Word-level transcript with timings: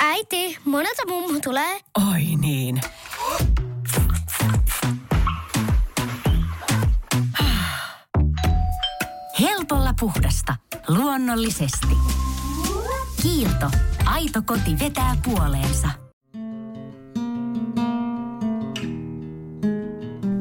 Äiti, 0.00 0.58
monelta 0.64 1.02
mummu 1.08 1.40
tulee? 1.40 1.80
Oi 2.12 2.22
niin. 2.40 2.80
Helpolla 9.40 9.94
puhdasta. 10.00 10.56
Luonnollisesti. 10.88 11.96
Kiilto. 13.22 13.70
Aito 14.04 14.42
koti 14.46 14.78
vetää 14.80 15.16
puoleensa. 15.24 15.88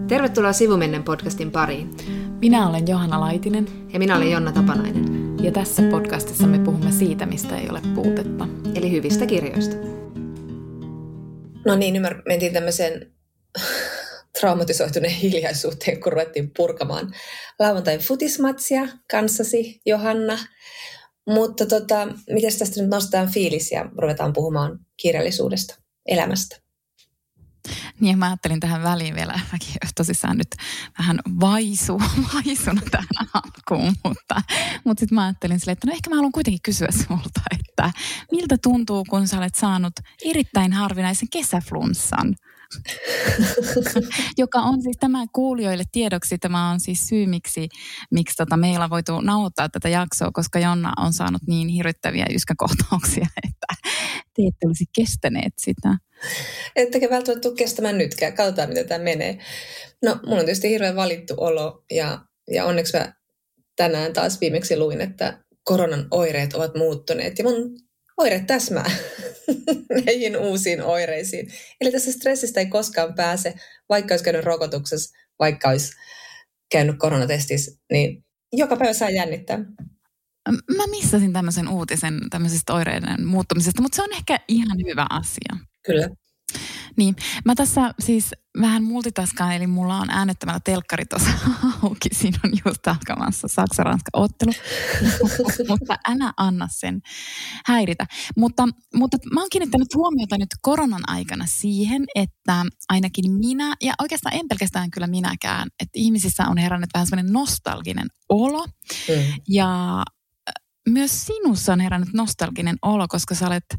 Tervetuloa 0.08 0.54
Sivumennen 0.54 1.04
podcastin 1.04 1.52
pariin. 1.52 1.92
Minä 2.42 2.68
olen 2.68 2.88
Johanna 2.88 3.20
Laitinen. 3.20 3.68
Ja 3.94 4.00
minä 4.00 4.16
olen 4.16 4.32
Jonna 4.32 4.52
Tapanainen. 4.52 5.23
Ja 5.44 5.52
tässä 5.52 5.84
podcastissa 5.92 6.48
me 6.48 6.60
puhumme 6.60 6.92
siitä, 6.92 7.26
mistä 7.26 7.58
ei 7.58 7.70
ole 7.70 7.82
puutetta. 7.96 8.48
Eli 8.76 8.92
hyvistä 8.92 9.26
kirjoista. 9.26 9.76
No 11.66 11.76
niin, 11.76 11.96
ymmär, 11.96 12.22
mentiin 12.26 12.54
tämmöiseen 12.54 13.14
traumatisoituneen 14.40 15.14
hiljaisuuteen, 15.14 16.00
kun 16.00 16.12
ruvettiin 16.12 16.52
purkamaan 16.58 17.14
lauantain 17.60 18.00
futismatsia 18.00 18.88
kanssasi, 19.12 19.82
Johanna. 19.86 20.40
Mutta 21.28 21.66
tota, 21.66 22.08
miten 22.30 22.60
tästä 22.60 22.82
nyt 22.82 22.90
nostetaan 22.90 23.32
fiilis 23.32 23.72
ja 23.72 23.90
ruvetaan 23.98 24.34
puhumaan 24.34 24.80
kirjallisuudesta, 25.02 25.76
elämästä? 26.06 26.56
Niin 28.00 28.18
mä 28.18 28.26
ajattelin 28.26 28.60
tähän 28.60 28.84
väliin 28.84 29.16
vielä, 29.16 29.40
mäkin 29.52 29.74
tosissaan 29.96 30.38
nyt 30.38 30.56
vähän 31.00 31.20
vaisu, 31.40 32.02
vaisuna 32.34 32.82
tähän 32.92 33.30
alkuun, 33.34 33.96
mutta, 34.04 34.42
mutta 34.84 35.00
sitten 35.00 35.16
mä 35.16 35.24
ajattelin 35.24 35.60
silleen, 35.60 35.74
että 35.74 35.88
no 35.88 35.94
ehkä 35.94 36.10
mä 36.10 36.16
haluan 36.16 36.32
kuitenkin 36.32 36.62
kysyä 36.64 36.88
sulta, 36.92 37.42
että 37.60 37.92
miltä 38.32 38.58
tuntuu, 38.58 39.06
kun 39.10 39.28
sä 39.28 39.38
olet 39.38 39.56
saanut 39.56 39.94
erittäin 40.26 40.74
harvinaisen 40.74 41.30
kesäflunssan? 41.30 42.36
joka 44.38 44.60
on 44.60 44.82
siis 44.82 44.98
tämä 45.00 45.26
kuulijoille 45.34 45.84
tiedoksi, 45.92 46.38
tämä 46.38 46.72
on 46.72 46.80
siis 46.80 47.08
syy, 47.08 47.26
miksi, 47.26 47.70
miksi 48.12 48.36
tota 48.36 48.58
meillä 48.58 48.90
voitu 48.90 49.22
nauhoittaa 49.22 49.70
tätä 49.70 49.90
jaksoa, 49.90 50.32
koska 50.32 50.60
Jonna 50.60 50.94
on 50.98 51.14
saanut 51.14 51.42
niin 51.48 51.68
hirvittäviä 51.68 52.26
yskäkohtauksia, 52.34 53.28
että 53.50 53.90
te 54.08 54.42
ette 54.48 54.68
olisi 54.68 54.86
kestäneet 54.96 55.54
sitä. 55.58 55.98
Ettekä 56.76 57.10
välttämättä 57.10 57.42
tule 57.42 57.58
kestämään 57.58 57.98
nytkään. 57.98 58.34
Katsotaan, 58.34 58.70
miten 58.70 58.88
tämä 58.88 59.04
menee. 59.04 59.38
No, 60.04 60.20
mulla 60.26 60.40
on 60.40 60.46
tietysti 60.46 60.70
hirveän 60.70 60.96
valittu 60.96 61.34
olo 61.38 61.84
ja, 61.92 62.20
ja 62.52 62.66
onneksi 62.66 62.98
mä 62.98 63.14
tänään 63.76 64.14
taas 64.14 64.42
viimeksi 64.42 64.78
luin, 64.78 65.02
että 65.02 65.44
koronan 65.64 66.08
oireet 66.12 66.54
ovat 66.54 66.76
muuttuneet 66.76 67.40
ja 67.40 67.44
mun 67.44 67.78
oireet 68.18 68.48
täsmää 68.48 68.92
näihin 70.06 70.38
uusiin 70.48 70.82
oireisiin. 70.82 71.52
Eli 71.82 71.92
tässä 71.92 72.12
stressistä 72.12 72.60
ei 72.60 72.66
koskaan 72.66 73.14
pääse, 73.14 73.54
vaikka 73.90 74.14
olisi 74.14 74.26
käynyt 74.26 74.46
rokotuksessa, 74.46 75.16
vaikka 75.40 75.70
olisi 75.70 75.94
käynyt 76.72 76.96
koronatestissä, 77.00 77.82
niin 77.92 78.26
joka 78.54 78.78
päivä 78.78 78.94
saa 78.94 79.10
jännittää. 79.10 79.60
Mä 80.78 80.88
missasin 80.90 81.34
tämmöisen 81.34 81.68
uutisen 81.68 82.20
tämmöisestä 82.30 82.74
oireiden 82.74 83.26
muuttumisesta, 83.28 83.82
mutta 83.82 83.96
se 83.96 84.02
on 84.02 84.14
ehkä 84.14 84.40
ihan 84.48 84.78
hyvä 84.78 85.06
asia. 85.10 85.66
Kyllä. 85.86 86.10
Niin, 86.98 87.16
mä 87.46 87.56
tässä 87.56 87.94
siis 88.00 88.32
vähän 88.62 88.84
multitaskaan, 88.84 89.54
eli 89.54 89.68
mulla 89.68 89.98
on 89.98 90.10
äänettömällä 90.10 90.60
telkkari 90.60 91.06
tuossa 91.06 91.30
auki. 91.84 92.10
Siinä 92.12 92.40
on 92.44 92.52
just 92.66 92.88
alkamassa 92.88 93.48
Saksa-Ranska-ottelu, 93.48 94.52
mutta 95.70 95.98
älä 96.08 96.34
anna 96.38 96.68
sen 96.72 97.02
häiritä. 97.66 98.06
Mutta, 98.38 98.68
mutta 98.96 99.18
mä 99.34 99.40
oon 99.40 99.50
kiinnittänyt 99.52 99.96
huomiota 99.96 100.38
nyt 100.38 100.50
koronan 100.62 101.04
aikana 101.08 101.46
siihen, 101.48 102.06
että 102.16 102.66
ainakin 102.90 103.32
minä, 103.32 103.76
ja 103.82 103.94
oikeastaan 104.02 104.36
en 104.36 104.48
pelkästään 104.48 104.92
kyllä 104.92 105.08
minäkään, 105.08 105.68
että 105.80 105.94
ihmisissä 105.96 106.44
on 106.48 106.58
herännyt 106.58 106.90
vähän 106.94 107.08
semmoinen 107.08 107.34
nostalginen 107.34 108.08
olo. 108.30 108.66
Mm. 108.66 109.34
Ja 109.50 110.04
myös 110.90 111.26
sinussa 111.26 111.74
on 111.74 111.80
herännyt 111.80 112.14
nostalginen 112.14 112.76
olo, 112.82 113.08
koska 113.08 113.36
sä 113.36 113.48
olet 113.48 113.76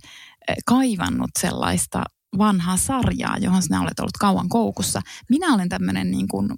kaivannut 0.67 1.31
sellaista 1.38 2.03
vanhaa 2.39 2.77
sarjaa, 2.77 3.39
johon 3.39 3.62
sinä 3.62 3.83
olet 3.83 4.00
ollut 4.00 4.17
kauan 4.21 4.49
koukussa. 4.49 5.00
Minä 5.31 5.55
olen 5.55 5.69
tämmöinen 5.69 6.11
niin 6.11 6.28
kuin 6.28 6.49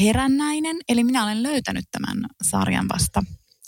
herännäinen, 0.00 0.76
eli 0.88 1.04
minä 1.04 1.24
olen 1.24 1.42
löytänyt 1.42 1.84
tämän 1.90 2.16
sarjan 2.42 2.88
vasta 2.94 3.22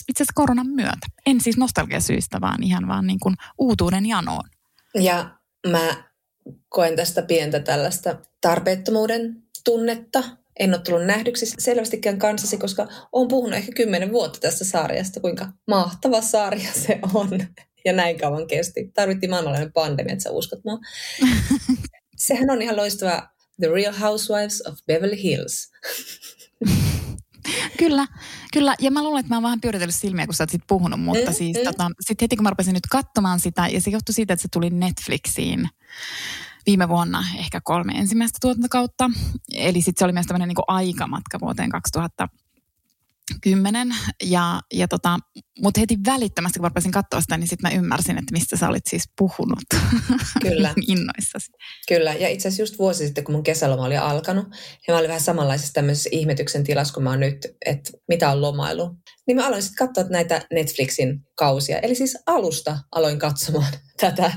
itse 0.09 0.23
asiassa 0.23 0.33
koronan 0.35 0.67
myötä. 0.67 1.07
En 1.27 1.41
siis 1.41 1.57
nostalgiasyistä, 1.57 2.41
vaan 2.41 2.63
ihan 2.63 2.89
vaan 2.89 3.07
niin 3.07 3.21
kuin 3.21 3.35
uutuuden 3.59 4.07
janoon. 4.07 4.49
Ja 4.95 5.39
mä 5.67 6.05
koen 6.69 6.97
tästä 6.97 7.23
pientä 7.23 7.61
tällaista 7.61 8.19
tarpeettomuuden 8.41 9.43
tunnetta. 9.65 10.23
En 10.59 10.75
ole 10.75 10.83
tullut 10.83 11.07
nähdyksi 11.07 11.47
selvästikään 11.59 12.19
kanssasi, 12.19 12.59
koska 12.59 12.89
olen 13.13 13.29
puhunut 13.29 13.57
ehkä 13.57 13.73
kymmenen 13.73 14.13
vuotta 14.13 14.41
tästä 14.41 14.65
sarjasta, 14.65 15.21
kuinka 15.21 15.53
mahtava 15.67 16.21
sarja 16.21 16.73
se 16.73 16.99
on 17.15 17.47
ja 17.89 17.93
näin 17.93 18.19
kauan 18.19 18.47
kesti. 18.47 18.91
Tarvittiin 18.95 19.31
maailmanlainen 19.31 19.73
pandemia, 19.73 20.13
että 20.13 20.23
sä 20.23 20.31
uskot 20.31 20.65
mua. 20.65 20.79
Sehän 22.17 22.51
on 22.51 22.63
ihan 22.63 22.77
loistava 22.77 23.29
The 23.61 23.69
Real 23.69 23.95
Housewives 24.01 24.63
of 24.67 24.79
Beverly 24.87 25.23
Hills. 25.23 25.71
Kyllä, 27.79 28.07
kyllä. 28.53 28.75
Ja 28.81 28.91
mä 28.91 29.03
luulen, 29.03 29.21
että 29.21 29.29
mä 29.29 29.37
oon 29.37 29.43
vähän 29.43 29.61
pyöritellyt 29.61 29.95
silmiä, 29.95 30.27
kun 30.27 30.35
sä 30.35 30.43
oot 30.43 30.51
sit 30.51 30.63
puhunut, 30.69 31.01
mutta 31.01 31.31
mm, 31.31 31.35
siis 31.35 31.57
mm. 31.57 31.65
Tota, 31.65 31.91
sit 32.01 32.23
heti 32.23 32.37
kun 32.37 32.43
mä 32.43 32.51
rupesin 32.51 32.75
nyt 32.75 32.87
katsomaan 32.91 33.41
sitä, 33.41 33.69
ja 33.69 33.81
se 33.81 33.91
johtui 33.91 34.15
siitä, 34.15 34.33
että 34.35 34.43
se 34.43 34.49
tuli 34.53 34.71
Netflixiin 34.71 35.69
viime 36.67 36.89
vuonna 36.89 37.25
ehkä 37.39 37.61
kolme 37.65 37.93
ensimmäistä 37.93 38.39
tuotantokautta. 38.41 39.11
Eli 39.55 39.83
sitten 39.83 39.99
se 39.99 40.05
oli 40.05 40.13
myös 40.13 40.27
tämmöinen 40.27 40.49
niin 40.49 40.65
aikamatka 40.69 41.41
vuoteen 41.41 41.71
2000 41.71 42.29
kymmenen. 43.43 43.89
Ja, 44.25 44.61
ja 44.73 44.89
tota, 44.89 45.19
mutta 45.63 45.81
heti 45.81 45.99
välittömästi, 46.07 46.59
kun 46.59 46.65
mä 46.65 46.69
rupesin 46.69 46.93
katsoa 46.93 47.21
sitä, 47.21 47.37
niin 47.37 47.49
sitten 47.49 47.71
mä 47.71 47.79
ymmärsin, 47.79 48.19
että 48.19 48.33
mistä 48.33 48.57
sä 48.57 48.69
olit 48.69 48.87
siis 48.87 49.05
puhunut. 49.19 49.65
Kyllä. 50.43 50.75
Innoissasi. 50.89 51.53
Kyllä, 51.89 52.15
ja 52.15 52.29
itse 52.29 52.49
asiassa 52.49 52.63
just 52.63 52.79
vuosi 52.79 53.05
sitten, 53.05 53.25
kun 53.25 53.35
mun 53.35 53.43
kesäloma 53.43 53.85
oli 53.85 53.97
alkanut, 53.97 54.47
ja 54.89 54.95
mä 54.95 54.99
olin 54.99 55.09
vähän 55.09 55.21
samanlaisessa 55.21 55.73
tämmöisessä 55.73 56.11
ihmetyksen 56.13 56.65
tilassa 56.65 56.95
kuin 56.95 57.05
mä 57.05 57.11
oon 57.11 57.21
nyt, 57.21 57.47
että 57.67 57.91
mitä 58.09 58.31
on 58.31 58.41
lomailu. 58.41 58.97
Niin 59.27 59.37
mä 59.37 59.47
aloin 59.47 59.63
sitten 59.63 59.87
katsoa 59.87 60.05
näitä 60.11 60.47
Netflixin 60.53 61.21
kausia. 61.35 61.79
Eli 61.79 61.95
siis 61.95 62.19
alusta 62.27 62.79
aloin 62.93 63.19
katsomaan 63.19 63.73
tätä 64.01 64.33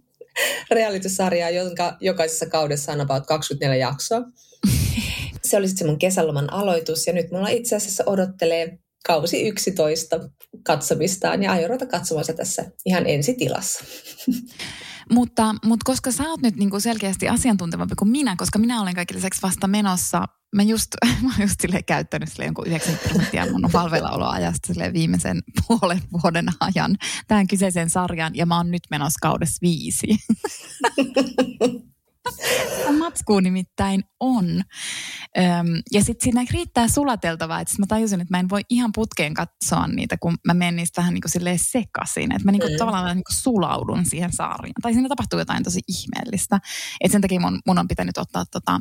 reality-sarjaa, 0.70 1.50
jonka 1.50 1.96
jokaisessa 2.00 2.46
kaudessa 2.46 2.92
on 2.92 3.00
about 3.00 3.26
24 3.26 3.76
jaksoa 3.76 4.20
se 5.46 5.56
oli 5.56 5.68
sitten 5.68 5.86
mun 5.86 5.98
kesäloman 5.98 6.52
aloitus 6.52 7.06
ja 7.06 7.12
nyt 7.12 7.30
mulla 7.30 7.48
itse 7.48 7.76
asiassa 7.76 8.04
odottelee 8.06 8.78
kausi 9.06 9.48
11 9.48 10.20
katsomistaan 10.64 11.42
ja 11.42 11.52
aion 11.52 11.70
ruveta 11.70 11.86
katsomaan 11.86 12.24
se 12.24 12.32
tässä 12.32 12.64
ihan 12.86 13.06
ensitilassa. 13.06 13.84
Mutta, 15.12 15.54
mutta 15.64 15.84
koska 15.84 16.10
sä 16.10 16.30
oot 16.30 16.42
nyt 16.42 16.56
niin 16.56 16.70
kuin 16.70 16.80
selkeästi 16.80 17.28
asiantuntevampi 17.28 17.94
kuin 17.94 18.08
minä, 18.08 18.36
koska 18.38 18.58
minä 18.58 18.82
olen 18.82 18.94
kaikille 18.94 19.18
lisäksi 19.18 19.42
vasta 19.42 19.68
menossa, 19.68 20.22
mä 20.56 20.62
just, 20.62 20.88
mä 21.22 21.28
olen 21.36 21.40
just 21.40 21.84
käyttänyt 21.86 22.28
sille 22.28 22.44
jonkun 22.44 22.66
90 22.66 23.08
prosenttia 23.08 23.52
mun 23.52 23.70
valveillaoloajasta 23.72 24.66
sille 24.66 24.92
viimeisen 24.92 25.42
puolen 25.66 26.00
vuoden 26.22 26.46
ajan 26.60 26.96
tähän 27.28 27.46
kyseiseen 27.46 27.90
sarjaan 27.90 28.36
ja 28.36 28.46
mä 28.46 28.56
oon 28.56 28.70
nyt 28.70 28.82
menossa 28.90 29.18
kaudessa 29.22 29.58
viisi. 29.62 30.06
matskuu 32.98 33.40
nimittäin 33.40 34.04
on. 34.20 34.62
Öm, 35.38 35.82
ja 35.92 36.04
sitten 36.04 36.24
siinä 36.24 36.44
riittää 36.50 36.88
sulateltavaa. 36.88 37.60
Että 37.60 37.74
mä 37.78 37.86
tajusin, 37.86 38.20
että 38.20 38.36
mä 38.36 38.40
en 38.40 38.48
voi 38.48 38.60
ihan 38.70 38.90
putkeen 38.94 39.34
katsoa 39.34 39.86
niitä, 39.86 40.16
kun 40.16 40.36
mä 40.46 40.54
menen 40.54 40.76
niistä 40.76 41.00
vähän 41.02 41.14
niin 41.14 41.22
kuin 41.22 41.58
sekaisin. 41.58 42.32
Että 42.32 42.44
mä 42.44 42.52
niin 42.52 42.60
kuin 42.60 42.72
mm. 42.72 42.78
tavallaan 42.78 43.16
niin 43.16 43.24
kuin 43.24 43.36
sulaudun 43.36 44.06
siihen 44.06 44.32
saariin. 44.32 44.74
Tai 44.82 44.92
siinä 44.92 45.08
tapahtuu 45.08 45.38
jotain 45.38 45.62
tosi 45.62 45.80
ihmeellistä. 45.88 46.56
Että 47.00 47.12
sen 47.12 47.20
takia 47.20 47.40
mun, 47.40 47.60
mun 47.66 47.78
on 47.78 47.88
pitänyt 47.88 48.18
ottaa 48.18 48.44
tota, 48.44 48.80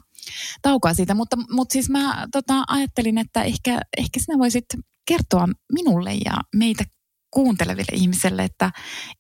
taukoa 0.62 0.94
siitä. 0.94 1.14
Mutta, 1.14 1.38
mutta 1.52 1.74
siis 1.74 1.90
mä 1.90 2.28
tota, 2.32 2.64
ajattelin, 2.68 3.18
että 3.18 3.44
ehkä, 3.44 3.80
ehkä 3.98 4.20
sinä 4.20 4.38
voisit 4.38 4.66
kertoa 5.08 5.48
minulle 5.72 6.14
ja 6.14 6.34
meitä 6.56 6.84
kuunteleville 7.32 7.92
ihmisille, 7.94 8.44
että 8.44 8.72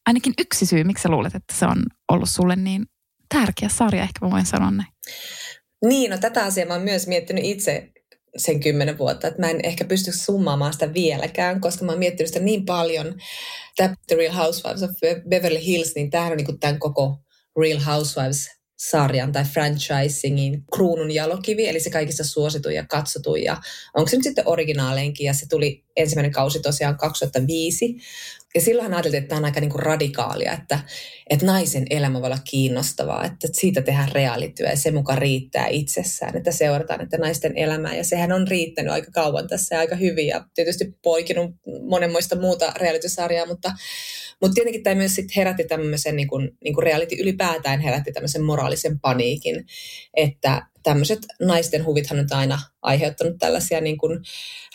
ainakin 0.05 0.33
yksi 0.37 0.65
syy, 0.65 0.83
miksi 0.83 1.01
sä 1.01 1.09
luulet, 1.09 1.35
että 1.35 1.55
se 1.55 1.65
on 1.65 1.83
ollut 2.11 2.29
sulle 2.29 2.55
niin 2.55 2.85
tärkeä 3.29 3.69
sarja, 3.69 4.03
ehkä 4.03 4.25
mä 4.25 4.31
voin 4.31 4.45
sanoa 4.45 4.71
näin. 4.71 4.89
Niin, 5.85 6.11
no 6.11 6.17
tätä 6.17 6.43
asiaa 6.43 6.67
mä 6.67 6.73
oon 6.73 6.83
myös 6.83 7.07
miettinyt 7.07 7.45
itse 7.45 7.91
sen 8.37 8.59
kymmenen 8.59 8.97
vuotta, 8.97 9.27
että 9.27 9.41
mä 9.41 9.49
en 9.49 9.59
ehkä 9.63 9.85
pysty 9.85 10.11
summaamaan 10.11 10.73
sitä 10.73 10.93
vieläkään, 10.93 11.61
koska 11.61 11.85
mä 11.85 11.91
oon 11.91 11.99
miettinyt 11.99 12.27
sitä 12.27 12.39
niin 12.39 12.65
paljon. 12.65 13.15
Tämä 13.75 13.93
The 14.07 14.15
Real 14.15 14.33
Housewives 14.33 14.83
of 14.83 14.89
Beverly 15.29 15.65
Hills, 15.65 15.95
niin 15.95 16.09
tämähän 16.09 16.31
on 16.31 16.37
niin 16.37 16.59
tämän 16.59 16.79
koko 16.79 17.17
Real 17.59 17.79
Housewives 17.79 18.47
sarjan 18.77 19.31
tai 19.31 19.43
franchisingin 19.43 20.63
kruunun 20.75 21.11
jalokivi, 21.11 21.67
eli 21.67 21.79
se 21.79 21.89
kaikista 21.89 22.23
suosituin 22.23 22.75
ja 22.75 22.85
katsotuin. 22.85 23.43
Ja 23.43 23.57
onko 23.93 24.09
se 24.09 24.15
nyt 24.15 24.23
sitten 24.23 24.47
originaaleinkin, 24.47 25.25
ja 25.25 25.33
se 25.33 25.45
tuli 25.49 25.83
ensimmäinen 25.95 26.31
kausi 26.31 26.59
tosiaan 26.59 26.97
2005. 26.97 27.95
Ja 28.55 28.61
silloin 28.61 28.93
ajateltiin, 28.93 29.23
että 29.23 29.29
tämä 29.29 29.39
on 29.39 29.45
aika 29.45 29.59
niin 29.59 29.69
kuin 29.69 29.83
radikaalia, 29.83 30.53
että, 30.53 30.79
että 31.29 31.45
naisen 31.45 31.85
elämä 31.89 32.21
voi 32.21 32.27
olla 32.27 32.37
kiinnostavaa, 32.49 33.25
että 33.25 33.47
siitä 33.51 33.81
tehdään 33.81 34.11
reaalityö 34.11 34.69
ja 34.69 34.77
se 34.77 34.91
mukaan 34.91 35.17
riittää 35.17 35.67
itsessään, 35.67 36.37
että 36.37 36.51
seurataan 36.51 37.01
että 37.01 37.17
naisten 37.17 37.57
elämää. 37.57 37.95
Ja 37.95 38.03
sehän 38.03 38.31
on 38.31 38.47
riittänyt 38.47 38.93
aika 38.93 39.11
kauan 39.11 39.47
tässä 39.47 39.75
ja 39.75 39.79
aika 39.79 39.95
hyvin 39.95 40.27
ja 40.27 40.45
tietysti 40.53 40.97
poikinut 41.03 41.51
monenmoista 41.89 42.39
muuta 42.39 42.73
realitysarjaa, 42.75 43.45
mutta, 43.45 43.71
mutta 44.41 44.55
tietenkin 44.55 44.83
tämä 44.83 44.95
myös 44.95 45.15
sit 45.15 45.35
herätti 45.35 45.63
tämmöisen, 45.63 46.15
niin 46.15 46.27
kuin, 46.27 46.49
niin 46.63 46.73
kuin 46.73 46.83
reality 46.83 47.15
ylipäätään 47.15 47.79
herätti 47.79 48.11
tämmöisen 48.11 48.43
moraalisen 48.43 48.99
paniikin, 48.99 49.65
että 50.13 50.61
tämmöiset 50.85 51.19
naisten 51.41 51.85
huvithan 51.85 52.19
on 52.19 52.27
aina 52.31 52.59
aiheuttanut 52.81 53.37
tällaisia 53.39 53.81
niin 53.81 53.97
kuin 53.97 54.19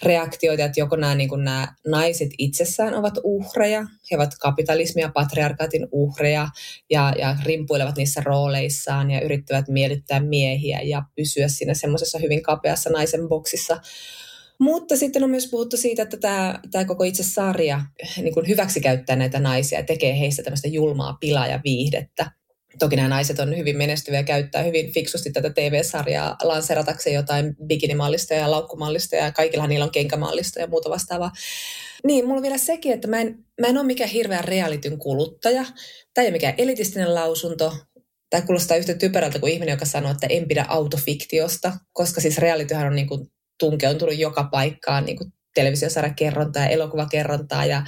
reaktioita, 0.02 0.64
että 0.64 0.80
joko 0.80 0.96
nämä, 0.96 1.14
niin 1.14 1.28
kuin 1.28 1.44
nämä 1.44 1.74
naiset 1.86 2.30
itsessään 2.38 2.94
ovat 2.94 3.14
uhreja, 3.24 3.86
he 4.10 4.16
ovat 4.16 4.30
kapitalismia, 4.40 5.10
patriarkaatin 5.14 5.88
uhreja 5.92 6.48
ja, 6.90 7.12
ja 7.18 7.36
rimpuilevat 7.44 7.96
niissä 7.96 8.20
rooleissaan 8.24 9.10
ja 9.10 9.20
yrittävät 9.20 9.68
miellyttää 9.68 10.20
miehiä 10.20 10.80
ja 10.80 11.02
pysyä 11.16 11.48
siinä 11.48 11.74
semmoisessa 11.74 12.18
hyvin 12.18 12.42
kapeassa 12.42 12.90
naisen 12.90 13.28
boksissa. 13.28 13.80
Mutta 14.60 14.96
sitten 14.96 15.24
on 15.24 15.30
myös 15.30 15.50
puhuttu 15.50 15.76
siitä, 15.76 16.02
että 16.02 16.16
tämä, 16.16 16.60
tämä 16.70 16.84
koko 16.84 17.04
itse 17.04 17.22
sarja 17.22 17.80
niin 18.16 18.34
kuin 18.34 18.48
hyväksikäyttää 18.48 19.16
näitä 19.16 19.40
naisia 19.40 19.78
ja 19.78 19.84
tekee 19.84 20.18
heistä 20.20 20.42
tämmöistä 20.42 20.68
julmaa 20.68 21.16
pilaa 21.20 21.46
ja 21.46 21.60
viihdettä. 21.64 22.30
Toki 22.78 22.96
nämä 22.96 23.08
naiset 23.08 23.38
on 23.38 23.56
hyvin 23.56 23.76
menestyviä 23.76 24.22
käyttää 24.22 24.62
hyvin 24.62 24.92
fiksusti 24.92 25.32
tätä 25.32 25.50
TV-sarjaa 25.50 26.36
lanseratakseen 26.42 27.14
jotain 27.14 27.56
bikinimallista 27.66 28.34
ja 28.34 28.50
laukkumallista 28.50 29.16
ja 29.16 29.32
kaikilla 29.32 29.66
niillä 29.66 29.84
on 29.84 29.90
kenkämallista 29.90 30.60
ja 30.60 30.66
muuta 30.66 30.90
vastaavaa. 30.90 31.30
Niin, 32.04 32.24
mulla 32.24 32.36
on 32.36 32.42
vielä 32.42 32.58
sekin, 32.58 32.92
että 32.92 33.08
mä 33.08 33.20
en, 33.20 33.44
mä 33.60 33.66
en 33.66 33.78
ole 33.78 33.86
mikään 33.86 34.10
hirveän 34.10 34.44
realityn 34.44 34.98
kuluttaja. 34.98 35.64
Tämä 36.14 36.22
ei 36.22 36.28
ole 36.28 36.32
mikään 36.32 36.54
elitistinen 36.58 37.14
lausunto. 37.14 37.76
Tämä 38.30 38.46
kuulostaa 38.46 38.76
yhtä 38.76 38.94
typerältä 38.94 39.38
kuin 39.38 39.52
ihminen, 39.52 39.72
joka 39.72 39.84
sanoo, 39.84 40.10
että 40.10 40.26
en 40.30 40.48
pidä 40.48 40.64
autofiktiosta, 40.68 41.72
koska 41.92 42.20
siis 42.20 42.38
realityhän 42.38 42.86
on 42.86 42.94
niin 42.94 43.08
kuin 43.08 43.26
tunkeutunut 43.60 44.18
joka 44.18 44.48
paikkaan 44.52 45.04
niin 45.04 45.16
kuin 45.16 45.32
televisiosarjakerrontaa 45.54 46.62
ja 46.62 46.68
elokuvakerrontaa 46.68 47.64
ja 47.64 47.82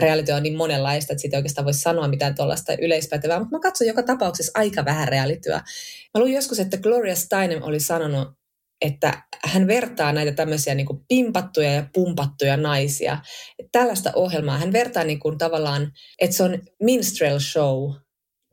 reality 0.00 0.32
on 0.32 0.42
niin 0.42 0.56
monenlaista, 0.56 1.12
että 1.12 1.20
siitä 1.20 1.36
oikeastaan 1.36 1.64
voisi 1.64 1.80
sanoa 1.80 2.08
mitään 2.08 2.34
tuollaista 2.34 2.72
yleispätevää, 2.80 3.38
mutta 3.38 3.56
mä 3.56 3.60
katson 3.60 3.86
joka 3.86 4.02
tapauksessa 4.02 4.52
aika 4.54 4.84
vähän 4.84 5.08
realityä. 5.08 5.56
Mä 6.14 6.20
luin 6.20 6.32
joskus, 6.32 6.60
että 6.60 6.76
Gloria 6.76 7.14
Steinem 7.14 7.62
oli 7.62 7.80
sanonut, 7.80 8.28
että 8.80 9.22
hän 9.44 9.66
vertaa 9.66 10.12
näitä 10.12 10.32
tämmöisiä 10.32 10.74
niin 10.74 10.86
kuin 10.86 11.00
pimpattuja 11.08 11.74
ja 11.74 11.86
pumpattuja 11.94 12.56
naisia. 12.56 13.18
Tällaista 13.72 14.12
ohjelmaa 14.14 14.58
hän 14.58 14.72
vertaa 14.72 15.04
niin 15.04 15.20
kuin 15.20 15.38
tavallaan, 15.38 15.92
että 16.20 16.36
se 16.36 16.42
on 16.42 16.58
minstrel 16.82 17.38
show 17.38 17.92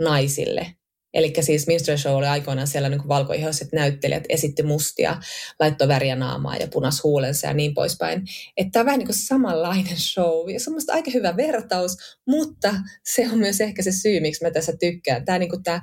naisille. 0.02 0.77
Eli 1.18 1.34
siis 1.42 1.68
Minstrel 1.68 1.98
Show 1.98 2.16
oli 2.16 2.26
aikoinaan 2.26 2.68
siellä 2.68 2.90
niin 2.90 3.08
valkoihoiset 3.08 3.68
näyttelijät 3.74 4.24
esitti 4.30 4.64
mustia, 4.64 5.18
laittoi 5.60 5.88
väriä 5.88 6.16
naamaa 6.16 6.56
ja 6.56 6.68
punas 6.68 7.04
huulensa 7.04 7.48
ja 7.48 7.54
niin 7.54 7.74
poispäin. 7.74 8.24
Että 8.58 8.72
tämä 8.72 8.82
on 8.82 8.86
vähän 8.86 9.00
niin 9.00 9.08
kuin 9.08 9.18
samanlainen 9.18 9.98
show 9.98 10.50
ja 10.50 10.60
semmoista 10.60 10.94
aika 10.94 11.12
hyvä 11.14 11.38
vertaus, 11.38 11.98
mutta 12.28 12.76
se 13.04 13.28
on 13.32 13.38
myös 13.38 13.62
ehkä 13.62 13.82
se 13.84 13.92
syy, 13.92 14.20
miksi 14.20 14.44
mä 14.44 14.52
tässä 14.52 14.74
tykkään. 14.80 15.26
Tämä, 15.26 15.40
niin 15.40 15.50
kuin 15.50 15.64
tämä 15.64 15.82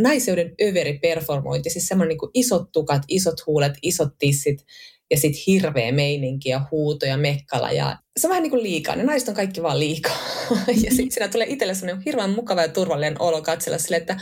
naiseuden 0.00 0.54
överi 0.62 0.98
performointi, 0.98 1.70
siis 1.70 1.86
semmoinen 1.86 2.08
niin 2.08 2.18
kuin 2.18 2.30
isot 2.34 2.72
tukat, 2.72 3.02
isot 3.08 3.46
huulet, 3.46 3.72
isot 3.82 4.12
tissit, 4.18 4.64
ja 5.10 5.18
sitten 5.18 5.42
hirveä 5.46 5.92
meininki 5.92 6.48
ja 6.48 6.60
huuto 6.70 7.06
ja 7.06 7.16
mekkala. 7.16 7.72
Ja 7.72 7.98
se 8.16 8.26
on 8.26 8.28
vähän 8.28 8.42
niin 8.42 8.50
kuin 8.50 8.62
liikaa. 8.62 8.96
Ne 8.96 9.02
naiset 9.02 9.28
on 9.28 9.34
kaikki 9.34 9.62
vaan 9.62 9.80
liikaa. 9.80 10.18
ja 10.84 10.90
sitten 10.90 11.12
siinä 11.12 11.28
tulee 11.28 11.46
itselle 11.50 11.74
sellainen 11.74 12.02
hirveän 12.06 12.30
mukava 12.30 12.62
ja 12.62 12.68
turvallinen 12.68 13.22
olo 13.22 13.42
katsella 13.42 13.78
sille, 13.78 13.96
että 13.96 14.16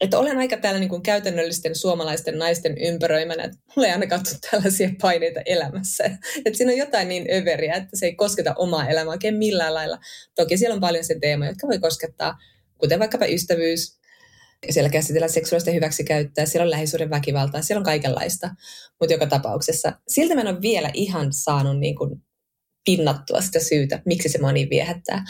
että 0.00 0.18
olen 0.18 0.38
aika 0.38 0.56
täällä 0.56 0.80
niin 0.80 0.88
kuin 0.88 1.02
käytännöllisten 1.02 1.74
suomalaisten 1.74 2.38
naisten 2.38 2.78
ympäröimänä, 2.78 3.44
että 3.44 3.58
mulla 3.76 3.86
ei 3.86 3.92
ainakaan 3.92 4.22
tule 4.22 4.38
tällaisia 4.50 4.90
paineita 5.02 5.40
elämässä. 5.46 6.04
Että 6.44 6.56
siinä 6.56 6.72
on 6.72 6.78
jotain 6.78 7.08
niin 7.08 7.26
överiä, 7.32 7.74
että 7.74 7.96
se 7.96 8.06
ei 8.06 8.14
kosketa 8.14 8.54
omaa 8.58 8.88
elämää 8.88 9.12
oikein 9.12 9.36
millään 9.36 9.74
lailla. 9.74 9.98
Toki 10.34 10.56
siellä 10.56 10.74
on 10.74 10.80
paljon 10.80 11.04
sen 11.04 11.20
teema, 11.20 11.46
jotka 11.46 11.68
voi 11.68 11.78
koskettaa, 11.78 12.38
kuten 12.78 12.98
vaikkapa 12.98 13.26
ystävyys, 13.26 14.00
siellä 14.70 14.90
käsitellään 14.90 15.32
seksuaalista 15.32 15.70
hyväksikäyttöä, 15.70 16.46
siellä 16.46 16.64
on 16.64 16.70
lähisuuden 16.70 17.10
väkivaltaa, 17.10 17.62
siellä 17.62 17.80
on 17.80 17.84
kaikenlaista. 17.84 18.50
Mutta 19.00 19.14
joka 19.14 19.26
tapauksessa, 19.26 19.92
siltä 20.08 20.34
mä 20.34 20.40
en 20.40 20.46
ole 20.46 20.62
vielä 20.62 20.90
ihan 20.94 21.32
saanut 21.32 21.78
niin 21.78 21.96
kuin 21.96 22.10
pinnattua 22.84 23.40
sitä 23.40 23.60
syytä, 23.60 24.02
miksi 24.06 24.28
se 24.28 24.38
mua 24.38 24.52
niin 24.52 24.70
viehättää. 24.70 25.24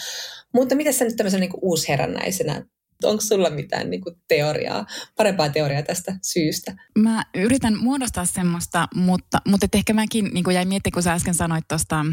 Mutta 0.55 0.75
mitä 0.75 0.93
sä 0.93 1.05
nyt 1.05 1.17
tämmöisen 1.17 1.41
niin 1.41 1.51
uusherännäisenä 1.63 2.67
Onko 3.05 3.21
sulla 3.21 3.51
mitään 3.51 3.91
niin 3.91 4.01
kuin 4.01 4.17
teoriaa, 4.29 4.87
parempaa 5.17 5.49
teoriaa 5.49 5.83
tästä 5.83 6.15
syystä? 6.23 6.77
Mä 6.99 7.25
yritän 7.35 7.79
muodostaa 7.79 8.25
semmoista, 8.25 8.89
mutta, 8.95 9.39
mutta 9.49 9.65
et 9.65 9.75
ehkä 9.75 9.93
mäkin 9.93 10.31
niin 10.33 10.45
kuin 10.45 10.55
jäin 10.55 10.69
miettimään, 10.69 10.95
kun 10.95 11.03
sä 11.03 11.13
äsken 11.13 11.35
sanoit 11.35 11.69
tuosta, 11.69 12.05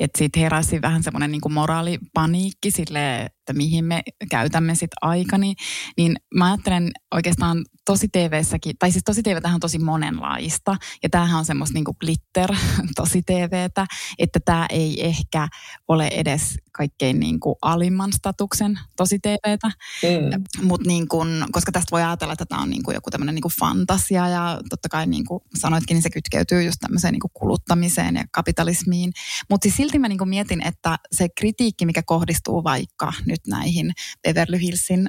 että 0.00 0.18
siitä 0.18 0.40
heräsi 0.40 0.82
vähän 0.82 1.02
semmoinen 1.02 1.30
niin 1.30 1.52
moraalipaniikki 1.52 2.70
sille, 2.70 3.22
että 3.22 3.52
mihin 3.52 3.84
me 3.84 4.02
käytämme 4.30 4.74
sitten 4.74 4.98
aikani, 5.02 5.54
niin 5.96 6.16
mä 6.34 6.46
ajattelen 6.46 6.90
oikeastaan 7.14 7.64
tosi 7.86 8.08
TV-säkin, 8.08 8.76
tai 8.78 8.92
siis 8.92 9.04
tosi 9.04 9.22
TV 9.22 9.38
on 9.54 9.60
tosi 9.60 9.78
monenlaista, 9.78 10.76
ja 11.02 11.08
tämähän 11.08 11.38
on 11.38 11.44
semmoista 11.44 11.74
niinku 11.74 11.94
glitter 12.00 12.52
tosi 12.96 13.22
TVtä, 13.22 13.86
että 14.18 14.40
tämä 14.44 14.66
ei 14.70 15.06
ehkä 15.06 15.48
ole 15.88 16.08
edes 16.08 16.58
kaikkein 16.72 17.20
niinku 17.20 17.58
alimman 17.62 18.12
statuksen 18.12 18.78
tosi 18.96 19.18
TVtä, 19.18 19.68
mm. 20.02 20.66
Mut 20.66 20.86
niinku, 20.86 21.26
koska 21.52 21.72
tästä 21.72 21.90
voi 21.92 22.02
ajatella, 22.02 22.32
että 22.32 22.46
tämä 22.46 22.62
on 22.62 22.70
niinku 22.70 22.90
joku 22.90 23.10
tämmöinen 23.10 23.34
niinku 23.34 23.50
fantasia, 23.60 24.28
ja 24.28 24.60
totta 24.70 24.88
kai 24.88 25.06
niin 25.06 25.24
kuin 25.24 25.40
sanoitkin, 25.54 25.94
niin 25.94 26.02
se 26.02 26.10
kytkeytyy 26.10 26.62
just 26.62 26.78
tämmöiseen 26.80 27.12
niinku 27.12 27.30
kuluttamiseen 27.34 28.14
ja 28.14 28.24
kapitalismiin, 28.32 29.12
mutta 29.50 29.64
siis 29.64 29.76
silti 29.76 29.98
mä 29.98 30.08
niinku 30.08 30.24
mietin, 30.24 30.66
että 30.66 30.98
se 31.12 31.28
kritiikki, 31.38 31.86
mikä 31.86 32.02
kohdistuu 32.02 32.64
vaikka 32.64 33.12
nyt 33.26 33.40
näihin 33.46 33.92
Beverly 34.22 34.60
Hillsin 34.60 35.08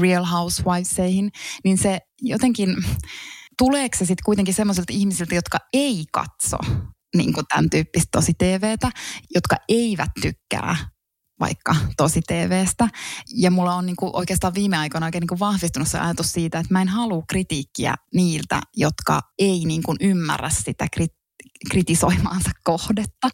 Real 0.00 0.24
Housewiveseihin, 0.24 1.30
niin 1.64 1.78
se 1.78 2.00
jotenkin, 2.22 2.76
tuleeko 3.58 3.96
se 3.98 4.04
sitten 4.04 4.24
kuitenkin 4.24 4.54
semmoisilta 4.54 4.92
ihmisiltä, 4.92 5.34
jotka 5.34 5.58
ei 5.72 6.04
katso 6.12 6.56
niin 7.16 7.32
kuin 7.32 7.46
tämän 7.48 7.70
tyyppistä 7.70 8.08
tosi 8.12 8.32
TVtä, 8.38 8.90
jotka 9.34 9.56
eivät 9.68 10.10
tykkää 10.22 10.76
vaikka 11.40 11.76
tosi 11.96 12.20
TVstä. 12.26 12.88
Ja 13.34 13.50
mulla 13.50 13.74
on 13.74 13.86
niin 13.86 13.96
kuin 13.96 14.16
oikeastaan 14.16 14.54
viime 14.54 14.76
aikoina 14.76 15.06
oikein 15.06 15.20
niin 15.20 15.28
kuin 15.28 15.38
vahvistunut 15.38 15.88
se 15.88 15.98
ajatus 15.98 16.32
siitä, 16.32 16.58
että 16.58 16.74
mä 16.74 16.82
en 16.82 16.88
halua 16.88 17.22
kritiikkiä 17.28 17.94
niiltä, 18.14 18.60
jotka 18.76 19.20
ei 19.38 19.64
niin 19.64 19.82
kuin 19.82 19.96
ymmärrä 20.00 20.50
sitä 20.50 20.86
krit- 20.96 21.15
kritisoimaansa 21.70 22.50
kohdetta. 22.64 23.30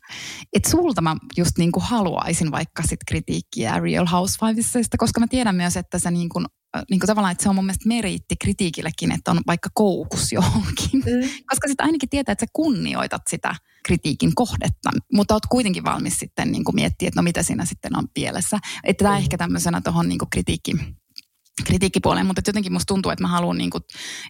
Et 0.52 0.64
sulta 0.64 1.00
mä 1.00 1.16
just 1.36 1.58
niin 1.58 1.72
kuin 1.72 1.84
haluaisin 1.84 2.50
vaikka 2.50 2.82
sit 2.82 3.00
kritiikkiä 3.08 3.80
Real 3.80 4.06
Housewivesista, 4.06 4.96
koska 4.96 5.20
mä 5.20 5.26
tiedän 5.26 5.56
myös, 5.56 5.76
että 5.76 5.98
se 5.98 6.10
niin 6.10 6.28
kuin, 6.28 6.46
niin 6.90 7.00
kuin 7.00 7.06
tavallaan, 7.06 7.32
että 7.32 7.42
se 7.42 7.48
on 7.48 7.54
mun 7.54 7.64
mielestä 7.64 7.88
meriitti 7.88 8.36
kritiikillekin, 8.36 9.12
että 9.12 9.30
on 9.30 9.40
vaikka 9.46 9.68
koukus 9.74 10.32
johonkin. 10.32 10.90
Mm. 10.92 11.28
Koska 11.50 11.68
sitten 11.68 11.86
ainakin 11.86 12.08
tietää, 12.08 12.32
että 12.32 12.46
sä 12.46 12.50
kunnioitat 12.52 13.22
sitä 13.30 13.54
kritiikin 13.84 14.34
kohdetta, 14.34 14.90
mutta 15.12 15.34
oot 15.34 15.46
kuitenkin 15.46 15.84
valmis 15.84 16.18
sitten 16.18 16.52
niin 16.52 16.64
kuin 16.64 16.74
miettiä, 16.74 17.08
että 17.08 17.20
no 17.20 17.24
mitä 17.24 17.42
siinä 17.42 17.64
sitten 17.64 17.96
on 17.98 18.04
pielessä. 18.14 18.58
Että 18.84 19.04
tämä 19.04 19.14
mm. 19.14 19.22
ehkä 19.22 19.38
tämmöisenä 19.38 19.80
tuohon 19.80 20.08
niin 20.08 20.18
kritiikki 20.30 20.72
kritiikkipuoleen, 21.64 22.26
mutta 22.26 22.42
jotenkin 22.46 22.72
musta 22.72 22.94
tuntuu, 22.94 23.12
että 23.12 23.24
mä 23.24 23.28
haluan 23.28 23.58
niin 23.58 23.70
kuin, 23.70 23.82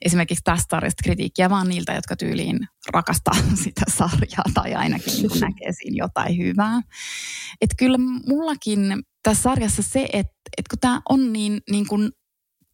esimerkiksi 0.04 0.44
tästä 0.44 0.66
sarjasta 0.70 1.02
kritiikkiä 1.04 1.50
vaan 1.50 1.68
niiltä, 1.68 1.92
jotka 1.92 2.16
tyyliin 2.16 2.58
rakastaa 2.92 3.34
sitä 3.64 3.82
sarjaa 3.88 4.44
tai 4.54 4.74
ainakin 4.74 5.12
niin 5.14 5.40
näkee 5.46 5.72
siinä 5.72 6.04
jotain 6.04 6.38
hyvää. 6.38 6.80
Että 7.60 7.74
kyllä 7.78 7.98
mullakin 8.26 9.02
tässä 9.22 9.42
sarjassa 9.42 9.82
se, 9.82 10.08
että, 10.12 10.32
että 10.58 10.70
kun 10.70 10.78
tämä 10.80 11.00
on 11.08 11.32
niin, 11.32 11.60
niin 11.70 11.86
kuin 11.86 12.10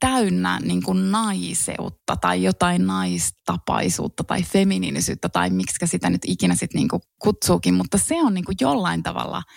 täynnä 0.01 0.61
niin 0.63 0.83
kuin 0.83 1.13
naiseutta 1.13 2.17
tai 2.17 2.43
jotain 2.43 2.87
naistapaisuutta 2.87 4.25
tai 4.25 4.43
feminiinisyyttä 4.43 5.29
tai 5.29 5.51
miksi 5.51 5.87
sitä 5.87 6.11
nyt 6.11 6.23
ikinä 6.27 6.55
sitten 6.55 6.79
niin 6.79 7.01
kutsuukin, 7.19 7.75
mutta 7.75 7.99
se 7.99 8.23
on 8.23 8.35
niin 8.35 8.45
kuin 8.45 8.57
jollain 8.61 9.03
tavalla– 9.03 9.43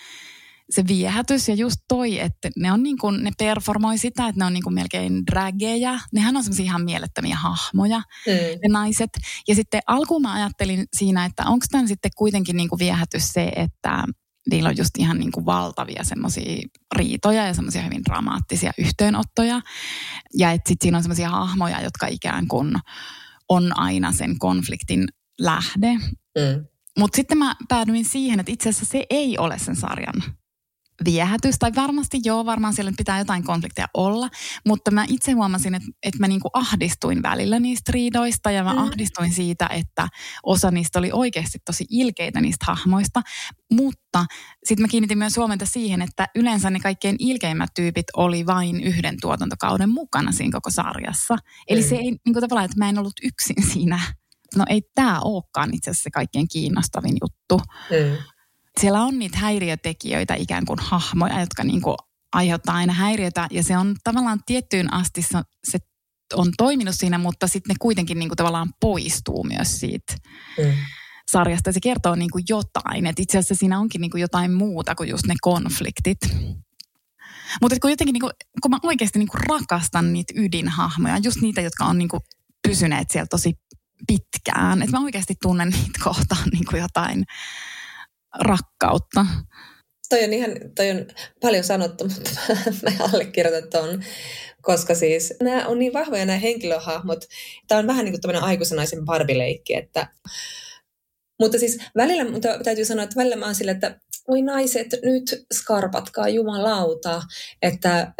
se 0.72 0.84
viehätys 0.88 1.48
ja 1.48 1.54
just 1.54 1.76
toi, 1.88 2.20
että 2.20 2.50
ne 2.56 2.72
on 2.72 2.82
niin 2.82 2.98
kuin, 2.98 3.24
ne 3.24 3.30
performoi 3.38 3.98
sitä, 3.98 4.28
että 4.28 4.38
ne 4.38 4.44
on 4.44 4.52
niin 4.52 4.62
kuin 4.62 4.74
melkein 4.74 5.26
drageja. 5.26 5.98
Nehän 6.12 6.36
on 6.36 6.44
semmoisia 6.44 6.64
ihan 6.64 6.84
mielettömiä 6.84 7.36
hahmoja, 7.36 7.98
mm. 7.98 8.32
ne 8.32 8.68
naiset. 8.68 9.10
Ja 9.48 9.54
sitten 9.54 9.80
alkuun 9.86 10.22
mä 10.22 10.32
ajattelin 10.32 10.86
siinä, 10.96 11.24
että 11.24 11.42
onko 11.46 11.66
tämän 11.70 11.88
sitten 11.88 12.10
kuitenkin 12.16 12.56
niin 12.56 12.68
kuin 12.68 12.78
viehätys 12.78 13.32
se, 13.32 13.52
että 13.56 14.04
niillä 14.50 14.68
on 14.68 14.76
just 14.76 14.90
ihan 14.98 15.18
niin 15.18 15.32
kuin 15.32 15.46
valtavia 15.46 16.04
semmoisia 16.04 16.68
riitoja 16.96 17.46
ja 17.46 17.54
semmoisia 17.54 17.82
hyvin 17.82 18.04
dramaattisia 18.04 18.72
yhteenottoja. 18.78 19.60
Ja 20.38 20.50
että 20.50 20.68
sitten 20.68 20.84
siinä 20.84 20.96
on 20.96 21.02
semmoisia 21.02 21.30
hahmoja, 21.30 21.82
jotka 21.82 22.06
ikään 22.06 22.48
kuin 22.48 22.74
on 23.48 23.78
aina 23.78 24.12
sen 24.12 24.38
konfliktin 24.38 25.08
lähde. 25.38 25.92
Mm. 26.38 26.66
Mutta 26.98 27.16
sitten 27.16 27.38
mä 27.38 27.54
päädyin 27.68 28.04
siihen, 28.04 28.40
että 28.40 28.52
itse 28.52 28.68
asiassa 28.68 28.92
se 28.92 29.06
ei 29.10 29.38
ole 29.38 29.58
sen 29.58 29.76
sarjan 29.76 30.22
viehätys, 31.04 31.58
tai 31.58 31.72
varmasti 31.76 32.20
joo, 32.24 32.46
varmaan 32.46 32.74
siellä 32.74 32.92
pitää 32.96 33.18
jotain 33.18 33.44
konflikteja 33.44 33.88
olla, 33.94 34.28
mutta 34.66 34.90
mä 34.90 35.04
itse 35.08 35.32
huomasin, 35.32 35.74
että, 35.74 35.88
että 36.02 36.18
mä 36.20 36.28
niinku 36.28 36.50
ahdistuin 36.52 37.22
välillä 37.22 37.60
niistä 37.60 37.92
riidoista 37.92 38.50
ja 38.50 38.64
mä 38.64 38.72
mm. 38.72 38.78
ahdistuin 38.78 39.32
siitä, 39.32 39.66
että 39.66 40.08
osa 40.42 40.70
niistä 40.70 40.98
oli 40.98 41.10
oikeasti 41.12 41.58
tosi 41.64 41.84
ilkeitä 41.90 42.40
niistä 42.40 42.64
hahmoista, 42.68 43.22
mutta 43.72 44.26
sitten 44.64 44.82
mä 44.82 44.88
kiinnitin 44.88 45.18
myös 45.18 45.36
huomenta 45.36 45.66
siihen, 45.66 46.02
että 46.02 46.28
yleensä 46.34 46.70
ne 46.70 46.80
kaikkein 46.80 47.16
ilkeimmät 47.18 47.70
tyypit 47.74 48.06
oli 48.16 48.46
vain 48.46 48.80
yhden 48.80 49.16
tuotantokauden 49.20 49.90
mukana 49.90 50.32
siinä 50.32 50.52
koko 50.52 50.70
sarjassa. 50.70 51.36
Eli 51.68 51.80
mm. 51.80 51.88
se 51.88 51.94
ei 51.94 52.02
niin 52.02 52.32
kuin 52.32 52.40
tavallaan, 52.40 52.64
että 52.64 52.78
mä 52.78 52.88
en 52.88 52.98
ollut 52.98 53.20
yksin 53.22 53.56
siinä 53.72 54.00
no 54.56 54.64
ei 54.68 54.82
tämä 54.94 55.20
olekaan 55.20 55.74
itse 55.74 55.90
asiassa 55.90 56.02
se 56.02 56.10
kaikkein 56.10 56.48
kiinnostavin 56.48 57.16
juttu. 57.20 57.60
Mm 57.90 58.31
siellä 58.80 59.02
on 59.02 59.18
niitä 59.18 59.38
häiriötekijöitä, 59.38 60.34
ikään 60.34 60.64
kuin 60.64 60.78
hahmoja, 60.82 61.40
jotka 61.40 61.64
niin 61.64 61.82
kuin 61.82 61.96
aiheuttaa 62.32 62.74
aina 62.74 62.92
häiriötä. 62.92 63.48
Ja 63.50 63.62
se 63.62 63.78
on 63.78 63.96
tavallaan 64.04 64.40
tiettyyn 64.46 64.92
asti 64.92 65.22
se 65.22 65.78
on 66.34 66.52
toiminut 66.58 66.94
siinä, 66.94 67.18
mutta 67.18 67.46
sitten 67.46 67.74
ne 67.74 67.76
kuitenkin 67.80 68.18
niin 68.18 68.28
kuin 68.28 68.36
tavallaan 68.36 68.70
poistuu 68.80 69.44
myös 69.44 69.80
siitä 69.80 70.14
mm. 70.58 70.72
sarjasta. 71.30 71.72
Se 71.72 71.80
kertoo 71.82 72.14
niin 72.14 72.30
kuin 72.30 72.44
jotain, 72.48 73.06
että 73.06 73.22
itse 73.22 73.38
asiassa 73.38 73.54
siinä 73.54 73.78
onkin 73.78 74.00
niin 74.00 74.10
kuin 74.10 74.20
jotain 74.20 74.52
muuta 74.52 74.94
kuin 74.94 75.08
just 75.08 75.26
ne 75.26 75.34
konfliktit. 75.40 76.18
Mutta 77.60 77.76
kun 77.80 77.90
jotenkin, 77.90 78.12
niin 78.12 78.20
kuin, 78.20 78.32
kun 78.62 78.70
mä 78.70 78.78
oikeasti 78.82 79.18
niin 79.18 79.28
kuin 79.28 79.42
rakastan 79.48 80.12
niitä 80.12 80.32
ydinhahmoja, 80.36 81.18
just 81.18 81.40
niitä, 81.40 81.60
jotka 81.60 81.84
on 81.84 81.98
niin 81.98 82.08
kuin 82.08 82.20
pysyneet 82.68 83.10
siellä 83.10 83.26
tosi 83.26 83.54
pitkään. 84.06 84.82
Että 84.82 84.96
mä 84.96 85.04
oikeasti 85.04 85.34
tunnen 85.42 85.68
niitä 85.68 85.98
kohtaan 86.04 86.48
niin 86.52 86.64
kuin 86.70 86.80
jotain 86.80 87.24
rakkautta. 88.40 89.26
Toi 90.08 90.24
on 90.24 90.32
ihan, 90.32 90.50
toi 90.76 90.90
on 90.90 91.06
paljon 91.40 91.64
sanottu, 91.64 92.04
mutta 92.08 92.30
mä 92.82 93.04
allekirjoitan 93.12 93.70
ton, 93.70 94.04
koska 94.62 94.94
siis 94.94 95.34
nämä 95.42 95.66
on 95.66 95.78
niin 95.78 95.92
vahvoja 95.92 96.26
nämä 96.26 96.38
henkilöhahmot. 96.38 97.24
Tämä 97.68 97.78
on 97.78 97.86
vähän 97.86 98.04
niin 98.04 98.12
kuin 98.12 98.20
tämmöinen 98.20 98.42
aikuisen 98.42 98.76
naisen 98.76 99.04
barbileikki, 99.04 99.74
että 99.74 100.08
mutta 101.40 101.58
siis 101.58 101.78
välillä, 101.96 102.30
mutta 102.30 102.48
täytyy 102.64 102.84
sanoa, 102.84 103.04
että 103.04 103.16
välillä 103.16 103.36
mä 103.36 103.44
oon 103.44 103.54
sille, 103.54 103.70
että 103.70 104.00
oi 104.28 104.42
naiset, 104.42 104.86
nyt 105.02 105.44
skarpatkaa 105.54 106.28
jumalauta, 106.28 107.22
että 107.62 108.12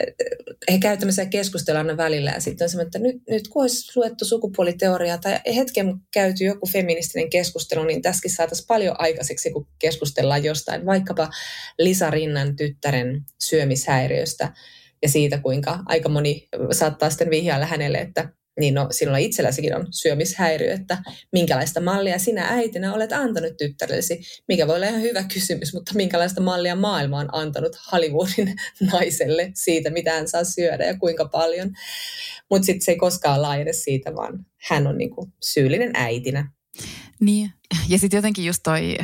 he 0.72 0.78
käyvät 0.78 0.98
tämmöisiä 0.98 1.26
keskusteluja 1.26 1.96
välillä 1.96 2.30
ja 2.30 2.40
sitten 2.40 2.64
on 2.64 2.68
semmoinen, 2.68 2.88
että 2.88 2.98
nyt, 2.98 3.16
nyt 3.30 3.48
kun 3.48 3.62
olisi 3.62 3.92
luettu 3.96 4.24
sukupuoliteoriaa 4.24 5.18
tai 5.18 5.40
hetken 5.56 5.94
käyty 6.12 6.44
joku 6.44 6.66
feministinen 6.66 7.30
keskustelu, 7.30 7.84
niin 7.84 8.02
tässäkin 8.02 8.30
saataisiin 8.30 8.66
paljon 8.66 8.96
aikaiseksi, 8.98 9.50
kun 9.50 9.66
keskustellaan 9.78 10.44
jostain, 10.44 10.86
vaikkapa 10.86 11.30
Lisa 11.78 12.10
Rinnan 12.10 12.56
tyttären 12.56 13.24
syömishäiriöstä 13.40 14.52
ja 15.02 15.08
siitä, 15.08 15.38
kuinka 15.38 15.78
aika 15.86 16.08
moni 16.08 16.48
saattaa 16.70 17.10
sitten 17.10 17.30
vihjailla 17.30 17.66
hänelle, 17.66 17.98
että 17.98 18.28
niin 18.60 18.74
no, 18.74 18.86
sinulla 18.90 19.18
itselläsikin 19.18 19.76
on 19.76 19.86
syömishäiriö, 19.90 20.72
että 20.72 20.98
minkälaista 21.32 21.80
mallia 21.80 22.18
sinä 22.18 22.46
äitinä 22.48 22.94
olet 22.94 23.12
antanut 23.12 23.56
tyttärellesi, 23.56 24.20
mikä 24.48 24.66
voi 24.66 24.76
olla 24.76 24.86
ihan 24.86 25.02
hyvä 25.02 25.22
kysymys, 25.22 25.74
mutta 25.74 25.92
minkälaista 25.94 26.40
mallia 26.40 26.76
maailma 26.76 27.18
on 27.18 27.28
antanut 27.32 27.76
Hollywoodin 27.92 28.54
naiselle 28.92 29.50
siitä, 29.54 29.90
mitä 29.90 30.12
hän 30.12 30.28
saa 30.28 30.44
syödä 30.44 30.84
ja 30.84 30.98
kuinka 30.98 31.28
paljon. 31.28 31.70
Mutta 32.50 32.66
sitten 32.66 32.84
se 32.84 32.92
ei 32.92 32.98
koskaan 32.98 33.42
laajene 33.42 33.72
siitä, 33.72 34.14
vaan 34.14 34.46
hän 34.68 34.86
on 34.86 34.98
niinku 34.98 35.32
syyllinen 35.42 35.90
äitinä. 35.94 36.52
Niin, 37.20 37.50
ja 37.88 37.98
sitten 37.98 38.18
jotenkin 38.18 38.44
just 38.44 38.60
toi, 38.62 38.96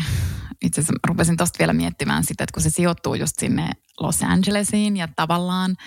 itse 0.63 0.81
asiassa 0.81 0.95
rupesin 1.09 1.37
tuosta 1.37 1.59
vielä 1.59 1.73
miettimään 1.73 2.25
sitä, 2.25 2.45
että 2.45 2.55
kun 2.55 2.63
se 2.63 2.71
sijoittuu 2.71 3.15
just 3.15 3.35
sinne 3.39 3.71
Los 4.01 4.23
Angelesiin 4.23 4.97
ja 4.97 5.09
tavallaan– 5.17 5.77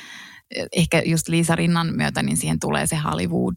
ehkä 0.72 1.02
just 1.06 1.28
Liisa 1.28 1.56
Rinnan 1.56 1.96
myötä, 1.96 2.24
niin 2.24 2.38
siihen 2.38 2.60
tulee 2.60 2.88
se 2.88 2.96
Hollywood, 2.96 3.56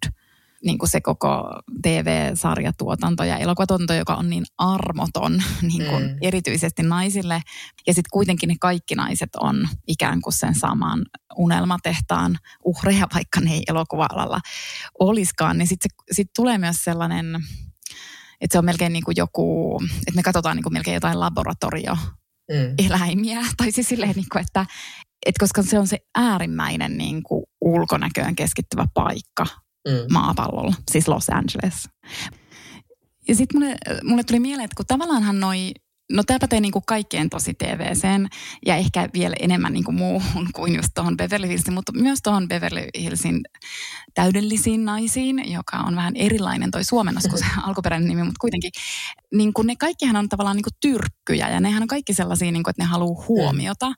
niin 0.64 0.78
kuin 0.78 0.90
se 0.90 1.00
koko 1.00 1.60
TV-sarjatuotanto 1.82 3.24
ja 3.24 3.38
elokuvatuotanto, 3.38 3.94
joka 3.94 4.14
on 4.14 4.30
niin 4.30 4.44
armoton 4.58 5.42
niin 5.72 5.90
kuin 5.90 6.02
mm. 6.02 6.16
erityisesti 6.20 6.82
naisille. 6.82 7.42
Ja 7.86 7.94
sitten 7.94 8.10
kuitenkin 8.12 8.48
ne 8.48 8.54
kaikki 8.60 8.94
naiset 8.94 9.30
on 9.36 9.68
ikään 9.86 10.20
kuin 10.20 10.32
sen 10.32 10.54
saman 10.54 11.06
unelmatehtaan 11.36 12.38
uhreja, 12.64 13.06
vaikka 13.14 13.40
ne 13.40 13.52
ei 13.52 13.62
elokuva-alalla 13.68 14.40
olisikaan. 14.98 15.58
Niin 15.58 15.68
sitten 15.68 15.90
sit 16.12 16.30
tulee 16.36 16.58
myös 16.58 16.84
sellainen, 16.84 17.26
että 18.40 18.54
se 18.54 18.58
on 18.58 18.64
melkein 18.64 18.92
niin 18.92 19.04
kuin 19.04 19.16
joku, 19.16 19.80
että 19.98 20.16
me 20.16 20.22
katsotaan 20.22 20.56
niin 20.56 20.62
kuin 20.62 20.72
melkein 20.72 20.94
jotain 20.94 21.20
laboratorio 21.20 21.96
mm. 22.52 22.74
eläimiä. 22.78 23.40
Tai 23.56 23.72
siis 23.72 23.88
silleen, 23.88 24.12
niin 24.16 24.28
kuin, 24.32 24.42
että, 24.42 24.66
et 25.26 25.38
koska 25.38 25.62
se 25.62 25.78
on 25.78 25.86
se 25.86 25.98
äärimmäinen 26.14 26.98
niin 26.98 27.22
kuin 27.22 27.44
ulkonäköön 27.60 28.36
keskittyvä 28.36 28.86
paikka 28.94 29.46
mm. 29.88 30.12
maapallolla, 30.12 30.74
siis 30.90 31.08
Los 31.08 31.30
Angeles. 31.30 31.88
Ja 33.28 33.34
sitten 33.34 33.60
mulle, 33.60 33.76
mulle 34.02 34.24
tuli 34.24 34.40
mieleen, 34.40 34.64
että 34.64 34.76
kun 34.76 34.86
tavallaanhan 34.86 35.40
noi 35.40 35.72
No 36.12 36.22
tämä 36.26 36.38
pätee 36.38 36.60
niin 36.60 36.72
kuin 36.72 36.84
kaikkeen 36.86 37.30
tosi 37.30 37.54
TVCen 37.54 38.28
ja 38.66 38.76
ehkä 38.76 39.08
vielä 39.14 39.36
enemmän 39.40 39.72
niin 39.72 39.84
kuin 39.84 39.94
muuhun 39.94 40.48
kuin 40.54 40.74
just 40.74 40.88
tuohon 40.94 41.16
Beverly 41.16 41.48
Hillsin, 41.48 41.74
mutta 41.74 41.92
myös 41.92 42.18
tuohon 42.22 42.48
Beverly 42.48 42.86
Hillsin 42.98 43.40
täydellisiin 44.14 44.84
naisiin, 44.84 45.52
joka 45.52 45.76
on 45.76 45.96
vähän 45.96 46.16
erilainen 46.16 46.70
toi 46.70 46.84
suomennos 46.84 47.24
kuin 47.26 47.38
se 47.38 47.44
alkuperäinen 47.66 48.08
nimi, 48.08 48.22
mutta 48.22 48.40
kuitenkin 48.40 48.70
niin 49.34 49.52
kuin 49.52 49.66
ne 49.66 49.76
kaikkihan 49.76 50.16
on 50.16 50.28
tavallaan 50.28 50.56
niin 50.56 50.64
kuin 50.64 50.74
tyrkkyjä 50.80 51.48
ja 51.48 51.60
nehän 51.60 51.82
on 51.82 51.88
kaikki 51.88 52.14
sellaisia, 52.14 52.52
niin 52.52 52.62
kuin, 52.62 52.70
että 52.70 52.82
ne 52.82 52.86
haluaa 52.86 53.24
huomiota. 53.28 53.92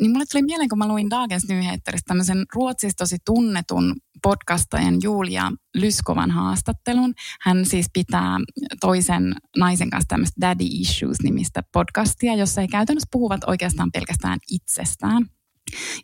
Niin 0.00 0.10
mulle 0.10 0.24
tuli 0.32 0.42
mieleen, 0.42 0.68
kun 0.68 0.78
mä 0.78 0.88
luin 0.88 1.10
Dagens 1.10 1.48
Nyheteristä 1.48 2.08
tämmöisen 2.08 2.44
Ruotsista 2.54 3.04
tosi 3.04 3.16
tunnetun 3.24 3.94
podcastajan 4.22 4.98
Julia 5.02 5.52
Lyskovan 5.74 6.30
haastattelun. 6.30 7.14
Hän 7.40 7.66
siis 7.66 7.86
pitää 7.92 8.38
toisen 8.80 9.34
naisen 9.56 9.90
kanssa 9.90 10.08
tämmöistä 10.08 10.40
Daddy 10.40 10.64
Issues-nimistä 10.64 11.62
podcastia, 11.72 12.34
jossa 12.34 12.60
he 12.60 12.68
käytännössä 12.68 13.08
puhuvat 13.12 13.40
oikeastaan 13.46 13.92
pelkästään 13.92 14.38
itsestään. 14.50 15.26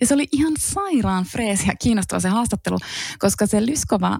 Ja 0.00 0.06
se 0.06 0.14
oli 0.14 0.28
ihan 0.33 0.52
sairaan 0.59 1.25
freesi 1.25 1.68
ja 1.68 1.75
kiinnostava 1.83 2.21
se 2.21 2.28
haastattelu, 2.28 2.78
koska 3.18 3.47
se 3.47 3.66
Lyskova 3.66 4.18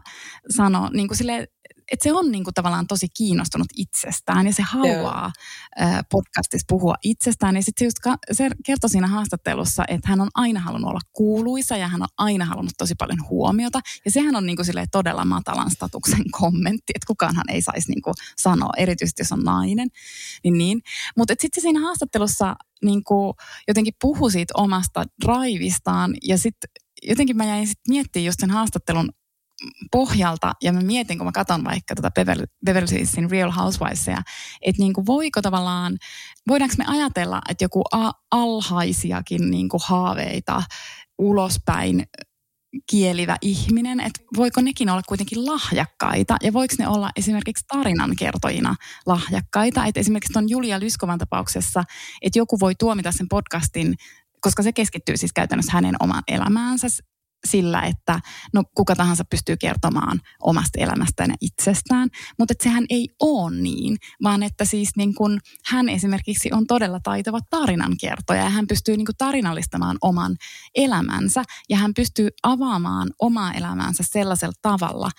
sanoi 0.50 0.90
niin 0.90 1.08
kuin 1.08 1.18
sille, 1.18 1.46
että 1.92 2.04
se 2.04 2.12
on 2.12 2.30
niin 2.30 2.44
kuin 2.44 2.54
tavallaan 2.54 2.86
tosi 2.86 3.06
kiinnostunut 3.16 3.66
itsestään 3.76 4.46
ja 4.46 4.52
se 4.52 4.62
haluaa 4.62 5.32
yeah. 5.80 6.04
podcastissa 6.10 6.64
puhua 6.68 6.94
itsestään. 7.02 7.56
Ja 7.56 7.62
sitten 7.62 7.80
se, 7.80 7.84
just 7.84 7.98
ka- 7.98 8.18
se 8.32 8.50
kertoi 8.66 8.90
siinä 8.90 9.06
haastattelussa, 9.06 9.84
että 9.88 10.08
hän 10.08 10.20
on 10.20 10.28
aina 10.34 10.60
halunnut 10.60 10.90
olla 10.90 11.00
kuuluisa 11.12 11.76
ja 11.76 11.88
hän 11.88 12.02
on 12.02 12.08
aina 12.18 12.44
halunnut 12.44 12.74
tosi 12.78 12.94
paljon 12.94 13.28
huomiota. 13.28 13.80
Ja 14.04 14.10
sehän 14.10 14.36
on 14.36 14.46
niin 14.46 14.56
kuin 14.56 14.66
todella 14.92 15.24
matalan 15.24 15.70
statuksen 15.70 16.30
kommentti, 16.40 16.92
että 16.94 17.06
kukaanhan 17.06 17.50
ei 17.50 17.62
saisi 17.62 17.90
niin 17.90 18.02
kuin 18.02 18.14
sanoa, 18.36 18.70
erityisesti 18.76 19.22
jos 19.22 19.32
on 19.32 19.44
nainen. 19.44 19.88
Niin 20.44 20.58
niin. 20.58 20.82
Mutta 21.16 21.34
sitten 21.40 21.62
siinä 21.62 21.80
haastattelussa 21.80 22.56
niin 22.84 23.04
kuin 23.04 23.34
jotenkin 23.68 23.94
puhui 24.00 24.30
siitä 24.30 24.54
omasta 24.56 25.04
drivistaan 25.24 26.14
ja 26.22 26.38
sitten 26.38 26.70
jotenkin 27.02 27.36
mä 27.36 27.44
jäin 27.44 27.66
sitten 27.66 27.92
miettimään 27.94 28.26
just 28.26 28.40
sen 28.40 28.50
haastattelun 28.50 29.08
pohjalta, 29.90 30.52
ja 30.62 30.73
mä 30.73 30.80
mietin, 30.80 31.18
kun 31.18 31.26
mä 31.26 31.32
katson 31.32 31.64
vaikka 31.64 31.94
tuota 31.94 32.11
Beverly, 32.11 32.44
Beverly 32.66 32.88
Hillsin 32.90 33.30
Real 33.30 33.50
Housewivesia, 33.50 34.18
että 34.62 34.82
niin 34.82 34.92
kuin 34.92 35.06
voiko 35.06 35.42
tavallaan, 35.42 35.99
voidaanko 36.49 36.75
me 36.78 36.84
ajatella, 36.87 37.42
että 37.49 37.64
joku 37.64 37.82
a- 37.92 38.12
alhaisiakin 38.30 39.50
niin 39.50 39.68
kuin 39.68 39.80
haaveita 39.84 40.62
ulospäin 41.18 42.06
kielivä 42.90 43.37
ihminen, 43.42 44.00
että 44.00 44.20
voiko 44.37 44.61
nekin 44.61 44.90
olla 44.90 45.02
kuitenkin 45.08 45.46
lahjakkaita 45.46 46.37
ja 46.42 46.52
voiko 46.52 46.75
ne 46.78 46.88
olla 46.88 47.11
esimerkiksi 47.16 47.64
tarinankertojina 47.68 48.75
lahjakkaita, 49.06 49.87
että 49.87 50.00
esimerkiksi 50.00 50.32
tuon 50.32 50.49
Julia 50.49 50.80
Lyskovan 50.80 51.18
tapauksessa, 51.18 51.84
että 52.23 52.38
joku 52.38 52.61
voi 52.61 52.75
tuomita 52.75 53.12
sen 53.12 53.28
podcastin 53.28 53.94
koska 54.40 54.62
se 54.62 54.73
keskittyy 54.73 55.16
siis 55.16 55.32
käytännössä 55.32 55.73
hänen 55.73 55.96
omaan 56.00 56.23
elämäänsä 56.28 56.88
sillä, 57.44 57.82
että 57.82 58.20
no 58.52 58.62
kuka 58.74 58.96
tahansa 58.96 59.24
pystyy 59.30 59.56
kertomaan 59.56 60.20
omasta 60.40 60.80
elämästään 60.80 61.30
ja 61.30 61.36
itsestään, 61.40 62.08
mutta 62.38 62.54
sehän 62.62 62.84
ei 62.90 63.08
ole 63.20 63.56
niin, 63.56 63.96
vaan 64.22 64.42
että 64.42 64.64
siis 64.64 64.88
niin 64.96 65.14
kun 65.14 65.40
hän 65.66 65.88
esimerkiksi 65.88 66.52
on 66.52 66.66
todella 66.66 67.00
taitava 67.00 67.38
tarinankertoja 67.50 68.42
ja 68.42 68.50
hän 68.50 68.66
pystyy 68.66 68.96
niin 68.96 69.06
tarinallistamaan 69.18 69.96
oman 70.00 70.36
elämänsä 70.74 71.42
ja 71.68 71.76
hän 71.76 71.94
pystyy 71.94 72.28
avaamaan 72.42 73.10
omaa 73.18 73.52
elämäänsä 73.52 74.04
sellaisella 74.06 74.54
tavalla, 74.62 75.10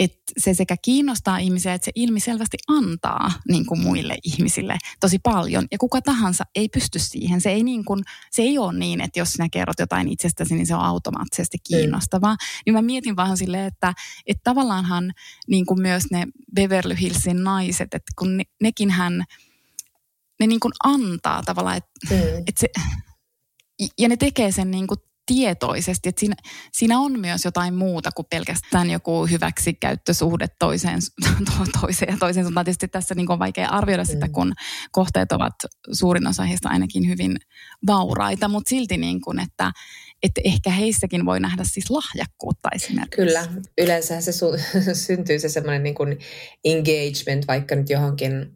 että 0.00 0.32
se 0.38 0.54
sekä 0.54 0.76
kiinnostaa 0.82 1.38
ihmisiä, 1.38 1.74
että 1.74 1.84
se 1.84 1.92
ilmiselvästi 1.94 2.58
antaa 2.68 3.32
niin 3.48 3.66
kuin 3.66 3.80
muille 3.80 4.18
ihmisille 4.24 4.78
tosi 5.00 5.18
paljon. 5.18 5.66
Ja 5.72 5.78
kuka 5.78 6.02
tahansa 6.02 6.44
ei 6.54 6.68
pysty 6.68 6.98
siihen. 6.98 7.40
Se 7.40 7.50
ei, 7.50 7.62
niin 7.62 7.84
kuin, 7.84 8.02
se 8.30 8.42
ei 8.42 8.58
ole 8.58 8.78
niin, 8.78 9.00
että 9.00 9.18
jos 9.18 9.32
sinä 9.32 9.48
kerrot 9.48 9.78
jotain 9.78 10.08
itsestäsi, 10.08 10.54
niin 10.54 10.66
se 10.66 10.74
on 10.74 10.80
automaattisesti 10.80 11.56
mm. 11.56 11.62
kiinnostavaa. 11.68 12.34
Mm. 12.34 12.38
Niin 12.66 12.74
mä 12.74 12.82
mietin 12.82 13.16
vaan 13.16 13.36
silleen, 13.36 13.66
että, 13.66 13.94
että 14.26 14.40
tavallaanhan 14.44 15.12
niin 15.48 15.66
kuin 15.66 15.82
myös 15.82 16.04
ne 16.10 16.26
Beverly 16.54 16.94
Hillsin 17.00 17.44
naiset, 17.44 17.94
että 17.94 18.12
kun 18.18 18.36
ne, 18.36 18.44
nekin 18.60 18.90
hän, 18.90 19.24
ne 20.40 20.46
niin 20.46 20.60
kuin 20.60 20.72
antaa 20.84 21.42
tavallaan, 21.42 21.76
että, 21.76 21.90
mm. 22.10 22.38
että 22.46 22.60
se, 22.60 22.68
ja 23.98 24.08
ne 24.08 24.16
tekee 24.16 24.52
sen 24.52 24.70
niin 24.70 24.86
kuin 24.86 25.00
tietoisesti, 25.34 26.08
että 26.08 26.20
siinä, 26.20 26.34
siinä 26.72 26.98
on 26.98 27.20
myös 27.20 27.44
jotain 27.44 27.74
muuta 27.74 28.10
kuin 28.12 28.26
pelkästään 28.30 28.90
joku 28.90 29.26
hyväksikäyttösuhde 29.26 30.46
toiseen, 30.58 30.98
to, 31.46 31.80
toiseen 31.80 32.12
ja 32.12 32.18
toiseen 32.18 32.44
suuntaan. 32.44 32.64
Tietysti 32.64 32.88
tässä 32.88 33.14
niin 33.14 33.32
on 33.32 33.38
vaikea 33.38 33.68
arvioida 33.68 34.04
sitä, 34.04 34.26
mm. 34.26 34.32
kun 34.32 34.52
kohteet 34.92 35.32
ovat 35.32 35.54
suurin 35.92 36.26
osa 36.26 36.42
heistä 36.42 36.68
ainakin 36.68 37.08
hyvin 37.08 37.36
vauraita, 37.86 38.48
mutta 38.48 38.68
silti 38.68 38.96
niin 38.96 39.20
kuin, 39.20 39.40
että, 39.40 39.72
että 40.22 40.40
ehkä 40.44 40.70
heissäkin 40.70 41.26
voi 41.26 41.40
nähdä 41.40 41.64
siis 41.64 41.90
lahjakkuutta 41.90 42.68
esimerkiksi. 42.74 43.16
Kyllä, 43.16 43.46
yleensä 43.78 44.20
se 44.20 44.30
su- 44.30 44.94
syntyy 45.06 45.38
se 45.38 45.48
semmoinen 45.48 45.82
niin 45.82 45.94
kuin 45.94 46.18
engagement 46.64 47.46
vaikka 47.48 47.74
nyt 47.74 47.90
johonkin 47.90 48.54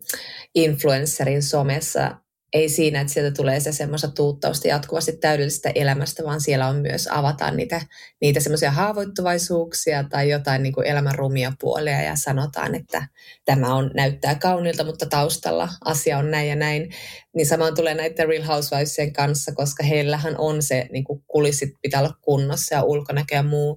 influencerin 0.54 1.42
somessa 1.42 2.23
ei 2.54 2.68
siinä, 2.68 3.00
että 3.00 3.12
sieltä 3.12 3.30
tulee 3.36 3.60
se 3.60 3.72
semmoista 3.72 4.08
tuuttausta 4.08 4.68
jatkuvasti 4.68 5.12
täydellisestä 5.12 5.72
elämästä, 5.74 6.24
vaan 6.24 6.40
siellä 6.40 6.68
on 6.68 6.76
myös 6.76 7.08
avataan 7.10 7.56
niitä, 7.56 7.80
niitä 8.20 8.40
semmoisia 8.40 8.70
haavoittuvaisuuksia 8.70 10.04
tai 10.04 10.30
jotain 10.30 10.62
niin 10.62 10.72
kuin 10.72 10.86
elämän 10.86 11.14
rumia 11.14 11.52
puolia 11.60 12.02
ja 12.02 12.16
sanotaan, 12.16 12.74
että 12.74 13.06
tämä 13.44 13.74
on, 13.74 13.90
näyttää 13.94 14.34
kaunilta, 14.34 14.84
mutta 14.84 15.06
taustalla 15.06 15.68
asia 15.84 16.18
on 16.18 16.30
näin 16.30 16.48
ja 16.48 16.56
näin. 16.56 16.90
Niin 17.36 17.46
samaan 17.46 17.74
tulee 17.74 17.94
näiden 17.94 18.28
Real 18.28 18.42
Housewivesien 18.42 19.12
kanssa, 19.12 19.52
koska 19.54 19.82
heillähän 19.82 20.34
on 20.38 20.62
se 20.62 20.86
niin 20.92 21.04
kuin 21.04 21.22
kulissit 21.26 21.70
pitää 21.82 22.00
olla 22.00 22.14
kunnossa 22.22 22.74
ja 22.74 22.82
ulkonäkö 22.82 23.34
ja 23.34 23.42
muu. 23.42 23.76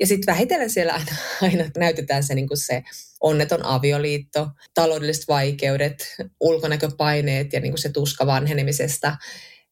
Ja 0.00 0.06
sitten 0.06 0.32
vähitellen 0.34 0.70
siellä 0.70 0.92
aina, 0.92 1.16
aina 1.42 1.70
näytetään 1.76 2.22
se, 2.22 2.34
niin 2.34 2.48
kuin 2.48 2.58
se 2.58 2.82
onneton 3.20 3.64
avioliitto, 3.64 4.48
taloudelliset 4.74 5.28
vaikeudet, 5.28 6.16
ulkonäköpaineet 6.40 7.52
ja 7.52 7.60
niin 7.60 7.72
kuin 7.72 7.82
se 7.82 7.88
tuska 7.88 8.26
vanhenemisesta. 8.26 9.16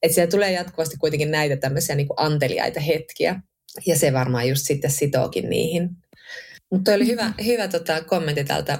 Että 0.02 0.14
siellä 0.14 0.30
tulee 0.30 0.52
jatkuvasti 0.52 0.96
kuitenkin 0.96 1.30
näitä 1.30 1.56
tämmöisiä 1.56 1.94
niin 1.94 2.08
kuin 2.08 2.20
anteliaita 2.20 2.80
hetkiä. 2.80 3.40
Ja 3.86 3.98
se 3.98 4.12
varmaan 4.12 4.48
just 4.48 4.66
sitten 4.66 4.90
sitookin 4.90 5.50
niihin. 5.50 5.90
Mutta 6.70 6.92
oli 6.92 7.06
hyvä, 7.06 7.32
hyvä 7.44 7.68
tota, 7.68 8.04
kommentti 8.04 8.44
tältä, 8.44 8.78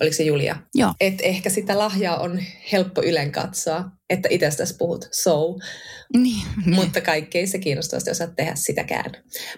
oliko 0.00 0.16
se 0.16 0.22
Julia? 0.22 0.56
Joo. 0.74 0.92
Että 1.00 1.24
ehkä 1.24 1.50
sitä 1.50 1.78
lahjaa 1.78 2.20
on 2.20 2.40
helppo 2.72 3.02
ylen 3.02 3.32
katsoa, 3.32 3.84
että 4.10 4.28
itsestäsi 4.32 4.76
puhut 4.78 5.08
so. 5.12 5.56
Niin, 6.16 6.46
niin. 6.66 6.74
Mutta 6.74 7.00
kaikki 7.00 7.38
ei 7.38 7.46
se 7.46 7.58
kiinnostavasti 7.58 8.10
osaa 8.10 8.26
tehdä 8.26 8.52
sitäkään. 8.54 9.12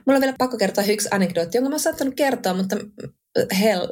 Mulla 0.07 0.17
on 0.17 0.21
vielä 0.21 0.35
pakko 0.39 0.57
kertoa 0.57 0.85
yksi 0.85 1.09
anekdootti, 1.11 1.59
jonka 1.59 1.69
mä 1.69 1.75
oon 1.75 1.81
saattanut 1.81 2.15
kertoa, 2.15 2.55
mutta 2.55 2.77
hell, 3.61 3.87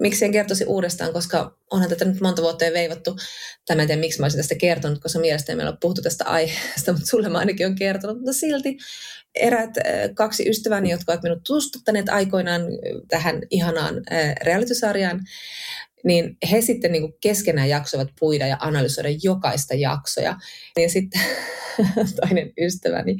miksi 0.00 0.24
en 0.24 0.32
kertoisi 0.32 0.64
uudestaan, 0.64 1.12
koska 1.12 1.56
onhan 1.70 1.88
tätä 1.88 2.04
nyt 2.04 2.20
monta 2.20 2.42
vuotta 2.42 2.64
jo 2.64 2.72
veivattu. 2.72 3.16
Tämä 3.66 3.82
en 3.82 3.88
tiedä, 3.88 4.00
miksi 4.00 4.20
mä 4.20 4.24
olisin 4.24 4.38
tästä 4.38 4.54
kertonut, 4.54 4.98
koska 4.98 5.18
mielestäni 5.18 5.56
meillä 5.56 5.70
on 5.70 5.78
puhuttu 5.80 6.02
tästä 6.02 6.24
aiheesta, 6.24 6.92
mutta 6.92 7.06
sulle 7.06 7.28
mä 7.28 7.38
ainakin 7.38 7.66
on 7.66 7.74
kertonut. 7.74 8.16
Mutta 8.16 8.32
silti 8.32 8.76
erät 9.34 9.70
kaksi 10.14 10.48
ystäväni, 10.48 10.90
jotka 10.90 11.12
ovat 11.12 11.22
minut 11.22 11.42
tutustuttaneet 11.46 12.08
aikoinaan 12.08 12.62
tähän 13.08 13.42
ihanaan 13.50 13.94
realitysarjaan, 14.42 15.20
niin 16.04 16.36
he 16.50 16.60
sitten 16.60 16.92
niin 16.92 17.14
keskenään 17.20 17.68
jaksoivat 17.68 18.08
puida 18.20 18.46
ja 18.46 18.56
analysoida 18.60 19.08
jokaista 19.22 19.74
jaksoja. 19.74 20.36
Ja 20.76 20.88
sitten 20.88 21.20
toinen 22.20 22.52
ystäväni, 22.60 23.16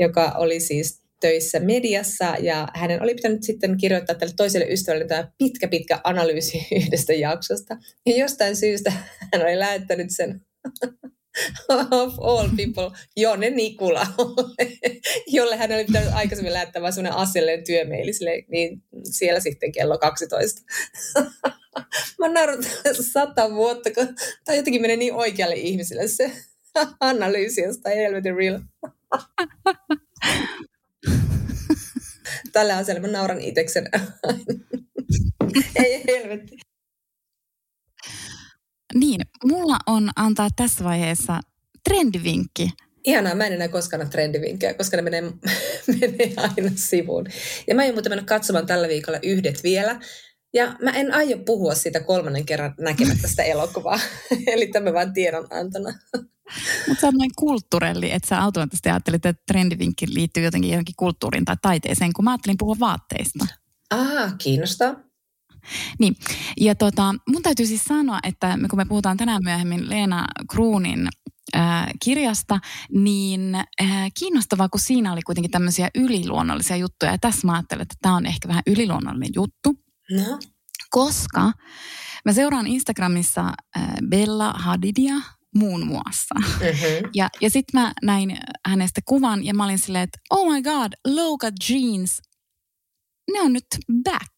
joka 0.00 0.34
oli 0.36 0.60
siis 0.60 1.01
töissä 1.22 1.60
mediassa 1.60 2.36
ja 2.40 2.68
hänen 2.74 3.02
oli 3.02 3.14
pitänyt 3.14 3.42
sitten 3.42 3.76
kirjoittaa 3.76 4.14
tälle 4.14 4.34
toiselle 4.36 4.66
ystävälle 4.66 5.04
tämä 5.04 5.32
pitkä, 5.38 5.68
pitkä 5.68 6.00
analyysi 6.04 6.66
yhdestä 6.80 7.12
jaksosta. 7.12 7.76
Ja 8.06 8.16
jostain 8.16 8.56
syystä 8.56 8.92
hän 9.32 9.42
oli 9.42 9.58
lähettänyt 9.58 10.06
sen 10.10 10.40
of 11.68 12.14
all 12.20 12.48
people, 12.56 12.98
Jonne 13.16 13.50
Nikula, 13.50 14.06
jolle 15.36 15.56
hän 15.56 15.72
oli 15.72 15.84
pitänyt 15.84 16.12
aikaisemmin 16.12 16.52
lähettää 16.52 16.82
vain 16.82 16.92
sellainen 16.92 17.18
asiallinen 17.18 17.64
työmeili, 17.64 18.46
niin 18.48 18.82
siellä 19.04 19.40
sitten 19.40 19.72
kello 19.72 19.98
12. 19.98 20.62
Mä 22.18 22.28
naurun 22.28 22.64
sata 23.12 23.50
vuotta, 23.54 23.90
kun 23.90 24.08
tämä 24.44 24.56
jotenkin 24.56 24.82
menee 24.82 24.96
niin 24.96 25.14
oikealle 25.14 25.54
ihmiselle 25.54 26.08
se 26.08 26.32
analyysi 27.00 27.60
jostain 27.60 27.96
helvetin 27.96 28.36
real. 28.36 28.60
Tällä 32.52 32.76
asialla 32.76 33.00
mä 33.02 33.08
nauran 33.08 33.40
itseksen. 33.40 33.88
Ei 35.84 36.04
helvetti. 36.08 36.56
Niin, 38.94 39.20
mulla 39.44 39.76
on 39.86 40.10
antaa 40.16 40.48
tässä 40.56 40.84
vaiheessa 40.84 41.40
trendivinkki. 41.88 42.70
Ihanaa, 43.04 43.34
mä 43.34 43.46
en 43.46 43.52
enää 43.52 43.68
koskaan 43.68 44.00
ole 44.02 44.10
trendivinkkejä, 44.10 44.74
koska 44.74 44.96
ne 44.96 45.02
menee, 45.02 45.22
menee 46.00 46.32
aina 46.36 46.70
sivuun. 46.74 47.26
Ja 47.66 47.74
mä 47.74 47.82
aion 47.82 47.94
muuten 47.94 48.12
mennä 48.12 48.24
katsomaan 48.24 48.66
tällä 48.66 48.88
viikolla 48.88 49.18
yhdet 49.22 49.62
vielä. 49.62 50.00
Ja 50.54 50.76
mä 50.82 50.90
en 50.90 51.14
aio 51.14 51.38
puhua 51.38 51.74
siitä 51.74 52.00
kolmannen 52.00 52.46
kerran 52.46 52.74
näkemättä 52.80 53.28
sitä 53.28 53.42
elokuvaa. 53.42 54.00
Eli 54.52 54.66
tämä 54.66 54.92
vain 54.92 55.12
tiedonantona. 55.12 55.98
Mutta 56.88 57.00
sä 57.00 57.06
oot 57.06 57.14
noin 57.14 57.30
kulttuurelli, 57.36 58.12
että 58.12 58.28
sä 58.28 58.42
automaattisesti 58.42 58.88
ajattelit, 58.88 59.26
että 59.26 59.42
trendivinkki 59.46 60.06
liittyy 60.14 60.44
jotenkin 60.44 60.70
johonkin 60.70 60.94
kulttuuriin 60.98 61.44
tai 61.44 61.56
taiteeseen, 61.62 62.12
kun 62.12 62.24
mä 62.24 62.30
ajattelin 62.30 62.58
puhua 62.58 62.76
vaatteista. 62.80 63.46
Ah, 63.90 64.34
kiinnostaa. 64.38 64.94
Niin, 65.98 66.16
ja 66.60 66.74
tota, 66.74 67.14
mun 67.28 67.42
täytyy 67.42 67.66
siis 67.66 67.84
sanoa, 67.84 68.18
että 68.22 68.58
kun 68.70 68.76
me 68.76 68.84
puhutaan 68.84 69.16
tänään 69.16 69.42
myöhemmin 69.44 69.90
Leena 69.90 70.26
Kruunin 70.50 71.08
äh, 71.56 71.86
kirjasta, 72.04 72.58
niin 72.90 73.54
äh, 73.54 74.10
kiinnostavaa, 74.18 74.68
kun 74.68 74.80
siinä 74.80 75.12
oli 75.12 75.22
kuitenkin 75.22 75.50
tämmöisiä 75.50 75.88
yliluonnollisia 75.94 76.76
juttuja. 76.76 77.12
Ja 77.12 77.18
tässä 77.18 77.46
mä 77.46 77.52
ajattelen, 77.52 77.82
että 77.82 77.94
tämä 78.02 78.16
on 78.16 78.26
ehkä 78.26 78.48
vähän 78.48 78.62
yliluonnollinen 78.66 79.30
juttu. 79.34 79.74
No. 80.10 80.38
Koska 80.90 81.52
mä 82.24 82.32
seuraan 82.32 82.66
Instagramissa 82.66 83.52
äh, 83.76 83.88
Bella 84.08 84.52
Hadidia, 84.56 85.14
muun 85.54 85.86
muassa. 85.86 86.34
Mm-hmm. 86.34 87.10
Ja, 87.14 87.28
ja 87.40 87.50
sitten 87.50 87.80
mä 87.80 87.92
näin 88.02 88.38
hänestä 88.66 89.00
kuvan 89.04 89.44
ja 89.44 89.54
mä 89.54 89.64
olin 89.64 89.78
silleen, 89.78 90.04
että 90.04 90.18
oh 90.30 90.52
my 90.52 90.62
god, 90.62 90.92
Loka 91.06 91.50
Jeans, 91.68 92.20
ne 93.32 93.40
on 93.40 93.52
nyt 93.52 93.66
back. 94.04 94.32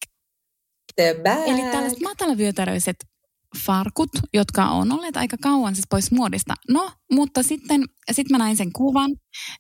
They're 1.01 1.23
back. 1.23 1.49
Eli 1.49 1.63
tällaiset 1.73 2.01
matalavyötäröiset 2.01 2.97
farkut, 3.67 4.11
jotka 4.35 4.65
on 4.69 4.93
olleet 4.93 5.17
aika 5.17 5.37
kauan 5.43 5.75
siis 5.75 5.87
pois 5.91 6.11
muodista. 6.11 6.55
No, 6.71 6.93
mutta 7.13 7.43
sitten 7.43 7.85
sit 8.13 8.31
mä 8.31 8.39
näin 8.39 8.57
sen 8.57 8.73
kuvan. 8.73 9.11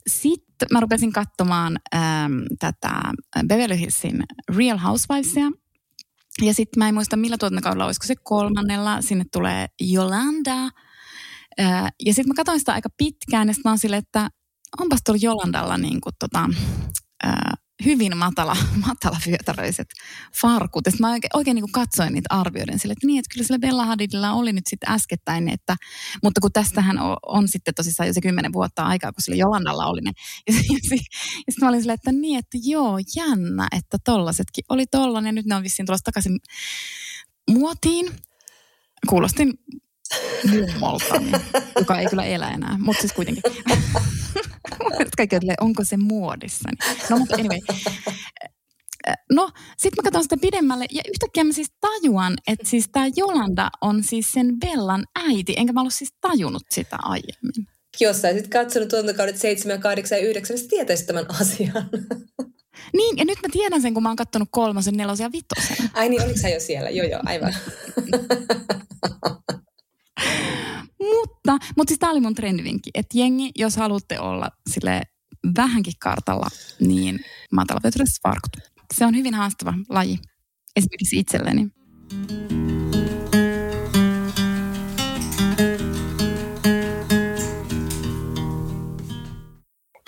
Sitten 0.06 0.68
mä 0.72 0.80
rupesin 0.80 1.12
katsomaan 1.12 1.78
äm, 1.94 2.00
tätä 2.58 3.00
Beverly 3.46 3.78
Hillsin 3.78 4.22
Real 4.56 4.78
Housewivesia. 4.78 5.50
Ja 6.42 6.54
sitten 6.54 6.78
mä 6.78 6.88
en 6.88 6.94
muista 6.94 7.16
millä 7.16 7.38
tuotantokaudella, 7.38 7.86
olisiko 7.86 8.06
se 8.06 8.14
kolmannella. 8.22 9.02
Sinne 9.02 9.24
tulee 9.32 9.66
Yolanda– 9.92 10.70
ja 12.06 12.14
sitten 12.14 12.28
mä 12.28 12.34
katsoin 12.36 12.58
sitä 12.58 12.72
aika 12.72 12.88
pitkään 12.96 13.48
ja 13.48 13.54
sitten 13.54 13.70
mä 13.70 13.72
oon 13.72 13.78
silleen, 13.78 14.02
että 14.02 14.28
onpas 14.80 15.00
tuolla 15.04 15.20
Jolandalla 15.22 15.78
niin 15.78 16.00
kuin 16.00 16.14
tota, 16.18 16.48
hyvin 17.84 18.16
matala, 18.16 18.56
matala 18.86 19.18
vyötäröiset 19.26 19.86
farkut. 20.40 20.86
Ja 20.86 20.92
mä 21.00 21.10
oikein, 21.10 21.30
oikein 21.34 21.54
niin 21.54 21.72
katsoin 21.72 22.12
niitä 22.12 22.34
arvioiden 22.34 22.78
sille, 22.78 22.92
että 22.92 23.06
niin, 23.06 23.18
että 23.18 23.32
kyllä 23.32 23.46
sillä 23.46 23.58
Bella 23.58 23.86
Hadidilla 23.86 24.32
oli 24.32 24.52
nyt 24.52 24.66
sitten 24.66 24.92
äskettäin, 24.92 25.48
että, 25.48 25.76
mutta 26.22 26.40
kun 26.40 26.52
tästähän 26.52 26.98
on, 26.98 27.16
on 27.26 27.48
sitten 27.48 27.74
tosissaan 27.74 28.06
jo 28.06 28.12
se 28.12 28.20
kymmenen 28.20 28.52
vuotta 28.52 28.82
aikaa, 28.82 29.12
kun 29.12 29.22
sillä 29.22 29.36
Jolandalla 29.36 29.86
oli 29.86 30.00
ne. 30.00 30.12
Ja, 30.48 30.54
ja, 30.54 30.60
ja 30.60 31.52
sitten 31.52 31.60
mä 31.60 31.68
olin 31.68 31.80
silleen, 31.80 31.94
että 31.94 32.12
niin, 32.12 32.38
että 32.38 32.58
joo, 32.62 32.98
jännä, 33.16 33.68
että 33.76 33.98
tollasetkin 34.04 34.64
oli 34.68 34.86
tollanen 34.86 35.28
ja 35.28 35.32
nyt 35.32 35.46
ne 35.46 35.54
on 35.54 35.62
vissiin 35.62 35.86
tulossa 35.86 36.04
takaisin 36.04 36.38
muotiin. 37.50 38.12
Kuulostin 39.08 39.52
mummolta, 40.50 41.22
joka 41.79 41.98
ei 41.98 42.07
kyllä 42.07 42.24
elä 42.24 42.50
enää, 42.50 42.77
mutta 42.79 43.00
siis 43.00 43.12
kuitenkin. 43.12 43.42
Kaikki 45.16 45.37
että 45.37 45.55
onko 45.61 45.85
se 45.85 45.96
muodissa. 45.96 46.68
No 47.11 47.18
mutta 47.18 47.37
anyway. 47.37 47.59
No, 49.33 49.50
sitten 49.79 49.96
mä 49.96 50.03
katson 50.03 50.22
sitä 50.22 50.37
pidemmälle 50.40 50.87
ja 50.92 51.03
yhtäkkiä 51.09 51.44
mä 51.44 51.53
siis 51.53 51.68
tajuan, 51.81 52.35
että 52.46 52.66
siis 52.66 52.88
tämä 52.92 53.07
Jolanda 53.16 53.70
on 53.81 54.05
siis 54.05 54.33
sen 54.33 54.61
Bellan 54.61 55.05
äiti, 55.29 55.55
enkä 55.57 55.72
mä 55.72 55.81
ollut 55.81 55.94
siis 55.94 56.14
tajunnut 56.20 56.62
sitä 56.70 56.96
aiemmin. 57.03 57.68
Jos 58.00 58.22
sä 58.22 58.29
olisit 58.29 58.48
katsonut 58.48 58.88
tuotantokaudet 58.88 59.37
7, 59.37 59.81
8 59.81 60.18
ja 60.18 60.24
9, 60.24 60.57
niin 60.57 60.68
tietäisit 60.68 61.07
tämän 61.07 61.27
asian. 61.40 61.90
Niin, 62.92 63.16
ja 63.16 63.24
nyt 63.24 63.38
mä 63.42 63.48
tiedän 63.53 63.83
sen, 63.83 63.94
kun 63.94 64.03
mä 64.03 64.09
oon 64.09 64.16
kattonut 64.16 64.48
kolmosen, 64.50 64.96
nelosen 64.96 65.24
ja 65.24 65.33
vitosen. 65.33 65.90
Ai 65.92 66.09
niin, 66.09 66.22
oliko 66.22 66.38
sä 66.38 66.48
jo 66.48 66.61
siellä? 66.61 66.90
Joo, 66.90 67.07
joo, 67.07 67.20
aivan. 67.24 67.55
Mutta, 71.00 71.59
mutta 71.77 71.90
siis 71.90 71.98
tää 71.98 72.11
oli 72.11 72.20
mun 72.20 72.35
trendivinkki, 72.35 72.90
että 72.94 73.18
jengi, 73.18 73.50
jos 73.57 73.77
haluatte 73.77 74.20
olla 74.20 74.48
sille 74.70 75.03
vähänkin 75.57 75.92
kartalla, 75.98 76.48
niin 76.81 77.20
matalavyötyiset 77.53 78.22
farkut. 78.22 78.57
Se 78.94 79.07
on 79.07 79.16
hyvin 79.16 79.35
haastava 79.35 79.74
laji, 79.88 80.18
esimerkiksi 80.77 81.18
itselleni. 81.18 81.68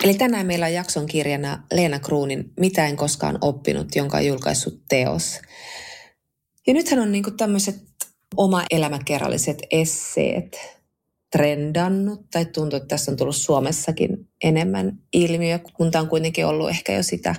Eli 0.03 0.13
tänään 0.13 0.45
meillä 0.45 0.65
on 0.65 0.73
jakson 0.73 1.05
kirjana 1.05 1.63
Leena 1.71 1.99
Kruunin 1.99 2.53
Mitä 2.59 2.87
en 2.87 2.95
koskaan 2.95 3.37
oppinut, 3.41 3.95
jonka 3.95 4.17
on 4.17 4.25
julkaissut 4.25 4.81
teos. 4.89 5.39
Ja 6.67 6.73
nythän 6.73 6.99
on 6.99 7.11
niinku 7.11 7.31
tämmöiset 7.31 7.75
oma 8.35 8.63
elämäkerralliset 8.71 9.57
esseet 9.71 10.77
trendannut, 11.31 12.29
tai 12.31 12.45
tuntuu, 12.45 12.77
että 12.77 12.87
tässä 12.87 13.11
on 13.11 13.17
tullut 13.17 13.35
Suomessakin 13.35 14.29
enemmän 14.43 14.99
ilmiö, 15.13 15.59
kun 15.59 15.91
tämä 15.91 16.01
on 16.01 16.09
kuitenkin 16.09 16.45
ollut 16.45 16.69
ehkä 16.69 16.93
jo 16.93 17.03
sitä 17.03 17.35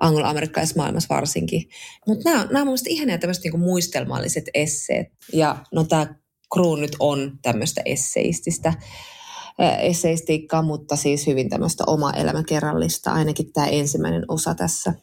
anglo-amerikkalaisessa 0.00 0.80
maailmassa 0.80 1.14
varsinkin. 1.14 1.68
Mutta 2.06 2.30
nämä, 2.30 2.44
nämä 2.44 2.60
on 2.60 2.66
mielestäni 2.66 2.94
ihania 2.94 3.18
tämmöiset 3.18 3.44
niinku 3.44 3.58
muistelmalliset 3.58 4.44
esseet. 4.54 5.06
Ja 5.32 5.56
no 5.72 5.84
tämä 5.84 6.14
Kruun 6.54 6.80
nyt 6.80 6.96
on 6.98 7.38
tämmöistä 7.42 7.82
esseististä 7.84 8.72
esseistiikkaa, 9.80 10.62
mutta 10.62 10.96
siis 10.96 11.26
hyvin 11.26 11.48
tämmöistä 11.48 11.84
oma 11.86 12.12
elämäkerrallista, 12.12 13.12
ainakin 13.12 13.52
tämä 13.52 13.66
ensimmäinen 13.66 14.24
osa 14.28 14.54
tässä. 14.54 14.94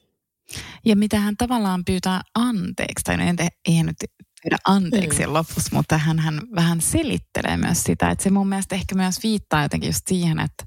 Ja 0.85 0.95
mitä 0.95 1.19
hän 1.19 1.37
tavallaan 1.37 1.85
pyytää 1.85 2.21
anteeksi, 2.35 3.03
tai 3.03 3.17
no 3.17 3.23
eihän 3.67 3.85
nyt 3.85 3.95
pyydä 4.47 4.57
anteeksi 4.65 5.25
mm. 5.25 5.33
lopussa, 5.33 5.69
mutta 5.73 5.97
hän, 5.97 6.19
hän 6.19 6.41
vähän 6.55 6.81
selittelee 6.81 7.57
myös 7.57 7.83
sitä, 7.83 8.11
että 8.11 8.23
se 8.23 8.29
mun 8.29 8.49
mielestä 8.49 8.75
ehkä 8.75 8.95
myös 8.95 9.23
viittaa 9.23 9.63
jotenkin 9.63 9.87
just 9.87 10.07
siihen, 10.07 10.39
että 10.39 10.63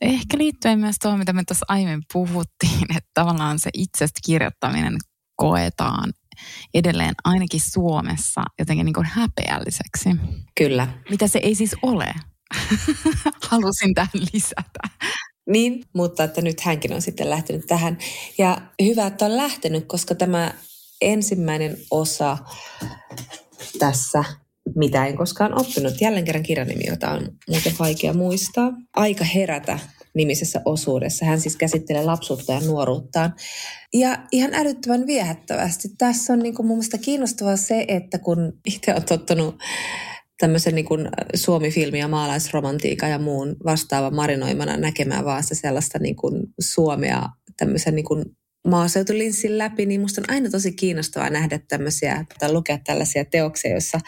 ehkä 0.00 0.38
liittyen 0.38 0.78
myös 0.78 0.96
tuohon, 1.02 1.18
mitä 1.18 1.32
me 1.32 1.44
tuossa 1.44 1.66
aiemmin 1.68 2.02
puhuttiin, 2.12 2.96
että 2.96 3.10
tavallaan 3.14 3.58
se 3.58 3.70
itsestä 3.74 4.20
kirjoittaminen 4.26 4.96
koetaan 5.36 6.12
edelleen 6.74 7.14
ainakin 7.24 7.60
Suomessa 7.60 8.42
jotenkin 8.58 8.84
niin 8.84 8.94
kuin 8.94 9.06
häpeälliseksi. 9.06 10.08
Kyllä. 10.58 10.88
Mitä 11.10 11.28
se 11.28 11.40
ei 11.42 11.54
siis 11.54 11.76
ole. 11.82 12.14
Halusin 13.50 13.94
tähän 13.94 14.22
lisätä. 14.32 14.80
Niin, 15.48 15.82
mutta 15.94 16.24
että 16.24 16.42
nyt 16.42 16.60
hänkin 16.60 16.92
on 16.92 17.02
sitten 17.02 17.30
lähtenyt 17.30 17.66
tähän. 17.66 17.98
Ja 18.38 18.60
hyvä, 18.82 19.06
että 19.06 19.24
on 19.24 19.36
lähtenyt, 19.36 19.84
koska 19.86 20.14
tämä 20.14 20.52
ensimmäinen 21.00 21.76
osa 21.90 22.38
tässä, 23.78 24.24
mitä 24.74 25.06
en 25.06 25.16
koskaan 25.16 25.60
oppinut, 25.60 26.00
jälleen 26.00 26.24
kerran 26.24 26.42
kirjan 26.42 26.68
nimi, 26.68 26.84
jota 26.86 27.10
on 27.10 27.28
muuten 27.48 27.72
vaikea 27.78 28.14
muistaa. 28.14 28.72
Aika 28.96 29.24
herätä 29.24 29.78
nimisessä 30.14 30.60
osuudessa. 30.64 31.24
Hän 31.24 31.40
siis 31.40 31.56
käsittelee 31.56 32.04
lapsuutta 32.04 32.52
ja 32.52 32.60
nuoruuttaan. 32.60 33.34
Ja 33.94 34.18
ihan 34.32 34.54
älyttömän 34.54 35.06
viehättävästi. 35.06 35.88
Tässä 35.98 36.32
on 36.32 36.38
niin 36.38 36.54
kuin 36.54 36.66
mun 36.66 36.76
mielestä 36.76 36.98
kiinnostavaa 36.98 37.56
se, 37.56 37.84
että 37.88 38.18
kun 38.18 38.52
itse 38.66 38.94
on 38.94 39.02
tottunut 39.02 39.54
tämmöisen 40.38 40.74
niin 40.74 40.84
kuin 40.84 41.08
Suomi-filmi 41.34 41.98
ja 41.98 42.08
maalaisromantiikan 42.08 43.10
ja 43.10 43.18
muun 43.18 43.56
vastaavan 43.64 44.14
marinoimana 44.14 44.76
näkemään 44.76 45.24
vaan 45.24 45.42
sellaista 45.52 45.98
niin 45.98 46.16
kuin 46.16 46.42
Suomea 46.60 47.22
tämmöisen 47.56 47.94
niin 47.94 48.04
kuin 48.04 48.24
maaseutulinssin 48.66 49.58
läpi, 49.58 49.86
niin 49.86 50.00
musta 50.00 50.20
on 50.20 50.34
aina 50.34 50.50
tosi 50.50 50.72
kiinnostavaa 50.72 51.30
nähdä 51.30 51.60
tämmöisiä, 51.68 52.24
tai 52.38 52.52
lukea 52.52 52.78
tällaisia 52.84 53.24
teoksia, 53.24 53.70
joissa 53.70 54.00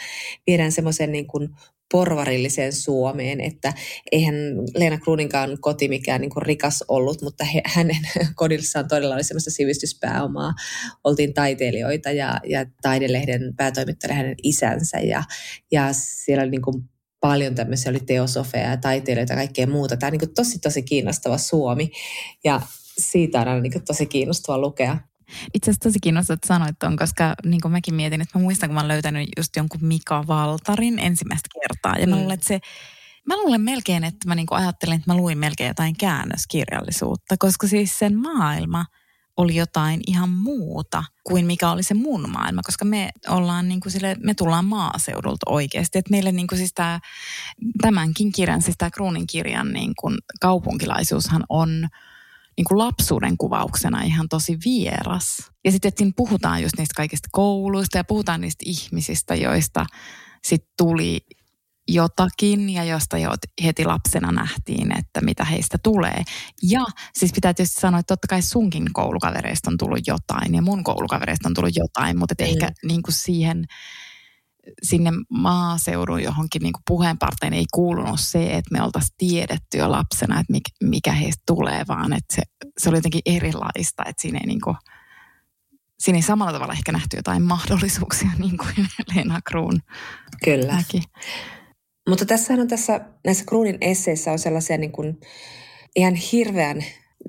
viedään 0.46 0.72
semmoisen 0.72 1.12
niin 1.12 1.26
kuin 1.26 1.48
porvarilliseen 1.92 2.72
Suomeen, 2.72 3.40
että 3.40 3.72
eihän 4.12 4.34
Leena 4.74 4.98
Kruuninkaan 4.98 5.58
koti 5.60 5.88
mikään 5.88 6.20
niin 6.20 6.30
rikas 6.42 6.84
ollut, 6.88 7.22
mutta 7.22 7.44
he, 7.44 7.62
hänen 7.64 7.96
kodissaan 8.34 8.88
todella 8.88 9.14
oli 9.14 9.24
semmoista 9.24 9.50
sivistyspääomaa. 9.50 10.54
Oltiin 11.04 11.34
taiteilijoita 11.34 12.10
ja, 12.10 12.40
ja 12.46 12.66
taidelehden 12.82 13.56
päätoimittaja 13.56 14.14
hänen 14.14 14.34
isänsä 14.42 14.98
ja, 14.98 15.22
ja 15.72 15.88
siellä 15.92 16.42
oli 16.42 16.50
niin 16.50 16.62
kuin 16.62 16.84
paljon 17.20 17.54
tämmöisiä, 17.54 17.90
oli 17.90 18.00
teosofeja 18.00 18.70
ja 18.70 18.76
taiteilijoita 18.76 19.32
ja 19.32 19.36
kaikkea 19.36 19.66
muuta. 19.66 19.96
Tämä 19.96 20.08
on 20.08 20.18
niin 20.18 20.34
tosi, 20.34 20.58
tosi 20.58 20.82
kiinnostava 20.82 21.38
Suomi 21.38 21.90
ja 22.44 22.60
siitä 22.98 23.40
on 23.40 23.48
aina 23.48 23.60
niin 23.60 23.84
tosi 23.84 24.06
kiinnostava 24.06 24.58
lukea. 24.58 24.98
Itse 25.54 25.70
asiassa 25.70 25.88
tosi 25.88 25.98
kiinnostavaa, 26.02 26.34
että 26.34 26.46
sanoit 26.48 26.78
tuon, 26.78 26.96
koska 26.96 27.34
niin 27.44 27.60
kuin 27.60 27.72
mäkin 27.72 27.94
mietin, 27.94 28.20
että 28.20 28.38
mä 28.38 28.42
muistan, 28.42 28.68
kun 28.68 28.74
mä 28.74 28.80
oon 28.80 28.88
löytänyt 28.88 29.28
just 29.36 29.56
jonkun 29.56 29.84
Mika 29.84 30.26
Valtarin 30.26 30.98
ensimmäistä 30.98 31.48
kertaa. 31.60 32.00
Ja 32.00 32.06
mm. 32.06 32.10
mä 32.10 32.16
luulen, 32.16 32.34
että 32.34 32.48
se, 32.48 32.60
mä 33.26 33.36
luulen 33.36 33.60
melkein, 33.60 34.04
että 34.04 34.28
mä 34.28 34.34
niin 34.34 34.46
kuin 34.46 34.58
ajattelin, 34.58 34.94
että 34.94 35.10
mä 35.10 35.16
luin 35.16 35.38
melkein 35.38 35.68
jotain 35.68 35.96
käännöskirjallisuutta, 35.96 37.36
koska 37.38 37.66
siis 37.66 37.98
sen 37.98 38.18
maailma 38.18 38.84
oli 39.36 39.54
jotain 39.54 40.00
ihan 40.06 40.28
muuta 40.28 41.04
kuin 41.24 41.46
mikä 41.46 41.70
oli 41.70 41.82
se 41.82 41.94
mun 41.94 42.30
maailma, 42.30 42.62
koska 42.64 42.84
me 42.84 43.10
ollaan 43.28 43.68
niin 43.68 43.80
kuin 43.80 43.92
sille, 43.92 44.16
me 44.20 44.34
tullaan 44.34 44.64
maaseudulta 44.64 45.50
oikeasti. 45.50 45.98
Että 45.98 46.10
meille 46.10 46.32
niin 46.32 46.46
kuin 46.46 46.58
siis 46.58 46.74
tämä, 46.74 47.00
tämänkin 47.80 48.32
kirjan, 48.32 48.62
siis 48.62 48.76
tämä 48.78 48.90
Kruunin 48.90 49.26
kirjan 49.26 49.72
niin 49.72 49.92
kuin 50.00 50.18
kaupunkilaisuushan 50.40 51.44
on– 51.48 51.88
niin 52.58 52.64
kuin 52.64 52.78
lapsuuden 52.78 53.36
kuvauksena 53.36 54.02
ihan 54.02 54.28
tosi 54.28 54.58
vieras. 54.64 55.36
Ja 55.64 55.72
sitten 55.72 55.92
siinä 55.96 56.12
puhutaan 56.16 56.62
just 56.62 56.74
niistä 56.78 56.94
kaikista 56.96 57.28
kouluista 57.32 57.98
ja 57.98 58.04
puhutaan 58.04 58.40
niistä 58.40 58.64
ihmisistä, 58.66 59.34
joista 59.34 59.86
sitten 60.46 60.72
tuli 60.78 61.20
jotakin 61.88 62.70
ja 62.70 62.84
josta 62.84 63.18
jo 63.18 63.30
heti 63.64 63.84
lapsena 63.84 64.32
nähtiin, 64.32 64.98
että 64.98 65.20
mitä 65.20 65.44
heistä 65.44 65.78
tulee. 65.82 66.22
Ja 66.62 66.84
siis 67.18 67.32
pitää 67.32 67.54
tietysti 67.54 67.80
sanoa, 67.80 68.00
että 68.00 68.12
totta 68.12 68.28
kai 68.28 68.42
sunkin 68.42 68.92
koulukavereista 68.92 69.70
on 69.70 69.78
tullut 69.78 70.06
jotain 70.06 70.54
ja 70.54 70.62
mun 70.62 70.84
koulukavereista 70.84 71.48
on 71.48 71.54
tullut 71.54 71.76
jotain, 71.76 72.18
mutta 72.18 72.34
mm. 72.38 72.46
ehkä 72.46 72.70
niin 72.82 73.02
kuin 73.02 73.14
siihen 73.14 73.64
sinne 74.82 75.10
maaseudun 75.30 76.22
johonkin 76.22 76.62
niin 76.62 76.72
puheenparteen 76.88 77.54
ei 77.54 77.64
kuulunut 77.74 78.20
se, 78.20 78.44
että 78.44 78.72
me 78.72 78.82
oltaisiin 78.82 79.14
tiedetty 79.18 79.78
jo 79.78 79.90
lapsena, 79.90 80.40
että 80.40 80.52
mikä, 80.52 80.70
mikä 80.82 81.12
heistä 81.12 81.42
tulee, 81.46 81.84
vaan 81.88 82.12
että 82.12 82.34
se, 82.34 82.42
se 82.78 82.88
oli 82.88 82.98
jotenkin 82.98 83.22
erilaista, 83.26 84.02
että 84.06 84.22
siinä 84.22 84.38
ei, 84.38 84.46
niin 84.46 84.60
kuin, 84.60 84.76
siinä 85.98 86.16
ei 86.16 86.22
samalla 86.22 86.52
tavalla 86.52 86.72
ehkä 86.72 86.92
nähty 86.92 87.16
jotain 87.16 87.42
mahdollisuuksia, 87.42 88.30
niin 88.38 88.58
kuin 88.58 88.88
Lena 89.14 89.40
Kruun 89.48 89.80
Kyllä. 90.44 90.72
Näki. 90.72 91.02
Mutta 92.08 92.26
tässä 92.26 92.54
on 92.54 92.68
tässä, 92.68 93.00
näissä 93.24 93.44
Kruunin 93.44 93.78
esseissä 93.80 94.32
on 94.32 94.38
sellaisia 94.38 94.78
niin 94.78 94.92
kuin 94.92 95.20
ihan 95.96 96.14
hirveän 96.14 96.84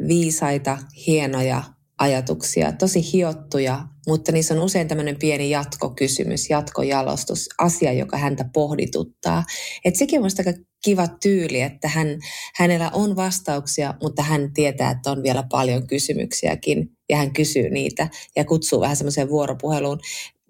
viisaita, 0.07 0.77
hienoja 1.07 1.63
ajatuksia, 1.99 2.71
tosi 2.71 3.13
hiottuja, 3.13 3.87
mutta 4.07 4.31
niissä 4.31 4.53
on 4.53 4.59
usein 4.59 4.87
tämmöinen 4.87 5.19
pieni 5.19 5.49
jatkokysymys, 5.49 6.49
jatkojalostus, 6.49 7.49
asia, 7.57 7.93
joka 7.93 8.17
häntä 8.17 8.45
pohdituttaa. 8.53 9.43
Et 9.85 9.95
sekin 9.95 10.19
on 10.19 10.29
aika 10.37 10.59
kiva 10.83 11.07
tyyli, 11.07 11.61
että 11.61 11.87
hän, 11.87 12.07
hänellä 12.55 12.89
on 12.93 13.15
vastauksia, 13.15 13.93
mutta 14.01 14.23
hän 14.23 14.53
tietää, 14.53 14.91
että 14.91 15.11
on 15.11 15.23
vielä 15.23 15.43
paljon 15.51 15.87
kysymyksiäkin 15.87 16.91
ja 17.09 17.17
hän 17.17 17.33
kysyy 17.33 17.69
niitä 17.69 18.07
ja 18.35 18.45
kutsuu 18.45 18.81
vähän 18.81 18.95
semmoiseen 18.95 19.29
vuoropuheluun. 19.29 19.99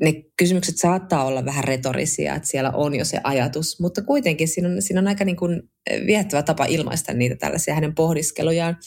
Ne 0.01 0.13
kysymykset 0.37 0.77
saattaa 0.77 1.25
olla 1.25 1.45
vähän 1.45 1.63
retorisia, 1.63 2.35
että 2.35 2.49
siellä 2.49 2.71
on 2.71 2.95
jo 2.95 3.05
se 3.05 3.19
ajatus, 3.23 3.79
mutta 3.79 4.01
kuitenkin 4.01 4.47
siinä 4.47 4.69
on, 4.69 4.81
siinä 4.81 5.01
on 5.01 5.07
aika 5.07 5.25
niin 5.25 5.35
kuin 5.35 5.61
viettävä 6.05 6.43
tapa 6.43 6.65
ilmaista 6.65 7.13
niitä 7.13 7.35
tällaisia 7.35 7.75
hänen 7.75 7.95
pohdiskelujaan 7.95 8.77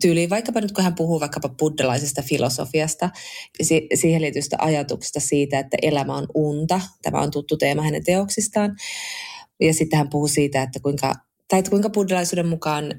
tyyliin, 0.00 0.30
vaikkapa 0.30 0.60
nyt 0.60 0.72
kun 0.72 0.84
hän 0.84 0.94
puhuu 0.94 1.20
vaikkapa 1.20 1.48
buddhalaisesta 1.48 2.22
filosofiasta, 2.22 3.10
siihen 3.94 4.22
liittyvistä 4.22 4.56
ajatuksista 4.60 5.20
siitä, 5.20 5.58
että 5.58 5.76
elämä 5.82 6.16
on 6.16 6.26
unta. 6.34 6.80
Tämä 7.02 7.20
on 7.20 7.30
tuttu 7.30 7.56
teema 7.56 7.82
hänen 7.82 8.04
teoksistaan. 8.04 8.76
Ja 9.60 9.74
sitten 9.74 9.96
hän 9.96 10.10
puhuu 10.10 10.28
siitä, 10.28 10.62
että 10.62 10.80
kuinka, 10.80 11.14
tai 11.48 11.58
että 11.58 11.70
kuinka 11.70 11.90
buddhalaisuuden 11.90 12.46
mukaan 12.46 12.94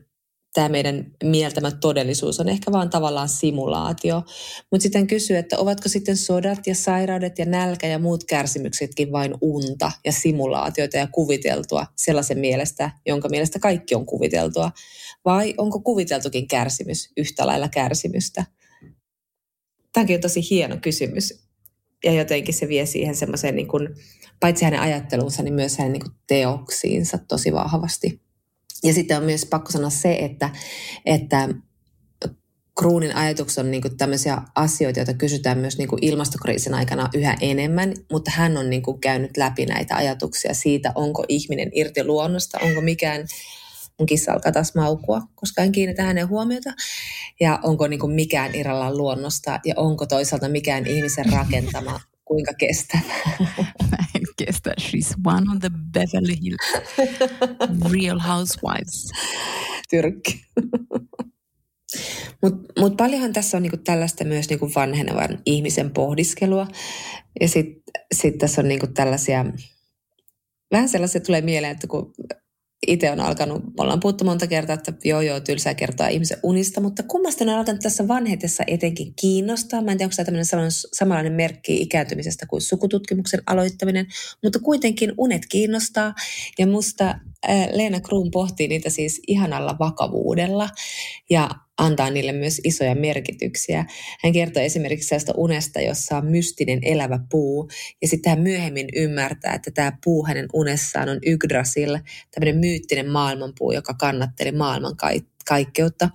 tämä 0.53 0.69
meidän 0.69 1.05
mieltämä 1.23 1.71
todellisuus 1.71 2.39
on 2.39 2.49
ehkä 2.49 2.71
vaan 2.71 2.89
tavallaan 2.89 3.29
simulaatio. 3.29 4.23
Mutta 4.71 4.83
sitten 4.83 5.07
kysyy, 5.07 5.37
että 5.37 5.57
ovatko 5.57 5.89
sitten 5.89 6.17
sodat 6.17 6.67
ja 6.67 6.75
sairaudet 6.75 7.39
ja 7.39 7.45
nälkä 7.45 7.87
ja 7.87 7.99
muut 7.99 8.23
kärsimyksetkin 8.23 9.11
vain 9.11 9.33
unta 9.41 9.91
ja 10.05 10.11
simulaatioita 10.11 10.97
ja 10.97 11.07
kuviteltua 11.07 11.85
sellaisen 11.95 12.39
mielestä, 12.39 12.91
jonka 13.05 13.29
mielestä 13.29 13.59
kaikki 13.59 13.95
on 13.95 14.05
kuviteltua. 14.05 14.71
Vai 15.25 15.53
onko 15.57 15.79
kuviteltukin 15.79 16.47
kärsimys 16.47 17.11
yhtä 17.17 17.47
lailla 17.47 17.69
kärsimystä? 17.69 18.45
Tämäkin 19.93 20.15
on 20.15 20.21
tosi 20.21 20.49
hieno 20.49 20.77
kysymys. 20.81 21.43
Ja 22.03 22.13
jotenkin 22.13 22.53
se 22.53 22.67
vie 22.67 22.85
siihen 22.85 23.15
semmoiseen, 23.15 23.55
niin 23.55 23.67
kuin, 23.67 23.89
paitsi 24.39 24.65
hänen 24.65 24.79
ajatteluunsa, 24.79 25.43
niin 25.43 25.53
myös 25.53 25.77
hänen 25.77 25.93
niin 25.93 26.01
kuin 26.01 26.15
teoksiinsa 26.27 27.17
tosi 27.27 27.53
vahvasti. 27.53 28.21
Ja 28.83 28.93
sitten 28.93 29.17
on 29.17 29.23
myös 29.23 29.45
pakko 29.45 29.71
sanoa 29.71 29.89
se, 29.89 30.15
että, 30.15 30.49
että 31.05 31.49
Kruunin 32.79 33.15
ajatus 33.15 33.57
on 33.57 33.71
niin 33.71 33.81
kuin 33.81 33.97
tämmöisiä 33.97 34.41
asioita, 34.55 34.99
joita 34.99 35.13
kysytään 35.13 35.57
myös 35.57 35.77
niin 35.77 35.87
kuin 35.87 36.03
ilmastokriisin 36.05 36.73
aikana 36.73 37.09
yhä 37.13 37.37
enemmän, 37.41 37.93
mutta 38.11 38.31
hän 38.31 38.57
on 38.57 38.69
niin 38.69 38.81
kuin 38.81 39.01
käynyt 39.01 39.37
läpi 39.37 39.65
näitä 39.65 39.95
ajatuksia 39.95 40.53
siitä, 40.53 40.91
onko 40.95 41.25
ihminen 41.27 41.69
irti 41.73 42.03
luonnosta, 42.03 42.59
onko 42.61 42.81
mikään 42.81 43.27
mun 44.01 44.05
kissa 44.05 44.31
alkaa 44.33 44.51
taas 44.51 44.75
maukua, 44.75 45.21
koska 45.35 45.61
en 45.61 45.71
kiinnitä 45.71 46.03
hänen 46.03 46.27
huomiota. 46.27 46.73
Ja 47.39 47.59
onko 47.63 47.87
niin 47.87 47.99
kuin 47.99 48.13
mikään 48.13 48.55
irrallaan 48.55 48.97
luonnosta 48.97 49.59
ja 49.65 49.73
onko 49.77 50.05
toisaalta 50.05 50.49
mikään 50.49 50.87
ihmisen 50.87 51.25
rakentama 51.33 51.99
kuinka 52.27 52.53
kestävä. 52.53 53.13
en 54.15 54.21
kestä. 54.37 54.73
She's 54.81 55.13
one 55.25 55.51
of 55.51 55.59
the 55.59 55.69
Beverly 55.93 56.35
Hills 56.43 57.91
Real 57.91 58.19
Housewives. 58.19 59.11
Tyrkki. 59.89 60.45
Mutta 62.41 62.73
mut 62.79 62.97
paljonhan 62.97 63.33
tässä 63.33 63.57
on 63.57 63.63
niinku 63.63 63.77
tällaista 63.77 64.23
myös 64.23 64.49
niinku 64.49 64.71
vanhenevan 64.75 65.39
ihmisen 65.45 65.91
pohdiskelua. 65.91 66.67
Ja 67.41 67.47
sitten 67.47 67.83
sit 68.15 68.37
tässä 68.37 68.61
on 68.61 68.67
niinku 68.67 68.87
tällaisia, 68.87 69.45
vähän 70.71 70.89
sellaisia 70.89 71.21
tulee 71.21 71.41
mieleen, 71.41 71.71
että 71.71 71.87
kun 71.87 72.13
itse 72.87 73.11
on 73.11 73.19
alkanut, 73.19 73.63
me 73.63 73.73
ollaan 73.77 73.99
puhuttu 73.99 74.25
monta 74.25 74.47
kertaa, 74.47 74.73
että 74.73 74.93
joo 75.03 75.21
joo, 75.21 75.39
tylsää 75.39 75.73
kertoa 75.73 76.07
ihmisen 76.07 76.37
unista, 76.43 76.81
mutta 76.81 77.03
kummasta 77.03 77.43
on 77.43 77.49
alkanut 77.49 77.81
tässä 77.81 78.07
vanhetessa 78.07 78.63
etenkin 78.67 79.13
kiinnostaa. 79.21 79.81
Mä 79.81 79.91
en 79.91 79.97
tiedä, 79.97 80.07
onko 80.07 80.15
tämä 80.15 80.25
tämmöinen 80.25 80.71
samanlainen 80.93 81.33
merkki 81.33 81.81
ikääntymisestä 81.81 82.45
kuin 82.45 82.61
sukututkimuksen 82.61 83.41
aloittaminen, 83.45 84.07
mutta 84.43 84.59
kuitenkin 84.59 85.13
unet 85.17 85.45
kiinnostaa. 85.49 86.13
Ja 86.59 86.67
musta 86.67 87.15
Leena 87.71 87.99
Kruun 87.99 88.31
pohtii 88.31 88.67
niitä 88.67 88.89
siis 88.89 89.21
ihanalla 89.27 89.75
vakavuudella 89.79 90.69
ja 91.29 91.49
antaa 91.77 92.09
niille 92.09 92.31
myös 92.31 92.61
isoja 92.63 92.95
merkityksiä. 92.95 93.85
Hän 94.23 94.33
kertoo 94.33 94.63
esimerkiksi 94.63 95.07
sellaista 95.07 95.33
unesta, 95.37 95.81
jossa 95.81 96.17
on 96.17 96.25
mystinen 96.25 96.79
elävä 96.81 97.19
puu, 97.31 97.69
ja 98.01 98.07
sitten 98.07 98.29
hän 98.29 98.39
myöhemmin 98.39 98.87
ymmärtää, 98.95 99.53
että 99.53 99.71
tämä 99.71 99.91
puu 100.03 100.25
hänen 100.25 100.47
unessaan 100.53 101.09
on 101.09 101.19
Yggdrasil, 101.25 101.97
tämmöinen 102.31 102.57
myyttinen 102.57 103.09
maailmanpuu, 103.09 103.71
joka 103.71 103.93
kannatteli 103.93 104.51
maailman 104.51 104.95
kaikkeutta. 105.45 106.09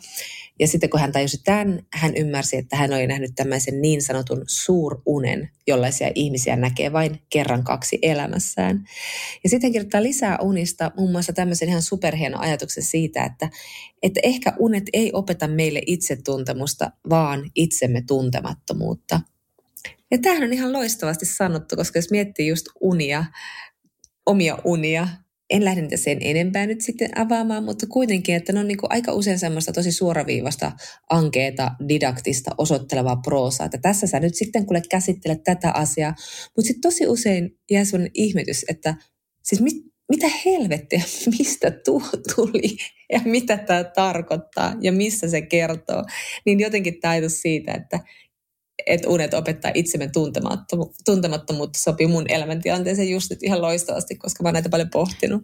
Ja 0.61 0.69
sitten 0.69 0.91
kun 0.91 1.01
hän 1.01 1.13
tajusi 1.13 1.41
tämän, 1.45 1.83
hän 1.93 2.17
ymmärsi, 2.17 2.57
että 2.57 2.77
hän 2.77 2.93
oli 2.93 3.07
nähnyt 3.07 3.31
tämmöisen 3.37 3.83
niin 3.83 4.03
sanotun 4.03 4.45
suurunen, 4.47 5.51
jollaisia 5.67 6.11
ihmisiä 6.15 6.57
näkee 6.57 6.93
vain 6.93 7.19
kerran 7.31 7.65
kaksi 7.65 7.99
elämässään. 8.03 8.89
Ja 9.45 9.51
sitten 9.51 9.69
hän 9.69 9.73
kirjoittaa 9.73 10.03
lisää 10.03 10.39
unista 10.43 10.91
muun 10.97 11.13
muassa 11.13 11.33
tämmöisen 11.33 11.69
ihan 11.69 11.83
superhieno 11.83 12.39
ajatuksen 12.39 12.83
siitä, 12.83 13.25
että, 13.25 13.51
että 14.03 14.21
ehkä 14.23 14.53
unet 14.59 14.85
ei 14.93 15.11
opeta 15.13 15.49
meille 15.49 15.83
itsetuntemusta, 15.87 16.91
vaan 17.11 17.51
itsemme 17.55 18.03
tuntemattomuutta. 18.07 19.21
Ja 20.11 20.19
tämähän 20.19 20.45
on 20.45 20.53
ihan 20.53 20.73
loistavasti 20.73 21.27
sanottu, 21.27 21.77
koska 21.77 21.99
jos 21.99 22.11
miettii 22.11 22.49
just 22.49 22.67
unia, 22.81 23.25
omia 24.27 24.59
unia, 24.65 25.09
en 25.51 25.65
lähde 25.65 25.81
niitä 25.81 25.97
sen 25.97 26.19
enempää 26.21 26.67
nyt 26.67 26.81
sitten 26.81 27.19
avaamaan, 27.19 27.65
mutta 27.65 27.87
kuitenkin, 27.87 28.35
että 28.35 28.53
ne 28.53 28.61
on 28.61 28.69
niin 28.69 28.79
aika 28.83 29.13
usein 29.13 29.39
semmoista 29.39 29.73
tosi 29.73 29.93
suoraviivasta, 29.93 30.73
ankeeta, 31.11 31.71
didaktista, 31.89 32.51
osoittelevaa 32.59 33.17
proosaa. 33.17 33.65
Että 33.65 33.79
tässä 33.83 34.07
sä 34.07 34.21
nyt 34.21 34.35
sitten 34.35 34.67
kuule 34.67 34.83
käsittelet 34.91 35.45
tätä 35.45 35.71
asiaa, 35.71 36.15
mutta 36.57 36.67
sitten 36.67 36.81
tosi 36.81 37.07
usein 37.07 37.59
jää 37.71 37.85
sellainen 37.85 38.11
ihmetys, 38.15 38.65
että 38.69 38.95
siis 39.43 39.63
mit, 39.63 39.77
mitä 40.09 40.27
helvettiä, 40.45 41.03
mistä 41.39 41.71
tuo 41.71 42.03
tuli 42.35 42.77
ja 43.13 43.21
mitä 43.25 43.57
tämä 43.57 43.85
tarkoittaa 43.85 44.75
ja 44.81 44.93
missä 44.93 45.29
se 45.29 45.43
kertoo. 45.43 46.05
Niin 46.47 46.61
jotenkin 46.61 47.01
taidus 47.01 47.41
siitä, 47.43 47.73
että 47.73 48.01
että 48.87 49.09
unet 49.09 49.35
opettaa 49.35 49.71
itsemme 49.75 50.11
tuntemattomuutta 51.05 51.79
sopii 51.79 52.07
mun 52.07 52.25
elämäntilanteeseen 52.29 53.11
just 53.11 53.31
nyt 53.31 53.43
ihan 53.43 53.63
loistavasti, 53.63 54.17
koska 54.17 54.43
mä 54.43 54.47
oon 54.47 54.53
näitä 54.53 54.69
paljon 54.69 54.91
pohtinut. 54.91 55.43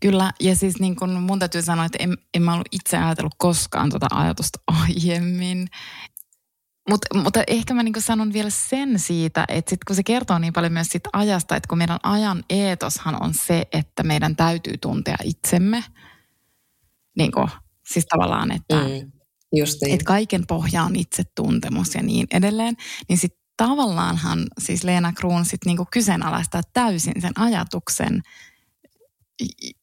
Kyllä, 0.00 0.32
ja 0.40 0.56
siis 0.56 0.80
niin 0.80 0.96
kun 0.96 1.10
mun 1.10 1.38
täytyy 1.38 1.62
sanoa, 1.62 1.84
että 1.84 1.98
en, 2.00 2.18
en 2.34 2.42
mä 2.42 2.54
ollut 2.54 2.68
itse 2.72 2.96
ajatellut 2.96 3.34
koskaan 3.38 3.90
tuota 3.90 4.06
ajatusta 4.10 4.58
aiemmin. 4.66 5.68
Mut, 6.90 7.00
mutta 7.14 7.42
ehkä 7.46 7.74
mä 7.74 7.82
niin 7.82 7.94
sanon 7.98 8.32
vielä 8.32 8.50
sen 8.50 8.98
siitä, 8.98 9.44
että 9.48 9.70
sit 9.70 9.84
kun 9.84 9.96
se 9.96 10.02
kertoo 10.02 10.38
niin 10.38 10.52
paljon 10.52 10.72
myös 10.72 10.86
siitä 10.86 11.10
ajasta, 11.12 11.56
että 11.56 11.68
kun 11.68 11.78
meidän 11.78 11.98
ajan 12.02 12.44
eetoshan 12.50 13.22
on 13.22 13.34
se, 13.34 13.66
että 13.72 14.02
meidän 14.02 14.36
täytyy 14.36 14.74
tuntea 14.78 15.16
itsemme. 15.24 15.84
Niin 17.18 17.32
kuin, 17.32 17.48
siis 17.92 18.06
tavallaan, 18.06 18.52
että 18.52 18.76
mm 18.76 19.15
Just 19.58 19.82
niin. 19.82 19.94
Että 19.94 20.04
kaiken 20.04 20.46
pohja 20.46 20.82
on 20.82 20.96
itsetuntemus 20.96 21.94
ja 21.94 22.02
niin 22.02 22.26
edelleen. 22.32 22.76
Niin 23.08 23.18
sitten 23.18 23.46
tavallaanhan 23.56 24.46
siis 24.60 24.84
Leena 24.84 25.12
Kruun 25.12 25.44
sitten 25.44 25.70
niinku 25.70 25.86
kyseenalaistaa 25.92 26.60
täysin 26.72 27.22
sen 27.22 27.32
ajatuksen. 27.40 28.22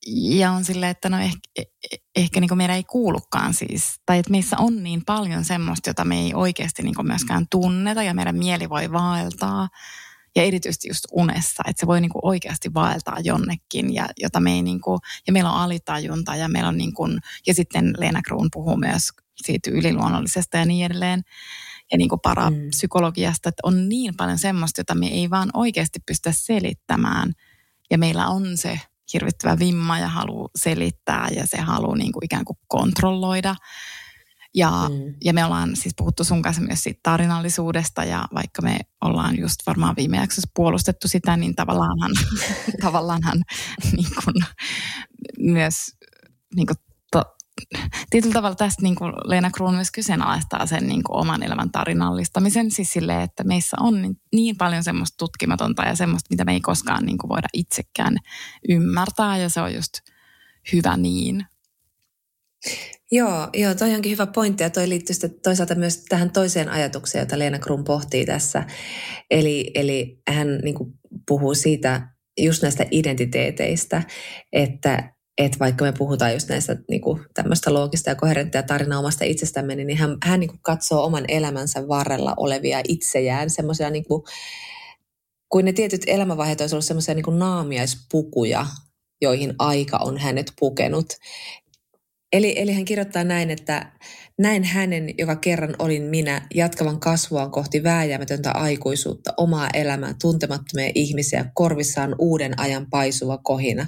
Ja 0.07 0.51
on 0.51 0.65
silleen, 0.65 0.91
että 0.91 1.09
no 1.09 1.17
ehkä, 1.19 1.39
ehkä 2.15 2.39
niinku 2.39 2.55
meidän 2.55 2.75
ei 2.75 2.83
kuulukaan 2.83 3.53
siis, 3.53 3.83
tai 4.05 4.19
että 4.19 4.31
meissä 4.31 4.55
on 4.59 4.83
niin 4.83 5.05
paljon 5.05 5.45
semmoista, 5.45 5.89
jota 5.89 6.05
me 6.05 6.19
ei 6.19 6.33
oikeasti 6.33 6.83
niinku 6.83 7.03
myöskään 7.03 7.45
tunneta 7.51 8.03
ja 8.03 8.13
meidän 8.13 8.37
mieli 8.37 8.69
voi 8.69 8.91
vaeltaa. 8.91 9.69
Ja 10.35 10.43
erityisesti 10.43 10.87
just 10.87 11.05
unessa, 11.11 11.63
että 11.67 11.79
se 11.79 11.87
voi 11.87 12.01
niinku 12.01 12.19
oikeasti 12.21 12.73
vaeltaa 12.73 13.19
jonnekin, 13.19 13.93
ja, 13.93 14.09
jota 14.17 14.39
me 14.39 14.51
ei 14.53 14.61
niinku, 14.61 14.99
ja 15.27 15.33
meillä 15.33 15.51
on 15.51 15.61
alitajunta 15.61 16.35
ja 16.35 16.49
meillä 16.49 16.69
on 16.69 16.77
niinku, 16.77 17.07
ja 17.47 17.53
sitten 17.53 17.93
Leena 17.97 18.21
Kruun 18.21 18.49
puhuu 18.53 18.77
myös 18.77 19.09
siitä 19.45 19.71
yliluonnollisesta 19.71 20.57
ja 20.57 20.65
niin 20.65 20.85
edelleen. 20.85 21.21
Ja 21.91 21.97
niin 21.97 22.09
kuin 22.09 22.21
parapsykologiasta, 22.23 23.49
että 23.49 23.61
on 23.63 23.89
niin 23.89 24.15
paljon 24.17 24.37
semmoista, 24.37 24.79
jota 24.79 24.95
me 24.95 25.07
ei 25.07 25.29
vaan 25.29 25.49
oikeasti 25.53 25.99
pystytä 26.05 26.31
selittämään. 26.35 27.33
Ja 27.91 27.97
meillä 27.97 28.27
on 28.27 28.57
se 28.57 28.79
hirvittävä 29.13 29.59
vimma 29.59 29.99
ja 29.99 30.07
halu 30.07 30.49
selittää 30.55 31.27
ja 31.35 31.47
se 31.47 31.57
halu 31.61 31.93
niin 31.93 32.11
kuin 32.11 32.25
ikään 32.25 32.45
kuin 32.45 32.57
kontrolloida. 32.67 33.55
Ja, 34.55 34.89
mm. 34.89 35.13
ja 35.23 35.33
me 35.33 35.45
ollaan 35.45 35.75
siis 35.75 35.93
puhuttu 35.97 36.23
sun 36.23 36.41
kanssa 36.41 36.61
myös 36.61 36.83
siitä 36.83 36.99
tarinallisuudesta 37.03 38.03
ja 38.03 38.27
vaikka 38.33 38.61
me 38.61 38.79
ollaan 39.01 39.39
just 39.39 39.55
varmaan 39.67 39.95
viime 39.95 40.17
jaksossa 40.17 40.49
puolustettu 40.55 41.07
sitä, 41.07 41.37
niin 41.37 41.55
tavallaanhan, 41.55 42.11
tavallaanhan 42.83 43.41
niin 43.97 44.09
kuin, 44.23 44.45
myös 45.39 45.75
niin 46.55 46.67
kuin 46.67 46.77
tietyllä 48.13 48.33
tavalla 48.33 48.55
tästä 48.55 48.81
niin 48.81 48.95
kuin 48.95 49.13
Leena 49.25 49.51
Kruun 49.51 49.73
myös 49.73 49.91
kyseenalaistaa 49.91 50.65
sen 50.65 50.87
niin 50.87 51.03
kuin 51.03 51.17
oman 51.17 51.43
elämän 51.43 51.71
tarinallistamisen. 51.71 52.71
Siis 52.71 52.93
silleen, 52.93 53.21
että 53.21 53.43
meissä 53.43 53.77
on 53.79 54.01
niin, 54.01 54.17
niin 54.33 54.57
paljon 54.57 54.83
semmoista 54.83 55.15
tutkimatonta 55.17 55.83
ja 55.83 55.95
semmoista, 55.95 56.27
mitä 56.29 56.45
me 56.45 56.53
ei 56.53 56.61
koskaan 56.61 57.05
niin 57.05 57.17
kuin 57.17 57.29
voida 57.29 57.47
itsekään 57.53 58.17
ymmärtää. 58.69 59.37
Ja 59.37 59.49
se 59.49 59.61
on 59.61 59.73
just 59.73 59.93
hyvä 60.73 60.97
niin. 60.97 61.45
Joo, 63.11 63.49
joo, 63.53 63.75
toi 63.75 63.95
onkin 63.95 64.11
hyvä 64.11 64.25
pointti 64.25 64.63
ja 64.63 64.69
toi 64.69 64.89
liittyy 64.89 65.13
sitten 65.13 65.41
toisaalta 65.43 65.75
myös 65.75 65.97
tähän 66.09 66.31
toiseen 66.31 66.69
ajatukseen, 66.69 67.21
jota 67.21 67.39
Leena 67.39 67.59
Kruun 67.59 67.83
pohtii 67.83 68.25
tässä. 68.25 68.63
Eli, 69.31 69.71
eli 69.75 70.21
hän 70.29 70.59
niin 70.63 70.75
kuin 70.75 70.93
puhuu 71.27 71.55
siitä 71.55 72.07
just 72.39 72.61
näistä 72.61 72.85
identiteeteistä, 72.91 74.03
että 74.51 75.13
että 75.37 75.59
vaikka 75.59 75.85
me 75.85 75.93
puhutaan 75.97 76.33
just 76.33 76.49
näistä 76.49 76.77
niin 76.89 77.01
kuin, 77.01 77.21
tämmöistä 77.33 77.73
loogista 77.73 78.09
ja 78.09 78.15
koherenttia 78.15 78.63
tarinaa 78.63 78.99
omasta 78.99 79.25
itsestämme, 79.25 79.75
niin 79.75 79.97
hän, 79.97 80.17
hän 80.23 80.39
niin 80.39 80.49
kuin, 80.49 80.59
katsoo 80.61 81.05
oman 81.05 81.25
elämänsä 81.27 81.87
varrella 81.87 82.33
olevia 82.37 82.81
itsejään 82.87 83.49
semmoisia 83.49 83.89
niin 83.89 84.05
kuin, 84.05 84.23
kuin 85.49 85.65
ne 85.65 85.73
tietyt 85.73 86.01
elämänvaiheet 86.07 86.61
olisi 86.61 86.75
ollut 86.75 86.85
semmoisia 86.85 87.15
niin 87.15 87.39
naamiaispukuja, 87.39 88.65
joihin 89.21 89.53
aika 89.59 89.97
on 89.97 90.17
hänet 90.17 90.53
pukenut. 90.59 91.05
Eli, 92.33 92.53
eli 92.57 92.73
hän 92.73 92.85
kirjoittaa 92.85 93.23
näin, 93.23 93.51
että 93.51 93.91
näin 94.39 94.63
hänen, 94.63 95.09
joka 95.17 95.35
kerran 95.35 95.75
olin 95.79 96.03
minä, 96.03 96.47
jatkavan 96.53 96.99
kasvuaan 96.99 97.51
kohti 97.51 97.83
vääjäämätöntä 97.83 98.51
aikuisuutta, 98.51 99.33
omaa 99.37 99.69
elämää, 99.73 100.13
tuntemattomia 100.21 100.91
ihmisiä, 100.95 101.45
korvissaan 101.53 102.15
uuden 102.19 102.59
ajan 102.59 102.87
paisuva 102.89 103.37
kohina. 103.37 103.87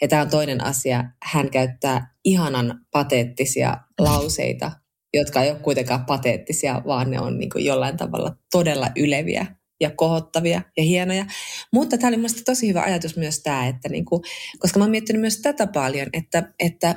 Ja 0.00 0.08
tämä 0.08 0.22
on 0.22 0.30
toinen 0.30 0.64
asia. 0.64 1.04
Hän 1.22 1.50
käyttää 1.50 2.14
ihanan 2.24 2.80
pateettisia 2.90 3.76
lauseita, 3.98 4.72
jotka 5.14 5.42
ei 5.42 5.50
ole 5.50 5.58
kuitenkaan 5.58 6.04
pateettisia, 6.04 6.82
vaan 6.86 7.10
ne 7.10 7.20
on 7.20 7.38
niin 7.38 7.50
jollain 7.56 7.96
tavalla 7.96 8.36
todella 8.52 8.90
yleviä 8.96 9.46
ja 9.80 9.90
kohottavia 9.90 10.62
ja 10.76 10.82
hienoja. 10.82 11.26
Mutta 11.72 11.98
tämä 11.98 12.08
oli 12.08 12.16
mielestäni 12.16 12.44
tosi 12.44 12.68
hyvä 12.68 12.82
ajatus 12.82 13.16
myös 13.16 13.42
tämä, 13.42 13.66
että 13.66 13.88
niin 13.88 14.04
kuin, 14.04 14.22
koska 14.58 14.78
mä 14.78 14.84
oon 14.84 14.90
miettinyt 14.90 15.20
myös 15.20 15.40
tätä 15.42 15.66
paljon, 15.66 16.08
että, 16.12 16.52
että 16.58 16.96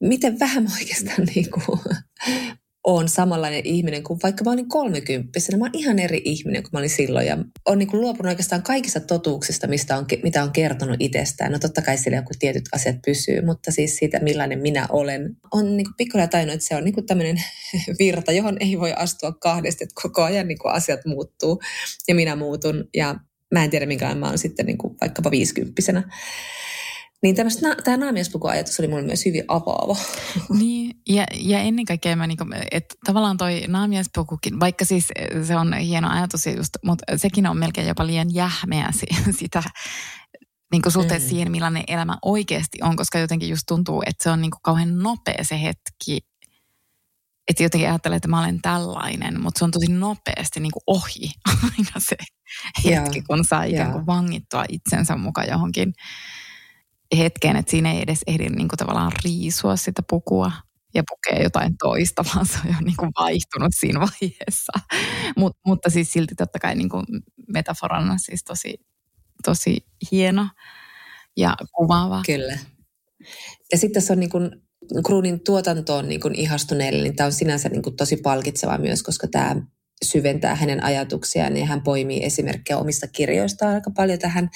miten 0.00 0.38
vähän 0.38 0.62
mä 0.62 0.70
oikeastaan 0.80 1.28
niin 1.34 1.50
kuin, 1.50 1.80
oon 2.86 3.08
samanlainen 3.08 3.66
ihminen 3.66 4.02
kuin 4.02 4.20
vaikka 4.22 4.44
mä 4.44 4.50
olin 4.50 4.68
kolmekymppisenä. 4.68 5.58
Mä 5.58 5.64
oon 5.64 5.70
ihan 5.72 5.98
eri 5.98 6.22
ihminen 6.24 6.62
kuin 6.62 6.70
mä 6.72 6.78
olin 6.78 6.90
silloin 6.90 7.26
ja 7.26 7.38
on 7.66 7.78
niin 7.78 7.88
kuin 7.88 8.00
luopunut 8.00 8.30
oikeastaan 8.30 8.62
kaikista 8.62 9.00
totuuksista, 9.00 9.66
mistä 9.66 9.96
on, 9.96 10.06
mitä 10.22 10.42
on 10.42 10.52
kertonut 10.52 10.96
itsestään. 10.98 11.52
No 11.52 11.58
totta 11.58 11.82
kai 11.82 11.98
sillä 11.98 12.16
joku 12.16 12.30
tietyt 12.38 12.64
asiat 12.72 12.96
pysyy, 13.06 13.42
mutta 13.42 13.72
siis 13.72 13.96
siitä, 13.96 14.20
millainen 14.20 14.58
minä 14.58 14.86
olen. 14.90 15.36
On 15.52 15.76
niin 15.76 15.84
kuin 15.84 15.94
pikkuhiljaa 15.96 16.28
tajunnut, 16.28 16.54
että 16.54 16.66
se 16.66 16.76
on 16.76 16.84
niin 16.84 16.94
kuin 16.94 17.06
tämmöinen 17.06 17.36
virta, 17.98 18.32
johon 18.32 18.56
ei 18.60 18.78
voi 18.78 18.92
astua 18.92 19.32
kahdesti, 19.32 19.84
että 19.84 20.00
koko 20.02 20.22
ajan 20.22 20.48
niin 20.48 20.58
kuin 20.58 20.72
asiat 20.72 21.00
muuttuu 21.06 21.60
ja 22.08 22.14
minä 22.14 22.36
muutun 22.36 22.88
ja 22.94 23.14
mä 23.54 23.64
en 23.64 23.70
tiedä 23.70 23.86
minkälainen 23.86 24.20
mä 24.20 24.28
oon 24.28 24.38
sitten 24.38 24.66
niin 24.66 24.78
kuin 24.78 24.96
vaikkapa 25.00 25.30
viisikymppisenä. 25.30 26.02
Niin 27.22 27.36
tämä 27.84 27.96
naamiespukuajatus 27.96 28.80
oli 28.80 28.88
mulle 28.88 29.02
myös 29.02 29.24
hyvin 29.24 29.44
avaava. 29.48 29.96
Niin, 30.58 31.00
ja, 31.08 31.24
ja 31.40 31.58
ennen 31.60 31.84
kaikkea 31.84 32.16
mä 32.16 32.26
niinku, 32.26 32.44
että 32.70 32.94
tavallaan 33.06 33.36
toi 33.36 33.64
naamiespukukin, 33.68 34.60
vaikka 34.60 34.84
siis 34.84 35.08
se 35.46 35.56
on 35.56 35.74
hieno 35.74 36.10
ajatus 36.10 36.46
just, 36.46 36.70
mutta 36.84 37.04
sekin 37.16 37.46
on 37.46 37.58
melkein 37.58 37.88
jopa 37.88 38.06
liian 38.06 38.34
jähmeä 38.34 38.88
sitä, 39.40 39.62
niin 40.72 40.82
kuin 40.82 40.92
suhteessa 40.92 41.26
mm. 41.26 41.30
siihen, 41.30 41.50
millainen 41.50 41.84
elämä 41.88 42.18
oikeasti 42.22 42.78
on, 42.82 42.96
koska 42.96 43.18
jotenkin 43.18 43.48
just 43.48 43.64
tuntuu, 43.68 44.02
että 44.06 44.24
se 44.24 44.30
on 44.30 44.40
niin 44.40 44.50
kuin 44.50 44.62
kauhean 44.62 44.98
nopea 44.98 45.44
se 45.44 45.62
hetki, 45.62 46.18
että 47.48 47.62
jotenkin 47.62 47.88
ajattelee, 47.88 48.16
että 48.16 48.28
mä 48.28 48.40
olen 48.40 48.62
tällainen, 48.62 49.40
mutta 49.40 49.58
se 49.58 49.64
on 49.64 49.70
tosi 49.70 49.92
nopeasti 49.92 50.60
niin 50.60 50.72
kuin 50.72 50.82
ohi 50.86 51.32
aina 51.64 51.92
se 51.98 52.16
hetki, 52.84 53.18
yeah. 53.18 53.26
kun 53.26 53.44
saa 53.44 53.64
ikään 53.64 53.92
kuin 53.92 53.96
yeah. 53.96 54.06
vangittua 54.06 54.64
itsensä 54.68 55.16
mukaan 55.16 55.48
johonkin 55.48 55.92
hetkeen, 57.18 57.56
että 57.56 57.70
siinä 57.70 57.92
ei 57.92 58.02
edes 58.02 58.20
ehdi 58.26 58.48
niin 58.48 58.68
kuin 58.68 58.78
tavallaan 58.78 59.12
riisua 59.24 59.76
sitä 59.76 60.02
pukua 60.10 60.52
ja 60.94 61.02
pukee 61.08 61.42
jotain 61.42 61.76
toista, 61.78 62.24
vaan 62.34 62.46
se 62.46 62.58
on 62.64 62.70
jo 62.70 62.80
niin 62.80 62.96
kuin 62.96 63.10
vaihtunut 63.20 63.72
siinä 63.80 64.00
vaiheessa. 64.00 64.72
Mut, 65.36 65.56
mutta 65.66 65.90
siis 65.90 66.12
silti 66.12 66.34
totta 66.34 66.58
kai 66.58 66.74
niin 66.74 66.88
kuin 66.88 67.06
metaforana 67.48 68.18
siis 68.18 68.44
tosi, 68.44 68.74
tosi 69.44 69.76
hieno 70.12 70.48
ja 71.36 71.56
kuvaava. 71.72 72.22
Kyllä. 72.26 72.58
Ja 73.72 73.78
sitten 73.78 73.94
tässä 74.02 74.12
on 74.12 74.20
niin 74.20 74.30
kuin 74.30 74.50
Kruunin 75.06 75.40
tuotantoon 75.40 76.08
niin 76.08 76.20
kuin 76.20 76.34
ihastuneelle, 76.34 77.02
niin 77.02 77.16
tämä 77.16 77.26
on 77.26 77.32
sinänsä 77.32 77.68
niin 77.68 77.82
kuin 77.82 77.96
tosi 77.96 78.16
palkitsevaa 78.16 78.78
myös, 78.78 79.02
koska 79.02 79.26
tämä 79.26 79.56
syventää 80.04 80.54
hänen 80.54 80.84
ajatuksiaan 80.84 81.56
ja 81.56 81.66
hän 81.66 81.82
poimii 81.82 82.24
esimerkkejä 82.24 82.78
omista 82.78 83.06
kirjoistaan 83.06 83.74
aika 83.74 83.90
paljon 83.90 84.18
tähän 84.18 84.50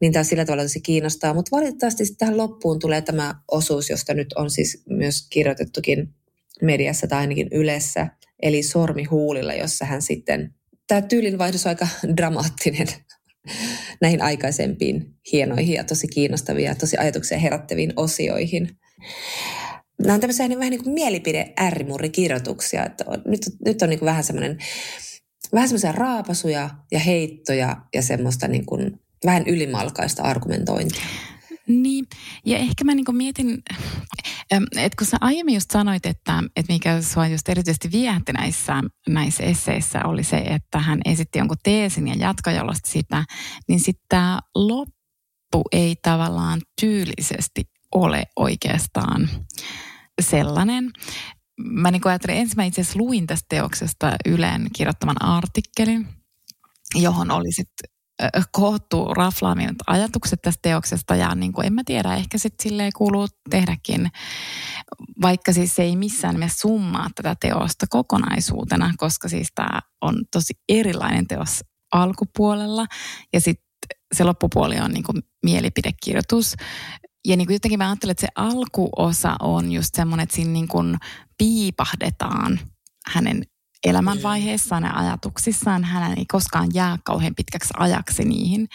niin 0.00 0.12
tämä 0.12 0.24
sillä 0.24 0.44
tavalla 0.44 0.62
tosi 0.62 0.80
kiinnostaa. 0.80 1.34
Mutta 1.34 1.56
valitettavasti 1.56 2.04
tähän 2.18 2.36
loppuun 2.36 2.78
tulee 2.78 3.02
tämä 3.02 3.34
osuus, 3.50 3.90
josta 3.90 4.14
nyt 4.14 4.32
on 4.32 4.50
siis 4.50 4.82
myös 4.88 5.28
kirjoitettukin 5.30 6.14
mediassa 6.62 7.06
tai 7.06 7.18
ainakin 7.18 7.48
Ylessä, 7.52 8.06
eli 8.42 8.62
Sormi 8.62 9.04
huulilla, 9.04 9.54
jossa 9.54 9.84
hän 9.84 10.02
sitten, 10.02 10.54
tämä 10.86 11.02
tyylin 11.02 11.34
on 11.34 11.40
aika 11.64 11.88
dramaattinen 12.16 12.86
näihin 14.02 14.22
aikaisempiin 14.22 15.14
hienoihin 15.32 15.74
ja 15.74 15.84
tosi 15.84 16.08
kiinnostavia 16.08 16.68
ja 16.68 16.74
tosi 16.74 16.96
ajatuksia 16.96 17.38
herättäviin 17.38 17.92
osioihin. 17.96 18.68
Nämä 19.98 20.14
on 20.14 20.20
tämmöisiä 20.20 20.48
niin 20.48 20.58
vähän 20.58 20.70
niin 20.70 20.84
kuin 20.84 20.94
mielipide 20.94 21.52
ärrimurrikirjoituksia, 21.60 22.86
että 22.86 23.04
on, 23.06 23.22
nyt, 23.26 23.40
nyt 23.64 23.82
on 23.82 23.88
niin 23.88 23.98
kuin 23.98 24.06
vähän 24.06 24.24
semmoinen 24.24 24.58
vähän 25.52 25.68
semmoisia 25.68 25.92
raapasuja 25.92 26.70
ja 26.92 26.98
heittoja 26.98 27.76
ja 27.94 28.02
semmoista 28.02 28.48
niin 28.48 28.66
kuin 28.66 29.00
vähän 29.26 29.46
ylimalkaista 29.46 30.22
argumentointia. 30.22 31.06
Niin, 31.68 32.06
ja 32.46 32.58
ehkä 32.58 32.84
mä 32.84 32.94
niin 32.94 33.16
mietin, 33.16 33.62
että 34.50 34.96
kun 34.98 35.06
sä 35.06 35.16
aiemmin 35.20 35.54
just 35.54 35.70
sanoit, 35.70 36.06
että, 36.06 36.42
että 36.56 36.72
mikä 36.72 37.02
sua 37.02 37.26
just 37.26 37.48
erityisesti 37.48 37.92
viehätti 37.92 38.32
näissä, 38.32 38.82
näissä 39.08 39.42
esseissä 39.42 40.04
oli 40.04 40.24
se, 40.24 40.36
että 40.36 40.78
hän 40.78 41.00
esitti 41.04 41.38
jonkun 41.38 41.56
teesin 41.62 42.08
ja 42.08 42.14
jatkojalosti 42.14 42.90
sitä, 42.90 43.24
niin 43.68 43.80
sitten 43.80 44.04
tämä 44.08 44.40
loppu 44.54 45.62
ei 45.72 45.96
tavallaan 46.02 46.60
tyylisesti 46.80 47.64
ole 47.94 48.24
oikeastaan 48.36 49.28
sellainen. 50.20 50.90
Mä 51.60 51.90
niin 51.90 52.02
ajattelin, 52.04 52.36
ensin 52.36 52.56
mä 52.56 52.64
itse 52.64 52.80
asiassa 52.80 52.98
luin 52.98 53.26
tästä 53.26 53.46
teoksesta 53.48 54.16
Ylen 54.26 54.68
kirjoittaman 54.72 55.22
artikkelin, 55.22 56.08
johon 56.94 57.30
oli 57.30 57.52
sitten 57.52 57.97
koottu 58.52 59.14
raflaaminen 59.14 59.74
ajatukset 59.86 60.42
tästä 60.42 60.58
teoksesta 60.62 61.16
ja 61.16 61.34
niin 61.34 61.52
kuin, 61.52 61.66
en 61.66 61.72
mä 61.72 61.82
tiedä, 61.86 62.14
ehkä 62.14 62.38
sitten 62.38 62.62
silleen 62.62 62.92
kuuluu 62.96 63.26
tehdäkin, 63.50 64.10
vaikka 65.22 65.52
siis 65.52 65.74
se 65.74 65.82
ei 65.82 65.96
missään 65.96 66.34
nimessä 66.34 66.58
summaa 66.60 67.08
tätä 67.14 67.36
teosta 67.40 67.86
kokonaisuutena, 67.90 68.92
koska 68.96 69.28
siis 69.28 69.48
tämä 69.54 69.80
on 70.00 70.24
tosi 70.32 70.54
erilainen 70.68 71.26
teos 71.26 71.64
alkupuolella 71.92 72.86
ja 73.32 73.40
sitten 73.40 73.68
se 74.14 74.24
loppupuoli 74.24 74.78
on 74.78 74.90
niin 74.90 75.04
kuin 75.04 75.22
mielipidekirjoitus. 75.42 76.54
Ja 77.28 77.36
niin 77.36 77.46
kuin 77.46 77.54
jotenkin 77.54 77.78
mä 77.78 77.88
ajattelen, 77.88 78.10
että 78.10 78.20
se 78.20 78.28
alkuosa 78.34 79.36
on 79.40 79.72
just 79.72 79.94
semmoinen, 79.94 80.22
että 80.24 80.36
siinä 80.36 80.50
niin 80.50 80.68
kuin 80.68 80.96
piipahdetaan 81.38 82.60
hänen 83.06 83.42
elämänvaiheessaan 83.86 84.82
ja 84.82 84.92
ajatuksissaan. 84.94 85.84
Hän 85.84 86.18
ei 86.18 86.24
koskaan 86.32 86.68
jää 86.74 86.98
kauhean 87.04 87.34
pitkäksi 87.34 87.74
ajaksi 87.76 88.24
niihin. 88.24 88.68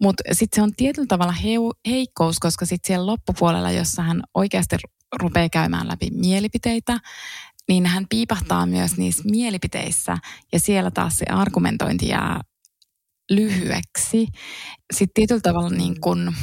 Mutta 0.00 0.22
sitten 0.32 0.56
se 0.56 0.62
on 0.62 0.72
tietyllä 0.76 1.06
tavalla 1.06 1.34
heikkous, 1.88 2.38
koska 2.38 2.66
sitten 2.66 2.86
siellä 2.86 3.06
loppupuolella, 3.06 3.70
jossa 3.70 4.02
hän 4.02 4.22
oikeasti 4.34 4.76
rupeaa 5.20 5.48
käymään 5.48 5.88
läpi 5.88 6.08
mielipiteitä, 6.10 7.00
niin 7.68 7.86
hän 7.86 8.06
piipahtaa 8.08 8.66
myös 8.66 8.96
niissä 8.96 9.22
mielipiteissä 9.30 10.18
ja 10.52 10.60
siellä 10.60 10.90
taas 10.90 11.18
se 11.18 11.24
argumentointi 11.30 12.08
jää 12.08 12.40
lyhyeksi. 13.30 14.26
Sitten 14.92 15.14
tietyllä 15.14 15.40
tavalla 15.40 15.70
niin 15.70 16.00
kun, 16.00 16.34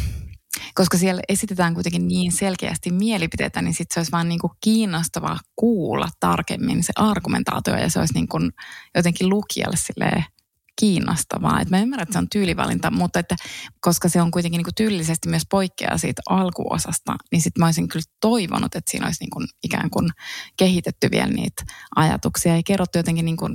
koska 0.74 0.98
siellä 0.98 1.22
esitetään 1.30 1.74
kuitenkin 1.74 2.08
niin 2.08 2.32
selkeästi 2.32 2.92
mielipiteitä, 2.92 3.62
niin 3.62 3.74
sitten 3.74 3.94
se 3.94 4.00
olisi 4.00 4.12
vaan 4.12 4.30
niin 4.30 4.40
kuin 4.40 4.52
kiinnostavaa 4.64 5.40
kuulla 5.56 6.08
tarkemmin 6.20 6.84
se 6.84 6.94
argumentaatio 6.96 7.76
ja 7.76 7.90
se 7.90 8.00
olisi 8.00 8.14
niin 8.14 8.28
kuin 8.28 8.52
jotenkin 8.96 9.30
lukijalle 9.30 9.78
silleen 9.78 10.26
kiinnostavaa. 10.80 11.62
Et 11.62 11.70
mä 11.70 11.80
ymmärrän, 11.80 12.04
että 12.04 12.14
se 12.14 12.20
on 12.20 12.30
tyylivalinta, 12.30 12.92
mutta 12.92 13.20
että 13.20 13.36
koska 13.82 14.10
se 14.10 14.22
on 14.22 14.32
kuitenkin 14.32 14.58
niin 14.58 14.76
tyylisesti 14.76 15.30
myös 15.30 15.44
poikkeaa 15.52 15.98
siitä 15.98 16.22
alkuosasta, 16.30 17.16
niin 17.32 17.42
sitten 17.42 17.62
mä 17.62 17.66
olisin 17.66 17.88
kyllä 17.88 18.06
toivonut, 18.22 18.76
että 18.76 18.92
siinä 18.92 19.06
olisi 19.06 19.24
niin 19.24 19.30
kuin 19.30 19.48
ikään 19.64 19.90
kuin 19.90 20.10
kehitetty 20.58 21.12
vielä 21.12 21.32
niitä 21.32 21.64
ajatuksia 21.96 22.56
ja 22.56 22.62
kerrottu 22.66 22.98
jotenkin 22.98 23.26
niin 23.26 23.38
kuin, 23.38 23.54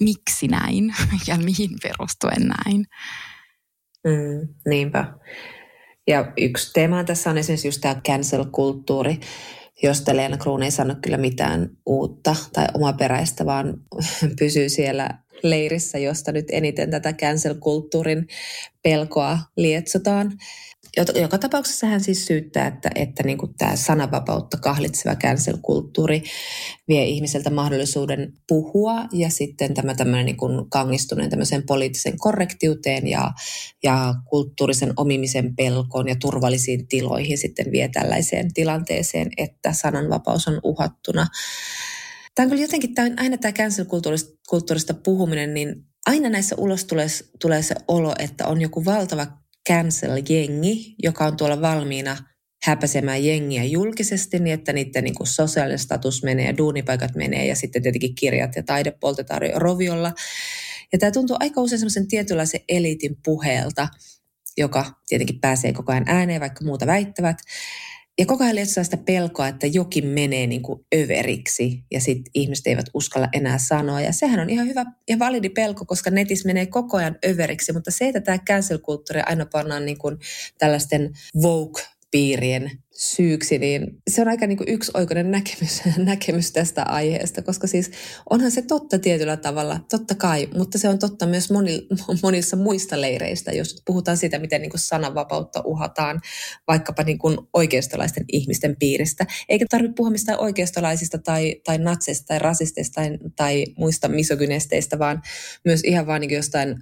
miksi 0.00 0.48
näin 0.48 0.94
ja 1.28 1.36
mihin 1.36 1.70
perustuen 1.82 2.42
näin. 2.48 2.86
Mm, 4.06 4.54
niinpä. 4.68 5.14
Ja 6.06 6.32
yksi 6.36 6.72
teema 6.72 7.04
tässä 7.04 7.30
on 7.30 7.38
esimerkiksi 7.38 7.68
just 7.68 7.80
tämä 7.80 8.00
cancel-kulttuuri, 8.08 9.20
josta 9.82 10.16
Leena 10.16 10.36
Kruun 10.36 10.62
ei 10.62 10.70
sano 10.70 10.94
kyllä 11.02 11.16
mitään 11.16 11.70
uutta 11.86 12.36
tai 12.52 12.66
omaperäistä, 12.74 13.46
vaan 13.46 13.74
pysyy 14.38 14.68
siellä 14.68 15.08
leirissä, 15.42 15.98
josta 15.98 16.32
nyt 16.32 16.46
eniten 16.52 16.90
tätä 16.90 17.12
cancel-kulttuurin 17.12 18.26
pelkoa 18.82 19.38
lietsotaan. 19.56 20.32
Joka 20.96 21.38
tapauksessa 21.38 21.86
hän 21.86 22.00
siis 22.00 22.26
syyttää, 22.26 22.66
että, 22.66 22.90
että 22.94 23.22
niin 23.22 23.38
kuin 23.38 23.54
tämä 23.58 23.76
sananvapautta 23.76 24.56
kahlitseva 24.56 25.14
cancel-kulttuuri 25.14 26.22
vie 26.88 27.04
ihmiseltä 27.04 27.50
mahdollisuuden 27.50 28.32
puhua 28.48 29.04
ja 29.12 29.30
sitten 29.30 29.74
tämä 29.74 29.94
tämmöinen 29.94 30.26
niin 30.26 30.36
kuin 30.36 30.70
kangistuneen 30.70 31.30
poliittisen 31.66 32.18
korrektiuteen 32.18 33.08
ja, 33.08 33.30
ja 33.82 34.14
kulttuurisen 34.30 34.92
omimisen 34.96 35.56
pelkoon 35.56 36.08
ja 36.08 36.16
turvallisiin 36.20 36.88
tiloihin 36.88 37.38
sitten 37.38 37.72
vie 37.72 37.88
tällaiseen 37.88 38.52
tilanteeseen, 38.54 39.28
että 39.36 39.72
sananvapaus 39.72 40.48
on 40.48 40.60
uhattuna. 40.62 41.26
Tämä 42.34 42.44
on 42.44 42.50
kyllä 42.50 42.62
jotenkin, 42.62 42.94
tämä 42.94 43.06
on 43.06 43.20
aina 43.20 43.38
tämä 43.38 43.52
cancel-kulttuurista 43.52 44.94
puhuminen, 44.94 45.54
niin 45.54 45.74
aina 46.06 46.28
näissä 46.28 46.56
ulos 46.58 46.84
tulee, 46.84 47.06
tulee 47.40 47.62
se 47.62 47.74
olo, 47.88 48.14
että 48.18 48.46
on 48.46 48.60
joku 48.60 48.84
valtava 48.84 49.41
cancel-jengi, 49.68 50.94
joka 51.02 51.24
on 51.24 51.36
tuolla 51.36 51.60
valmiina 51.60 52.16
häpäsemään 52.62 53.24
jengiä 53.24 53.64
julkisesti 53.64 54.38
niin, 54.38 54.54
että 54.54 54.72
niiden 54.72 55.04
niin 55.04 55.14
sosiaalinen 55.22 55.78
status 55.78 56.22
menee 56.22 56.46
ja 56.46 56.56
duunipaikat 56.56 57.14
menee 57.14 57.46
ja 57.46 57.56
sitten 57.56 57.82
tietenkin 57.82 58.14
kirjat 58.14 58.56
ja 58.56 58.62
taide 58.62 58.90
poltetaan 59.00 59.40
roviolla. 59.54 60.12
Ja 60.92 60.98
tämä 60.98 61.10
tuntuu 61.10 61.36
aika 61.40 61.60
usein 61.60 61.78
semmoisen 61.78 62.08
tietynlaisen 62.08 62.60
eliitin 62.68 63.16
puheelta, 63.24 63.88
joka 64.56 64.84
tietenkin 65.08 65.40
pääsee 65.40 65.72
koko 65.72 65.92
ajan 65.92 66.08
ääneen, 66.08 66.40
vaikka 66.40 66.64
muuta 66.64 66.86
väittävät. 66.86 67.36
Ja 68.18 68.26
koko 68.26 68.44
ajan 68.44 68.56
lietsää 68.56 68.84
sitä 68.84 68.96
pelkoa, 68.96 69.48
että 69.48 69.66
jokin 69.66 70.06
menee 70.06 70.46
niin 70.46 70.62
kuin 70.62 70.80
överiksi 70.94 71.84
ja 71.90 72.00
sitten 72.00 72.30
ihmiset 72.34 72.66
eivät 72.66 72.86
uskalla 72.94 73.28
enää 73.32 73.58
sanoa. 73.58 74.00
Ja 74.00 74.12
sehän 74.12 74.40
on 74.40 74.50
ihan 74.50 74.66
hyvä 74.66 74.84
ja 75.08 75.18
validi 75.18 75.48
pelko, 75.48 75.84
koska 75.84 76.10
netissä 76.10 76.48
menee 76.48 76.66
koko 76.66 76.96
ajan 76.96 77.18
överiksi. 77.26 77.72
Mutta 77.72 77.90
se, 77.90 78.08
että 78.08 78.20
tämä 78.20 78.38
cancel-kulttuuri 78.38 79.20
aina 79.26 79.46
pannaan 79.52 79.84
niin 79.84 79.98
kuin 79.98 80.18
tällaisten 80.58 81.10
woke 81.42 81.82
piirien 82.10 82.81
syyksi, 82.96 83.58
niin 83.58 83.86
se 84.10 84.22
on 84.22 84.28
aika 84.28 84.46
niin 84.46 84.58
kuin 84.58 84.68
yksioikoinen 84.68 85.30
näkemys, 85.30 85.82
näkemys 85.96 86.52
tästä 86.52 86.82
aiheesta, 86.82 87.42
koska 87.42 87.66
siis 87.66 87.90
onhan 88.30 88.50
se 88.50 88.62
totta 88.62 88.98
tietyllä 88.98 89.36
tavalla, 89.36 89.80
totta 89.90 90.14
kai, 90.14 90.48
mutta 90.54 90.78
se 90.78 90.88
on 90.88 90.98
totta 90.98 91.26
myös 91.26 91.50
moni, 91.50 91.86
monissa 92.22 92.56
muista 92.56 93.00
leireistä, 93.00 93.52
jos 93.52 93.82
puhutaan 93.86 94.16
siitä, 94.16 94.38
miten 94.38 94.62
niin 94.62 94.70
kuin 94.70 94.80
sananvapautta 94.80 95.62
uhataan 95.64 96.20
vaikkapa 96.68 97.02
niin 97.02 97.18
kuin 97.18 97.38
oikeistolaisten 97.52 98.24
ihmisten 98.32 98.76
piiristä. 98.78 99.26
Eikä 99.48 99.66
tarvitse 99.70 99.94
puhua 99.94 100.10
mistään 100.10 100.40
oikeistolaisista 100.40 101.18
tai, 101.18 101.54
tai 101.64 101.78
natseista 101.78 102.26
tai 102.26 102.38
rasisteista 102.38 102.94
tai, 102.94 103.18
tai 103.36 103.64
muista 103.78 104.08
misogynesteistä, 104.08 104.98
vaan 104.98 105.22
myös 105.64 105.80
ihan 105.84 106.06
vaan 106.06 106.20
niin 106.20 106.30
jostain 106.30 106.76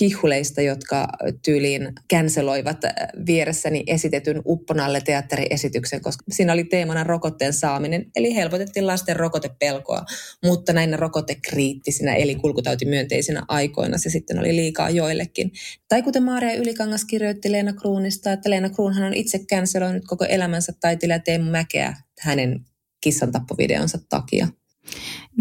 hihuleista, 0.00 0.62
jotka 0.62 1.08
tyyliin 1.44 1.92
känseloivat 2.08 2.78
vieressäni 3.26 3.84
esitetyn 3.86 4.42
Upponalle 4.46 5.00
teatteriesityksen, 5.34 6.00
koska 6.00 6.24
siinä 6.30 6.52
oli 6.52 6.64
teemana 6.64 7.04
rokotteen 7.04 7.52
saaminen, 7.52 8.10
eli 8.16 8.34
helpotettiin 8.34 8.86
lasten 8.86 9.16
rokotepelkoa, 9.16 10.04
mutta 10.44 10.72
näinä 10.72 10.96
rokotekriittisinä 10.96 12.14
eli 12.14 12.34
kulkutautimyönteisinä 12.34 13.42
aikoina 13.48 13.98
se 13.98 14.10
sitten 14.10 14.38
oli 14.38 14.56
liikaa 14.56 14.90
joillekin. 14.90 15.52
Tai 15.88 16.02
kuten 16.02 16.22
Maria 16.22 16.54
Ylikangas 16.54 17.04
kirjoitti 17.04 17.52
Leena 17.52 17.72
Kruunista, 17.72 18.32
että 18.32 18.50
Leena 18.50 18.70
Kruunhan 18.70 19.04
on 19.04 19.14
itse 19.14 19.38
känseloinut 19.48 20.04
koko 20.06 20.24
elämänsä 20.24 20.72
taiteilija 20.80 21.18
Teemu 21.18 21.50
Mäkeä 21.50 21.96
hänen 22.20 22.64
kissantappovideonsa 23.00 23.98
takia. 24.08 24.48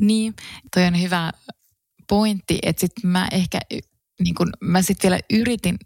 Niin, 0.01 0.33
toi 0.75 0.83
on 0.83 1.01
hyvä 1.01 1.31
pointti, 2.09 2.59
että 2.63 2.79
sitten 2.79 3.09
mä 3.09 3.27
ehkä 3.31 3.59
niin 4.23 4.35
kun 4.35 4.49
mä 4.61 4.81
sitten 4.81 5.09
vielä 5.09 5.19
yritin 5.33 5.77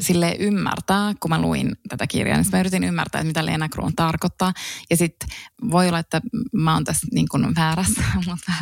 sille 0.00 0.36
ymmärtää, 0.38 1.14
kun 1.20 1.30
mä 1.30 1.40
luin 1.40 1.72
tätä 1.88 2.06
kirjaa, 2.06 2.36
niin 2.36 2.46
mä 2.52 2.60
yritin 2.60 2.84
ymmärtää, 2.84 3.20
että 3.20 3.26
mitä 3.26 3.46
Leena 3.46 3.68
Kruun 3.68 3.96
tarkoittaa. 3.96 4.52
Ja 4.90 4.96
sitten 4.96 5.28
voi 5.70 5.88
olla, 5.88 5.98
että 5.98 6.20
mä 6.52 6.74
oon 6.74 6.84
tässä 6.84 7.06
niin 7.12 7.28
kuin 7.30 7.54
väärässä, 7.54 8.02
mutta, 8.26 8.52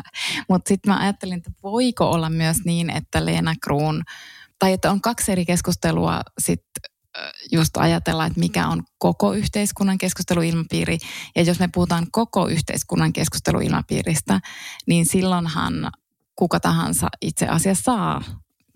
mutta 0.49 0.69
sitten 0.69 0.93
mä 0.93 1.01
ajattelin, 1.01 1.37
että 1.37 1.51
voiko 1.63 2.11
olla 2.11 2.31
myös 2.31 2.57
niin, 2.65 2.91
että 2.91 3.25
Leena 3.25 3.55
Kruun, 3.65 4.03
tai 4.59 4.73
että 4.73 4.91
on 4.91 5.01
kaksi 5.01 5.33
eri 5.33 5.45
keskustelua 5.45 6.23
sitten 6.39 6.83
just 7.53 7.77
ajatella, 7.77 8.27
että 8.27 8.41
mikä 8.41 8.69
on 8.69 8.83
koko 8.99 9.33
yhteiskunnan 9.33 9.99
keskusteluilmapiiri. 9.99 10.99
Ja 11.37 11.43
jos 11.43 11.59
me 11.59 11.69
puhutaan 11.75 12.07
koko 12.11 12.49
yhteiskunnan 12.49 13.13
keskusteluilmapiiristä, 13.13 14.41
niin 14.87 15.07
silloinhan 15.07 15.91
kuka 16.37 16.61
tahansa 16.61 17.09
itse 17.23 17.47
asiassa 17.47 17.85
saa 17.85 18.23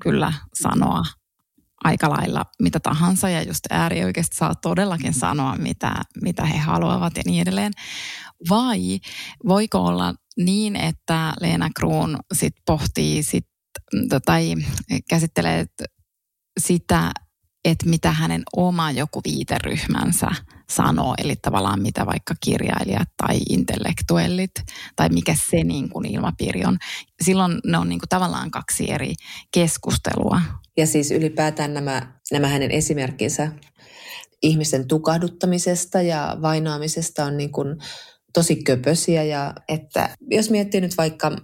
kyllä 0.03 0.33
sanoa 0.55 1.03
aika 1.85 2.11
lailla 2.11 2.47
mitä 2.61 2.80
tahansa 2.80 3.30
ja 3.30 3.43
just 3.43 3.61
äärioikeasti 3.70 4.37
saa 4.37 4.55
todellakin 4.55 5.14
sanoa, 5.14 5.57
mitä, 5.57 5.95
mitä 6.22 6.45
he 6.45 6.59
haluavat 6.59 7.16
ja 7.16 7.22
niin 7.26 7.43
edelleen. 7.43 7.72
Vai 8.51 9.01
voiko 9.49 9.78
olla 9.78 10.14
niin, 10.37 10.76
että 10.76 11.33
Leena 11.41 11.70
Kruun 11.76 12.18
sit 12.33 12.55
pohtii 12.66 13.22
sit, 13.22 13.47
tai 14.24 14.55
käsittelee 15.09 15.66
sitä, 16.61 17.12
että 17.64 17.89
mitä 17.89 18.12
hänen 18.12 18.43
oma 18.57 18.91
joku 18.91 19.20
viiteryhmänsä 19.24 20.28
sanoo, 20.77 21.14
eli 21.25 21.35
tavallaan 21.37 21.83
mitä 21.83 22.07
vaikka 22.07 22.35
kirjailijat 22.41 23.09
tai 23.16 23.39
intellektuellit, 23.49 24.51
tai 24.97 25.09
mikä 25.09 25.35
se 25.51 25.64
niin 25.64 25.89
kuin 25.89 26.07
ilmapiiri 26.07 26.64
on. 26.64 26.79
Silloin 27.23 27.59
ne 27.66 27.79
on 27.79 27.89
niin 27.89 27.99
kuin 27.99 28.09
tavallaan 28.09 28.51
kaksi 28.51 28.91
eri 28.91 29.14
keskustelua. 29.55 30.41
Ja 30.77 30.87
siis 30.87 31.11
ylipäätään 31.11 31.75
nämä, 31.75 32.12
nämä 32.33 32.49
hänen 32.49 32.70
esimerkkinsä 32.70 33.53
ihmisten 34.43 34.89
tukahduttamisesta 34.89 36.03
ja 36.03 36.37
vainoamisesta 36.43 37.25
on 37.25 37.37
niin 37.37 37.53
kuin 37.53 37.77
tosi 38.35 38.57
köpösiä. 38.57 39.23
Ja 39.23 39.55
että 39.68 40.16
jos 40.31 40.51
miettii 40.51 40.81
nyt 40.81 40.97
vaikka 40.99 41.37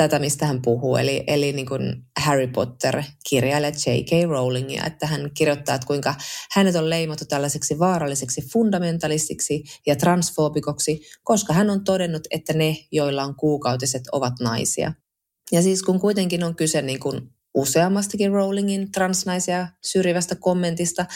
tätä, 0.00 0.18
mistä 0.18 0.46
hän 0.46 0.62
puhuu, 0.62 0.96
eli, 0.96 1.24
eli 1.26 1.52
niin 1.52 1.66
kuin 1.66 1.96
Harry 2.20 2.46
Potter-kirjailija 2.46 3.70
J.K. 3.70 4.28
Rowlingia, 4.28 4.84
että 4.86 5.06
hän 5.06 5.30
kirjoittaa, 5.34 5.74
että 5.74 5.86
kuinka 5.86 6.14
hänet 6.52 6.74
on 6.74 6.90
leimattu 6.90 7.24
tällaiseksi 7.28 7.78
vaaralliseksi 7.78 8.42
fundamentalistiksi 8.52 9.62
ja 9.86 9.96
transfoobikoksi, 9.96 11.00
koska 11.22 11.52
hän 11.52 11.70
on 11.70 11.84
todennut, 11.84 12.22
että 12.30 12.52
ne, 12.52 12.76
joilla 12.92 13.24
on 13.24 13.34
kuukautiset, 13.36 14.02
ovat 14.12 14.32
naisia. 14.40 14.92
Ja 15.52 15.62
siis 15.62 15.82
kun 15.82 16.00
kuitenkin 16.00 16.44
on 16.44 16.56
kyse 16.56 16.82
niin 16.82 17.00
kuin 17.00 17.20
useammastakin 17.54 18.32
Rowlingin 18.32 18.92
transnaisia 18.92 19.68
syrjivästä 19.84 20.34
kommentista. 20.34 21.06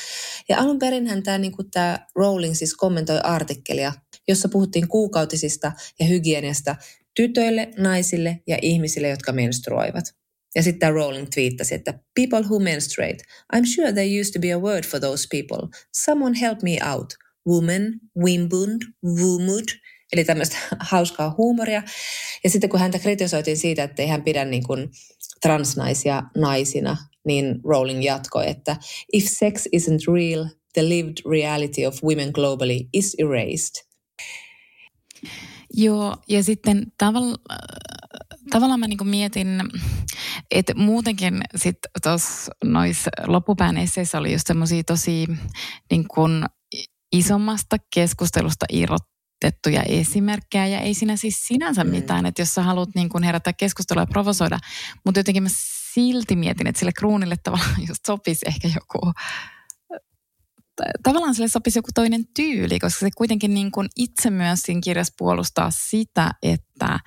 Ja 0.48 0.58
alun 0.60 0.78
perin 0.78 1.22
tämä, 1.22 1.38
niin 1.38 1.52
kuin 1.52 1.70
tämä 1.70 2.06
Rowling 2.14 2.54
siis 2.54 2.74
kommentoi 2.74 3.20
artikkelia, 3.22 3.92
jossa 4.28 4.48
puhuttiin 4.48 4.88
kuukautisista 4.88 5.72
ja 6.00 6.06
hygieniasta 6.06 6.76
tytöille, 7.16 7.68
naisille 7.78 8.40
ja 8.46 8.58
ihmisille, 8.62 9.08
jotka 9.08 9.32
menstruoivat. 9.32 10.04
Ja 10.54 10.62
sitten 10.62 10.92
Rowling 10.92 11.28
twiittasi, 11.34 11.74
että 11.74 11.98
People 12.14 12.40
who 12.40 12.58
menstruate. 12.58 13.18
I'm 13.56 13.66
sure 13.74 13.92
there 13.92 14.20
used 14.20 14.32
to 14.32 14.40
be 14.40 14.52
a 14.52 14.58
word 14.58 14.84
for 14.84 15.00
those 15.00 15.28
people. 15.30 15.68
Someone 16.04 16.40
help 16.40 16.62
me 16.62 16.78
out. 16.92 17.14
Woman, 17.48 17.82
wimbund, 18.24 18.82
wumud. 19.04 19.64
Eli 20.12 20.24
tämmöistä 20.24 20.56
hauskaa 20.90 21.34
huumoria. 21.38 21.82
Ja 22.44 22.50
sitten 22.50 22.70
kun 22.70 22.80
häntä 22.80 22.98
kritisoitiin 22.98 23.56
siitä, 23.56 23.82
että 23.82 24.02
ei 24.02 24.08
hän 24.08 24.22
pidä 24.22 24.44
niin 24.44 24.62
kuin 24.62 24.88
transnaisia 25.40 26.22
naisina, 26.36 26.96
niin 27.26 27.60
Rowling 27.64 28.04
jatkoi, 28.04 28.50
että 28.50 28.76
If 29.12 29.24
sex 29.24 29.66
isn't 29.66 30.14
real, 30.14 30.46
the 30.72 30.88
lived 30.88 31.14
reality 31.30 31.86
of 31.86 32.02
women 32.04 32.30
globally 32.34 32.78
is 32.92 33.16
erased. 33.18 33.84
Joo, 35.76 36.16
ja 36.28 36.42
sitten 36.42 36.86
tavalla, 36.98 37.36
tavallaan 38.50 38.80
mä 38.80 38.88
niin 38.88 39.08
mietin, 39.08 39.62
että 40.50 40.74
muutenkin 40.74 41.42
sitten 41.56 41.90
tuossa 42.02 42.52
noissa 42.64 43.10
loppupään 43.26 43.76
esseissä 43.76 44.18
oli 44.18 44.32
just 44.32 44.46
semmoisia 44.46 44.84
tosi 44.84 45.26
niin 45.90 46.08
kuin 46.08 46.44
isommasta 47.12 47.76
keskustelusta 47.94 48.66
irrotettuja 48.72 49.82
esimerkkejä 49.88 50.66
ja 50.66 50.80
ei 50.80 50.94
siinä 50.94 51.16
siis 51.16 51.40
sinänsä 51.40 51.84
mitään, 51.84 52.26
että 52.26 52.42
jos 52.42 52.54
sä 52.54 52.62
haluat 52.62 52.94
niin 52.94 53.08
kuin 53.08 53.24
herättää 53.24 53.52
keskustelua 53.52 54.02
ja 54.02 54.06
provosoida, 54.06 54.58
mutta 55.04 55.20
jotenkin 55.20 55.42
mä 55.42 55.48
silti 55.94 56.36
mietin, 56.36 56.66
että 56.66 56.78
sille 56.78 56.92
kruunille 56.92 57.36
tavallaan 57.42 57.88
just 57.88 58.04
sopisi 58.06 58.46
ehkä 58.48 58.68
joku 58.68 59.12
tavallaan 61.02 61.34
sille 61.34 61.48
sopisi 61.48 61.78
joku 61.78 61.90
toinen 61.94 62.24
tyyli, 62.36 62.78
koska 62.78 63.00
se 63.00 63.10
kuitenkin 63.16 63.54
niin 63.54 63.72
kuin 63.72 63.88
itse 63.96 64.30
myös 64.30 64.60
siinä 64.60 64.80
kirjassa 64.84 65.14
puolustaa 65.18 65.70
sitä, 65.70 66.30
että, 66.42 66.98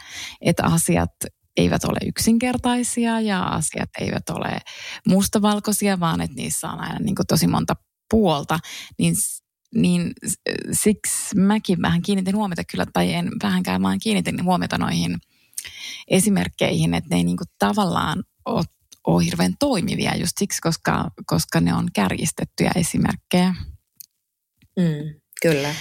että 0.42 0.64
asiat 0.66 1.12
eivät 1.58 1.84
ole 1.84 1.98
yksinkertaisia 2.06 3.22
ja 3.22 3.44
asiat 3.44 3.90
eivät 4.00 4.30
ole 4.30 4.60
mustavalkoisia, 5.08 6.00
vaan 6.00 6.22
että 6.22 6.36
niissä 6.36 6.70
on 6.70 6.80
aina 6.80 7.00
niin 7.00 7.16
kuin 7.16 7.28
tosi 7.28 7.48
monta 7.48 7.74
puolta, 8.10 8.60
niin, 9.00 9.16
niin 9.76 10.12
siksi 10.72 11.36
mäkin 11.36 11.82
vähän 11.82 12.02
kiinnitin 12.02 12.36
huomiota 12.36 12.64
kyllä, 12.64 12.86
tai 12.94 13.14
en 13.14 13.32
vähänkään, 13.44 13.82
vaan 13.82 14.00
kiinnitin 14.00 14.44
huomiota 14.44 14.78
noihin 14.78 15.18
esimerkkeihin, 16.08 16.94
että 16.94 17.08
ne 17.10 17.18
ei 17.18 17.24
niin 17.24 17.38
kuin 17.38 17.48
tavallaan 17.60 18.24
ole 18.46 18.64
ole 19.08 19.26
hirveän 19.26 19.54
toimivia 19.60 20.16
just 20.16 20.34
siksi, 20.40 20.62
koska, 20.62 21.12
koska 21.26 21.62
ne 21.62 21.74
on 21.74 21.88
kärjistettyjä 21.94 22.72
esimerkkejä. 22.76 23.54
Mm, 24.80 25.20
kyllä. 25.42 25.76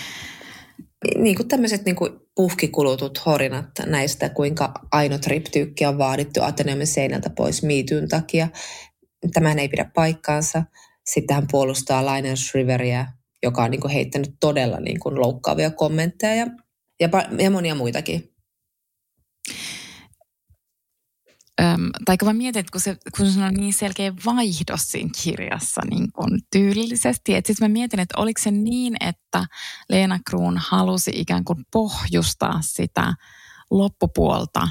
Niin 1.18 1.36
kuin 1.36 1.48
tämmöiset 1.48 1.84
niin 1.84 1.96
kuin 1.96 2.12
puhkikulutut 2.34 3.26
horinat 3.26 3.70
näistä, 3.86 4.28
kuinka 4.28 4.72
ainotriptyykki 4.92 5.86
on 5.86 5.98
vaadittu 5.98 6.42
Ateneumin 6.42 6.86
seinältä 6.86 7.30
pois 7.30 7.62
miityn 7.62 8.08
takia. 8.08 8.48
Tämähän 9.32 9.58
ei 9.58 9.68
pidä 9.68 9.90
paikkaansa. 9.94 10.62
Sitten 11.04 11.34
hän 11.34 11.46
puolustaa 11.50 12.14
Linus 12.14 12.54
Riveria, 12.54 13.06
joka 13.42 13.64
on 13.64 13.70
niin 13.70 13.80
kuin 13.80 13.92
heittänyt 13.92 14.30
todella 14.40 14.80
niin 14.80 15.00
kuin 15.00 15.20
loukkaavia 15.20 15.70
kommentteja 15.70 16.34
ja, 16.34 16.46
ja, 17.00 17.08
ja 17.38 17.50
monia 17.50 17.74
muitakin. 17.74 18.35
Öm, 21.60 21.90
tai 22.04 22.18
kun 22.18 22.28
mä 22.28 22.32
mietin, 22.32 22.60
että 22.60 22.72
kun 22.72 22.80
se, 22.80 22.96
kun 23.16 23.32
se 23.32 23.44
on 23.44 23.54
niin 23.54 23.74
selkeä 23.74 24.12
vaihdos 24.24 24.80
siinä 24.82 25.10
kirjassa 25.22 25.80
niin 25.90 26.12
kun 26.12 26.40
tyylillisesti, 26.52 27.34
että 27.34 27.46
sitten 27.48 27.70
mä 27.70 27.72
mietin, 27.72 28.00
että 28.00 28.20
oliko 28.20 28.40
se 28.42 28.50
niin, 28.50 28.96
että 29.00 29.46
Leena 29.88 30.18
Kruun 30.28 30.58
halusi 30.58 31.10
ikään 31.14 31.44
kuin 31.44 31.64
pohjustaa 31.72 32.58
sitä 32.62 33.14
loppupuolta 33.70 34.68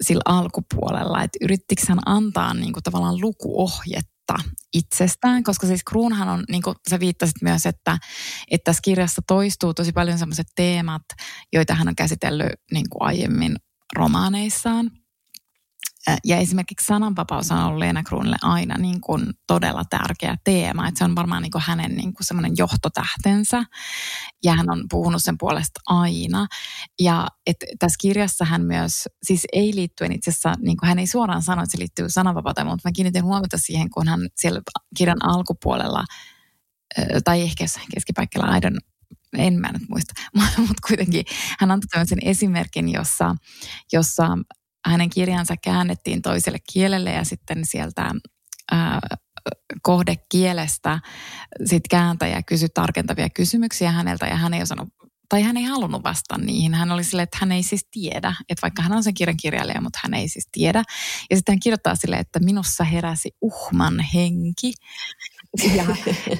sillä 0.00 0.22
alkupuolella, 0.24 1.22
että 1.22 1.38
yrittikö 1.40 1.82
hän 1.88 1.98
antaa 2.06 2.54
niin 2.54 2.72
kuin 2.72 2.82
tavallaan 2.82 3.20
lukuohjetta 3.20 4.34
itsestään, 4.74 5.44
koska 5.44 5.66
siis 5.66 5.84
Kruunhan 5.84 6.28
on, 6.28 6.44
niin 6.50 6.62
kuin 6.62 6.76
sä 6.90 7.00
viittasit 7.00 7.42
myös, 7.42 7.66
että, 7.66 7.98
että 8.50 8.64
tässä 8.64 8.80
kirjassa 8.84 9.22
toistuu 9.26 9.74
tosi 9.74 9.92
paljon 9.92 10.18
sellaiset 10.18 10.48
teemat, 10.56 11.02
joita 11.52 11.74
hän 11.74 11.88
on 11.88 11.96
käsitellyt 11.96 12.52
niin 12.72 12.86
kuin 12.90 13.02
aiemmin 13.02 13.56
romaaneissaan– 13.96 14.90
Ja 16.24 16.36
esimerkiksi 16.36 16.86
sananvapaus 16.86 17.50
on 17.50 17.58
ollut 17.58 17.78
Leena 17.78 18.02
Kruunille 18.02 18.36
aina 18.42 18.74
niin 18.78 19.00
kuin 19.00 19.26
todella 19.46 19.84
tärkeä 19.84 20.36
teema. 20.44 20.88
Että 20.88 20.98
se 20.98 21.04
on 21.04 21.14
varmaan 21.14 21.42
niin 21.42 21.50
kuin 21.50 21.62
hänen 21.66 21.96
niin 21.96 22.14
kuin 22.14 22.26
semmoinen 22.26 22.52
johtotähtensä. 22.58 23.64
Ja 24.44 24.54
hän 24.54 24.70
on 24.70 24.84
puhunut 24.90 25.22
sen 25.24 25.38
puolesta 25.38 25.80
aina. 25.86 26.46
Ja 27.00 27.28
että 27.46 27.66
tässä 27.78 27.96
kirjassa 28.00 28.44
hän 28.44 28.62
myös, 28.62 29.08
siis 29.22 29.46
ei 29.52 29.74
liittyen 29.74 30.12
itse 30.12 30.30
asiassa, 30.30 30.54
niin 30.58 30.76
kuin 30.76 30.88
hän 30.88 30.98
ei 30.98 31.06
suoraan 31.06 31.42
sano, 31.42 31.62
että 31.62 31.72
se 31.72 31.78
liittyy 31.78 32.08
sananvapauteen, 32.08 32.66
mutta 32.66 32.88
mä 32.88 32.92
kiinnitin 32.92 33.24
huomiota 33.24 33.58
siihen, 33.58 33.90
kun 33.90 34.08
hän 34.08 34.20
siellä 34.38 34.60
kirjan 34.96 35.24
alkupuolella, 35.24 36.04
tai 37.24 37.42
ehkä 37.42 37.64
jossain 37.64 37.86
keskipaikalla, 37.94 38.46
aidon, 38.46 38.78
en 39.38 39.60
mä 39.60 39.72
nyt 39.72 39.88
muista, 39.88 40.14
mutta 40.68 40.88
kuitenkin 40.88 41.24
hän 41.58 41.70
antoi 41.70 41.88
tämmöisen 41.88 42.18
esimerkin, 42.22 42.92
jossa, 42.92 43.34
jossa 43.92 44.38
hänen 44.86 45.10
kirjansa 45.10 45.54
käännettiin 45.64 46.22
toiselle 46.22 46.58
kielelle 46.72 47.12
ja 47.12 47.24
sitten 47.24 47.66
sieltä 47.66 48.10
ää, 48.72 49.00
kohdekielestä 49.82 51.00
sit 51.64 51.82
kääntäjä 51.90 52.42
kysyi 52.42 52.68
tarkentavia 52.74 53.28
kysymyksiä 53.30 53.92
häneltä 53.92 54.26
ja 54.26 54.36
hän 54.36 54.54
ei 54.54 54.62
osannut 54.62 54.88
tai 55.28 55.42
hän 55.42 55.56
ei 55.56 55.64
halunnut 55.64 56.04
vastata 56.04 56.40
niihin. 56.40 56.74
Hän 56.74 56.92
oli 56.92 57.04
silleen, 57.04 57.24
että 57.24 57.38
hän 57.40 57.52
ei 57.52 57.62
siis 57.62 57.86
tiedä, 57.90 58.34
että 58.48 58.62
vaikka 58.62 58.82
hän 58.82 58.92
on 58.92 59.02
sen 59.02 59.14
kirjan 59.14 59.36
kirjailija, 59.42 59.80
mutta 59.80 59.98
hän 60.02 60.14
ei 60.14 60.28
siis 60.28 60.48
tiedä. 60.52 60.82
Ja 61.30 61.36
sitten 61.36 61.52
hän 61.52 61.60
kirjoittaa 61.60 61.94
silleen, 61.94 62.20
että 62.20 62.38
minussa 62.40 62.84
heräsi 62.84 63.30
uhman 63.40 64.00
henki. 64.14 64.72
Ja, 65.76 65.84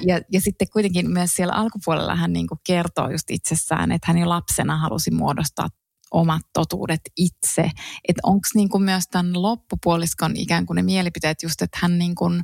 ja, 0.07 0.21
ja 0.31 0.41
sitten 0.41 0.67
kuitenkin 0.73 1.11
myös 1.11 1.33
siellä 1.33 1.53
alkupuolella 1.53 2.15
hän 2.15 2.33
niin 2.33 2.47
kuin 2.47 2.59
kertoo 2.67 3.09
just 3.09 3.31
itsessään, 3.31 3.91
että 3.91 4.07
hän 4.07 4.17
jo 4.17 4.29
lapsena 4.29 4.77
halusi 4.77 5.11
muodostaa 5.11 5.69
omat 6.11 6.41
totuudet 6.53 7.01
itse. 7.17 7.71
Että 8.07 8.21
onko 8.23 8.47
niin 8.55 8.69
myös 8.79 9.07
tämän 9.07 9.41
loppupuoliskon 9.41 10.31
ikään 10.35 10.65
kuin 10.65 10.75
ne 10.75 10.81
mielipiteet 10.81 11.43
just, 11.43 11.61
että 11.61 11.79
hän 11.81 11.99
niin 11.99 12.15
kuin, 12.15 12.41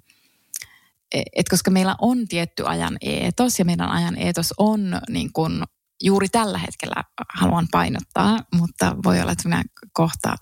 että 1.14 1.50
koska 1.50 1.72
meillä 1.72 1.96
on 2.02 2.28
tietty 2.28 2.64
ajan 2.68 2.98
eetos 3.02 3.60
ja 3.60 3.66
meidän 3.66 3.90
ajan 3.90 4.18
eetos 4.18 4.54
on 4.58 5.02
niin 5.10 5.34
kuin 5.34 5.64
juuri 6.04 6.30
tällä 6.30 6.58
hetkellä 6.58 7.04
haluan 7.34 7.68
painottaa, 7.72 8.40
mutta 8.54 8.96
voi 9.04 9.22
olla, 9.22 9.32
että 9.32 9.48
minä 9.50 9.64
kohta 9.94 10.36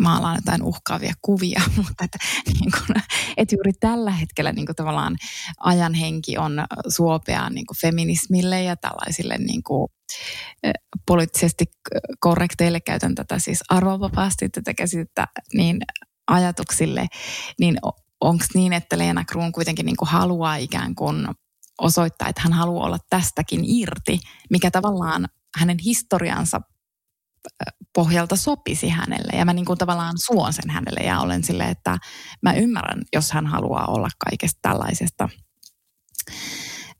maalaan 0.00 0.36
jotain 0.36 0.62
uhkaavia 0.62 1.14
kuvia, 1.22 1.60
mutta 1.76 2.04
että, 2.04 2.18
niin 2.46 2.70
kuin, 2.70 3.02
että 3.36 3.54
juuri 3.54 3.72
tällä 3.72 4.10
hetkellä 4.10 4.52
niin 4.52 4.66
tavallaan 4.76 5.16
ajan 5.60 5.94
henki 5.94 6.38
on 6.38 6.64
suopea 6.88 7.50
niin 7.50 7.66
kuin 7.66 7.78
feminismille 7.80 8.62
ja 8.62 8.76
tällaisille 8.76 9.38
niin 9.38 9.62
kuin, 9.62 9.88
poliittisesti 11.06 11.64
korrekteille, 12.20 12.80
käytän 12.80 13.14
tätä 13.14 13.38
siis 13.38 13.62
arvovapaasti 13.68 14.48
tätä 14.48 14.74
käsitettä, 14.74 15.26
niin 15.54 15.78
ajatuksille, 16.26 17.06
niin 17.60 17.78
onko 18.20 18.44
niin, 18.54 18.72
että 18.72 18.98
Leena 18.98 19.24
Kruun 19.24 19.52
kuitenkin 19.52 19.86
niin 19.86 19.96
kuin 19.96 20.08
haluaa 20.08 20.56
ikään 20.56 20.94
kuin 20.94 21.28
osoittaa, 21.78 22.28
että 22.28 22.42
hän 22.42 22.52
haluaa 22.52 22.86
olla 22.86 22.98
tästäkin 23.10 23.60
irti, 23.64 24.20
mikä 24.50 24.70
tavallaan 24.70 25.28
hänen 25.58 25.78
historiansa 25.84 26.60
pohjalta 27.94 28.36
sopisi 28.36 28.88
hänelle. 28.88 29.38
Ja 29.38 29.44
mä 29.44 29.52
niin 29.52 29.64
kuin 29.64 29.78
tavallaan 29.78 30.18
suon 30.18 30.52
sen 30.52 30.70
hänelle 30.70 31.00
ja 31.00 31.20
olen 31.20 31.44
sille, 31.44 31.64
että 31.64 31.98
mä 32.42 32.52
ymmärrän, 32.52 33.02
jos 33.12 33.32
hän 33.32 33.46
haluaa 33.46 33.86
olla 33.86 34.08
kaikesta 34.28 34.58
tällaisesta 34.62 35.28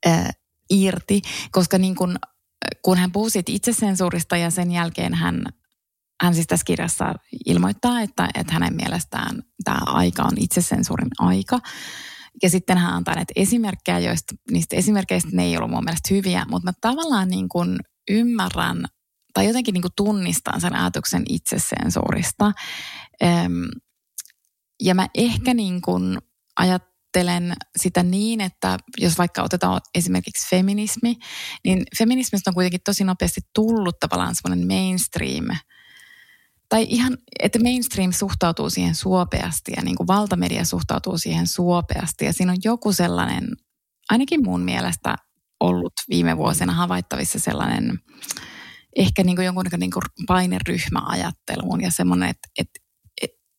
ää, 0.06 0.30
irti. 0.70 1.22
Koska 1.50 1.78
niin 1.78 1.94
kuin, 1.94 2.16
kun 2.84 2.98
hän 2.98 3.12
puhuu 3.12 3.30
siitä 3.30 3.52
itsesensuurista 3.52 4.36
ja 4.36 4.50
sen 4.50 4.72
jälkeen 4.72 5.14
hän, 5.14 5.44
hän 6.22 6.34
siis 6.34 6.46
tässä 6.46 6.64
kirjassa 6.64 7.14
ilmoittaa, 7.46 8.00
että, 8.00 8.28
että 8.34 8.52
hänen 8.52 8.76
mielestään 8.76 9.42
tämä 9.64 9.80
aika 9.86 10.22
on 10.22 10.38
itsesensuurin 10.38 11.10
aika. 11.18 11.60
Ja 12.42 12.50
sitten 12.50 12.78
hän 12.78 12.94
antaa 12.94 13.14
näitä 13.14 13.32
esimerkkejä, 13.36 13.98
joista 13.98 14.34
niistä 14.50 14.76
esimerkkeistä 14.76 15.28
ne 15.32 15.44
ei 15.44 15.56
ollut 15.56 15.70
mun 15.70 15.84
mielestä 15.84 16.14
hyviä, 16.14 16.46
mutta 16.50 16.68
mä 16.68 16.72
tavallaan 16.80 17.28
niin 17.28 17.48
kuin 17.48 17.78
ymmärrän 18.10 18.84
tai 19.34 19.46
jotenkin 19.46 19.72
niin 19.72 19.82
kuin 19.82 19.92
tunnistan 19.96 20.60
sen 20.60 20.76
ajatuksen 20.76 21.22
itsesensuurista. 21.28 22.52
Ja 24.82 24.94
mä 24.94 25.08
ehkä 25.14 25.54
niin 25.54 25.80
kuin 25.80 26.18
ajattelen 26.56 27.52
sitä 27.78 28.02
niin, 28.02 28.40
että 28.40 28.78
jos 28.98 29.18
vaikka 29.18 29.42
otetaan 29.42 29.80
esimerkiksi 29.94 30.48
feminismi, 30.50 31.16
niin 31.64 31.84
feminismistä 31.98 32.50
on 32.50 32.54
kuitenkin 32.54 32.80
tosi 32.84 33.04
nopeasti 33.04 33.40
tullut 33.54 33.98
tavallaan 34.00 34.34
semmoinen 34.34 34.66
mainstream– 34.66 35.44
tai 36.70 36.86
ihan, 36.88 37.18
että 37.40 37.58
mainstream 37.62 38.12
suhtautuu 38.12 38.70
siihen 38.70 38.94
suopeasti 38.94 39.72
ja 39.76 39.82
niin 39.82 39.96
kuin 39.96 40.06
valtamedia 40.06 40.64
suhtautuu 40.64 41.18
siihen 41.18 41.46
suopeasti. 41.46 42.24
Ja 42.24 42.32
siinä 42.32 42.52
on 42.52 42.58
joku 42.64 42.92
sellainen, 42.92 43.48
ainakin 44.10 44.44
mun 44.44 44.60
mielestä 44.60 45.16
ollut 45.60 45.92
viime 46.10 46.36
vuosina 46.36 46.72
havaittavissa 46.72 47.38
sellainen 47.38 47.98
ehkä 48.96 49.22
niin 49.22 49.36
kuin 49.36 49.46
jonkun 49.46 49.64
niin 49.76 49.90
kuin 49.90 50.02
paineryhmäajatteluun 50.26 51.80
ja 51.82 51.90
semmoinen, 51.90 52.28
että, 52.28 52.48
että, 52.58 52.80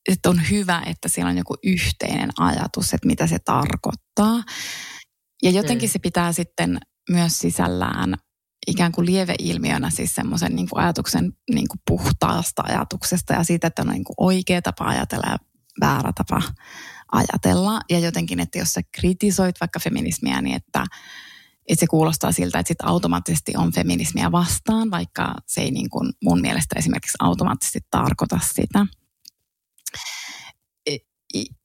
että 0.09 0.29
on 0.29 0.49
hyvä, 0.49 0.83
että 0.85 1.09
siellä 1.09 1.29
on 1.29 1.37
joku 1.37 1.55
yhteinen 1.63 2.29
ajatus, 2.37 2.93
että 2.93 3.07
mitä 3.07 3.27
se 3.27 3.39
tarkoittaa. 3.39 4.43
Ja 5.43 5.51
jotenkin 5.51 5.89
mm. 5.89 5.91
se 5.91 5.99
pitää 5.99 6.33
sitten 6.33 6.79
myös 7.09 7.39
sisällään 7.39 8.15
ikään 8.67 8.91
kuin 8.91 9.05
lieveilmiönä 9.05 9.89
siis 9.89 10.15
semmoisen 10.15 10.55
niin 10.55 10.67
ajatuksen 10.75 11.33
niin 11.51 11.67
kuin 11.67 11.79
puhtaasta 11.87 12.63
ajatuksesta 12.65 13.33
ja 13.33 13.43
siitä, 13.43 13.67
että 13.67 13.81
on 13.81 13.87
niin 13.87 14.03
kuin 14.03 14.15
oikea 14.17 14.61
tapa 14.61 14.85
ajatella 14.85 15.31
ja 15.31 15.37
väärä 15.81 16.11
tapa 16.15 16.41
ajatella. 17.11 17.81
Ja 17.89 17.99
jotenkin, 17.99 18.39
että 18.39 18.59
jos 18.59 18.73
sä 18.73 18.81
kritisoit 18.91 19.55
vaikka 19.61 19.79
feminismiä, 19.79 20.41
niin 20.41 20.55
että, 20.55 20.85
että 21.71 21.79
se 21.79 21.87
kuulostaa 21.87 22.31
siltä, 22.31 22.59
että 22.59 22.67
sit 22.67 22.81
automaattisesti 22.81 23.53
on 23.57 23.71
feminismiä 23.71 24.31
vastaan, 24.31 24.91
vaikka 24.91 25.35
se 25.47 25.61
ei 25.61 25.71
niin 25.71 25.89
kuin 25.89 26.13
mun 26.23 26.41
mielestä 26.41 26.75
esimerkiksi 26.79 27.17
automaattisesti 27.19 27.79
tarkoita 27.91 28.39
sitä. 28.53 28.85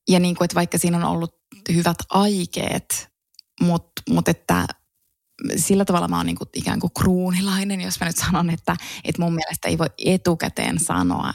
Ja 0.08 0.20
niin 0.20 0.36
kuin, 0.36 0.44
että 0.44 0.54
vaikka 0.54 0.78
siinä 0.78 0.96
on 0.96 1.04
ollut 1.04 1.34
hyvät 1.72 1.96
aikeet, 2.10 3.08
mutta 3.60 4.02
mut 4.10 4.28
että 4.28 4.66
sillä 5.56 5.84
tavalla 5.84 6.08
mä 6.08 6.16
oon 6.16 6.26
niin 6.26 6.36
kuin 6.36 6.48
ikään 6.54 6.80
kuin 6.80 6.92
kruunilainen, 6.98 7.80
jos 7.80 8.00
mä 8.00 8.06
nyt 8.06 8.16
sanon, 8.16 8.50
että, 8.50 8.76
että 9.04 9.22
mun 9.22 9.34
mielestä 9.34 9.68
ei 9.68 9.78
voi 9.78 9.90
etukäteen 9.98 10.80
sanoa, 10.80 11.34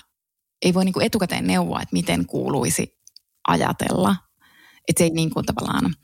ei 0.62 0.74
voi 0.74 0.86
niin 0.86 0.94
kuin 0.94 1.06
etukäteen 1.06 1.48
neuvoa, 1.48 1.82
että 1.82 1.94
miten 1.94 2.26
kuuluisi 2.26 3.00
ajatella. 3.48 4.16
Että 4.88 5.00
se 5.00 5.04
ei 5.04 5.10
niin 5.10 5.30
kuin 5.30 5.46
tavallaan, 5.46 5.96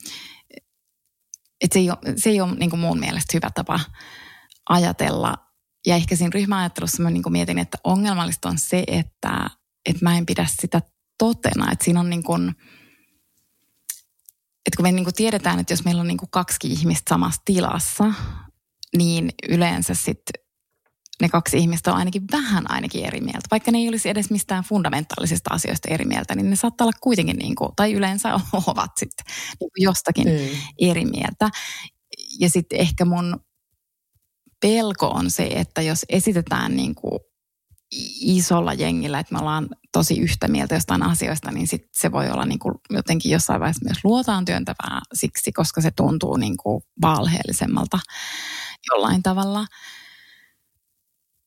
että 1.61 1.73
se 1.73 1.79
ei 1.79 1.89
ole, 1.89 1.97
se 2.15 2.29
ei 2.29 2.41
ole 2.41 2.55
niin 2.55 2.69
kuin 2.69 2.79
mun 2.79 2.99
mielestä 2.99 3.31
hyvä 3.33 3.49
tapa 3.55 3.79
ajatella. 4.69 5.37
Ja 5.85 5.95
ehkä 5.95 6.15
siinä 6.15 6.31
ryhmäajattelussa 6.33 7.03
mä 7.03 7.09
niin 7.09 7.23
kuin 7.23 7.33
mietin, 7.33 7.59
että 7.59 7.77
ongelmallista 7.83 8.49
on 8.49 8.57
se, 8.57 8.83
että, 8.87 9.49
että 9.85 10.05
mä 10.05 10.17
en 10.17 10.25
pidä 10.25 10.47
sitä 10.61 10.81
totena. 11.17 11.71
Että 11.71 11.85
siinä 11.85 11.99
on 11.99 12.09
niin 12.09 12.23
kuin, 12.23 12.49
että 14.65 14.77
kun 14.77 14.83
me 14.83 14.91
niin 14.91 15.05
kuin 15.05 15.13
tiedetään, 15.13 15.59
että 15.59 15.73
jos 15.73 15.85
meillä 15.85 16.01
on 16.01 16.07
niin 16.07 16.17
kuin 16.17 16.31
kaksi 16.31 16.57
ihmistä 16.63 17.09
samassa 17.09 17.41
tilassa, 17.45 18.13
niin 18.97 19.31
yleensä 19.49 19.93
sitten 19.93 20.46
ne 21.21 21.29
kaksi 21.29 21.57
ihmistä 21.57 21.91
on 21.91 21.97
ainakin 21.97 22.23
vähän 22.31 22.71
ainakin 22.71 23.05
eri 23.05 23.21
mieltä. 23.21 23.47
Vaikka 23.51 23.71
ne 23.71 23.77
ei 23.77 23.89
olisi 23.89 24.09
edes 24.09 24.29
mistään 24.29 24.63
fundamentaalisista 24.63 25.53
asioista 25.53 25.89
eri 25.91 26.05
mieltä, 26.05 26.35
niin 26.35 26.49
ne 26.49 26.55
saattaa 26.55 26.85
olla 26.85 26.97
kuitenkin, 27.01 27.37
niin 27.37 27.55
kuin, 27.55 27.69
tai 27.75 27.93
yleensä 27.93 28.33
ovat 28.67 28.91
sitten 28.97 29.25
niin 29.27 29.57
kuin 29.57 29.83
jostakin 29.83 30.27
mm. 30.27 30.57
eri 30.89 31.05
mieltä. 31.05 31.49
Ja 32.39 32.49
sitten 32.49 32.79
ehkä 32.79 33.05
mun 33.05 33.39
pelko 34.61 35.07
on 35.07 35.31
se, 35.31 35.47
että 35.55 35.81
jos 35.81 36.05
esitetään 36.09 36.75
niin 36.75 36.95
kuin 36.95 37.19
isolla 38.21 38.73
jengillä, 38.73 39.19
että 39.19 39.33
me 39.35 39.39
ollaan 39.39 39.67
tosi 39.91 40.19
yhtä 40.19 40.47
mieltä 40.47 40.75
jostain 40.75 41.03
asioista, 41.03 41.51
niin 41.51 41.67
sit 41.67 41.81
se 41.93 42.11
voi 42.11 42.29
olla 42.29 42.45
niin 42.45 42.59
kuin 42.59 42.75
jotenkin 42.89 43.31
jossain 43.31 43.59
vaiheessa 43.59 43.85
myös 43.85 43.97
luotaan 44.03 44.45
työntävää 44.45 45.01
siksi, 45.13 45.51
koska 45.51 45.81
se 45.81 45.91
tuntuu 45.91 46.37
niin 46.37 46.57
kuin 46.57 46.81
valheellisemmalta 47.01 47.99
jollain 48.91 49.23
tavalla. 49.23 49.65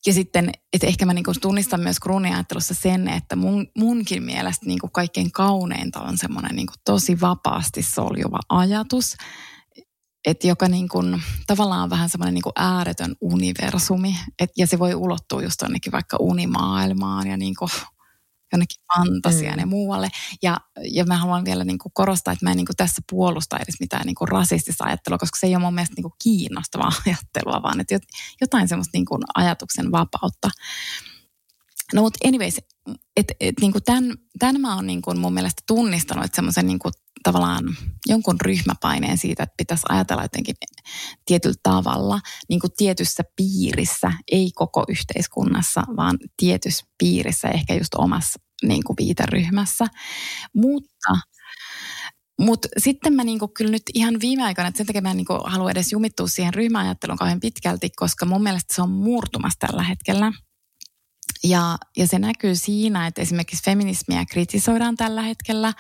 Ja 0.07 0.13
sitten, 0.13 0.53
että 0.73 0.87
ehkä 0.87 1.07
mä 1.07 1.15
niin 1.15 1.25
kuin 1.25 1.41
tunnistan 1.41 1.81
myös 1.81 2.01
kruuniajattelussa 2.01 2.75
sen, 2.75 3.09
että 3.09 3.37
mun, 3.37 3.67
munkin 3.79 4.23
mielestä 4.23 4.67
niin 4.67 4.79
kuin 4.79 4.93
kaikkein 4.93 5.33
kauneinta 5.33 6.01
on 6.01 6.19
semmoinen 6.19 6.57
niin 6.57 6.67
kuin 6.67 6.81
tosi 6.85 7.21
vapaasti 7.21 7.83
soljuva 7.83 8.39
ajatus, 8.49 9.17
että 10.27 10.47
joka 10.47 10.69
niin 10.69 10.89
kuin, 10.89 11.23
tavallaan 11.47 11.83
on 11.83 11.91
vähän 11.91 12.09
semmoinen 12.09 12.35
niin 12.35 12.43
kuin 12.43 12.53
ääretön 12.57 13.15
universumi. 13.21 14.15
Et, 14.39 14.51
ja 14.57 14.67
se 14.67 14.79
voi 14.79 14.95
ulottua 14.95 15.43
just 15.43 15.63
vaikka 15.93 16.17
unimaailmaan 16.21 17.27
ja 17.27 17.37
niin 17.37 17.55
kuin 17.59 17.71
jonnekin 18.53 18.83
fantasiaan 18.95 19.57
mm. 19.57 19.61
ja 19.61 19.67
muualle. 19.67 20.09
Ja, 20.43 20.57
ja 20.85 21.05
mä 21.05 21.17
haluan 21.17 21.45
vielä 21.45 21.65
niin 21.65 21.79
kuin 21.79 21.93
korostaa, 21.95 22.33
että 22.33 22.47
mä 22.47 22.51
en 22.51 22.57
niin 22.57 22.67
kuin 22.67 22.77
tässä 22.77 23.03
puolusta 23.11 23.57
edes 23.57 23.81
mitään 23.81 24.07
niin 24.07 24.15
kuin 24.15 24.29
rasistista 24.29 24.85
ajattelua, 24.85 25.19
koska 25.19 25.39
se 25.39 25.47
ei 25.47 25.57
ole 25.57 25.65
mun 25.65 25.75
mielestä 25.75 25.95
niin 25.95 26.03
kuin 26.03 26.15
kiinnostavaa 26.23 26.93
ajattelua, 27.07 27.63
vaan 27.63 27.81
että 27.81 27.99
jotain 28.41 28.69
semmoista 28.69 28.97
niin 28.99 29.07
kuin 29.07 29.23
ajatuksen 29.35 29.93
vapautta. 29.93 30.51
No 31.95 32.03
mutta 32.03 32.29
anyways, 32.29 32.59
et, 33.17 33.33
et, 33.41 33.55
niin 33.61 33.73
kuin 33.73 33.85
tämän, 33.85 34.15
tämän 34.39 34.61
mä 34.61 34.75
oon 34.75 34.87
niin 34.87 35.03
kuin 35.03 35.19
mun 35.19 35.35
mielestä 35.35 35.63
tunnistanut, 35.67 36.25
että 36.25 36.37
semmoisen 36.37 36.67
niin 36.67 36.79
kuin 36.79 36.93
tavallaan 37.23 37.65
jonkun 38.07 38.41
ryhmäpaineen 38.41 39.19
siitä, 39.19 39.43
että 39.43 39.55
pitäisi 39.57 39.87
ajatella 39.89 40.23
jotenkin 40.23 40.55
tietyllä 41.25 41.57
tavalla 41.63 42.21
niin 42.49 42.61
kuin 42.61 42.71
tietyssä 42.77 43.23
piirissä, 43.37 44.13
ei 44.33 44.51
koko 44.55 44.85
yhteiskunnassa, 44.89 45.83
vaan 45.97 46.19
tietyssä 46.37 46.87
piirissä, 46.99 47.49
ehkä 47.49 47.75
just 47.75 47.95
omassa 47.95 48.41
niin 48.63 48.85
kuin 48.85 48.97
viiteryhmässä. 49.01 49.87
Mutta 50.55 51.19
mutta 52.41 52.69
sitten 52.79 53.15
mä 53.15 53.25
niinku 53.25 53.49
kyllä 53.49 53.71
nyt 53.71 53.83
ihan 53.95 54.15
viime 54.21 54.43
aikoina, 54.45 54.69
että 54.69 54.79
sen 54.79 54.87
takia 54.87 55.03
mä 55.03 55.15
niinku 55.15 55.39
haluan 55.45 55.71
edes 55.71 55.93
jumittua 55.93 56.29
siihen 56.29 56.55
ryhmäajatteluun 56.55 57.19
kauhean 57.19 57.41
pitkälti, 57.41 57.91
koska 57.97 58.27
mun 58.27 58.43
mielestä 58.43 58.75
se 58.75 58.83
on 58.83 58.91
murtumassa 58.91 59.59
tällä 59.67 59.83
hetkellä. 59.83 60.33
Ja, 61.45 61.79
ja 61.97 62.07
se 62.07 62.19
näkyy 62.19 62.57
siinä, 62.57 63.07
että 63.07 63.23
esimerkiksi 63.23 63.65
feminismiä 63.65 64.25
kritisoidaan 64.27 64.97
tällä 64.97 65.23
hetkellä 65.23 65.73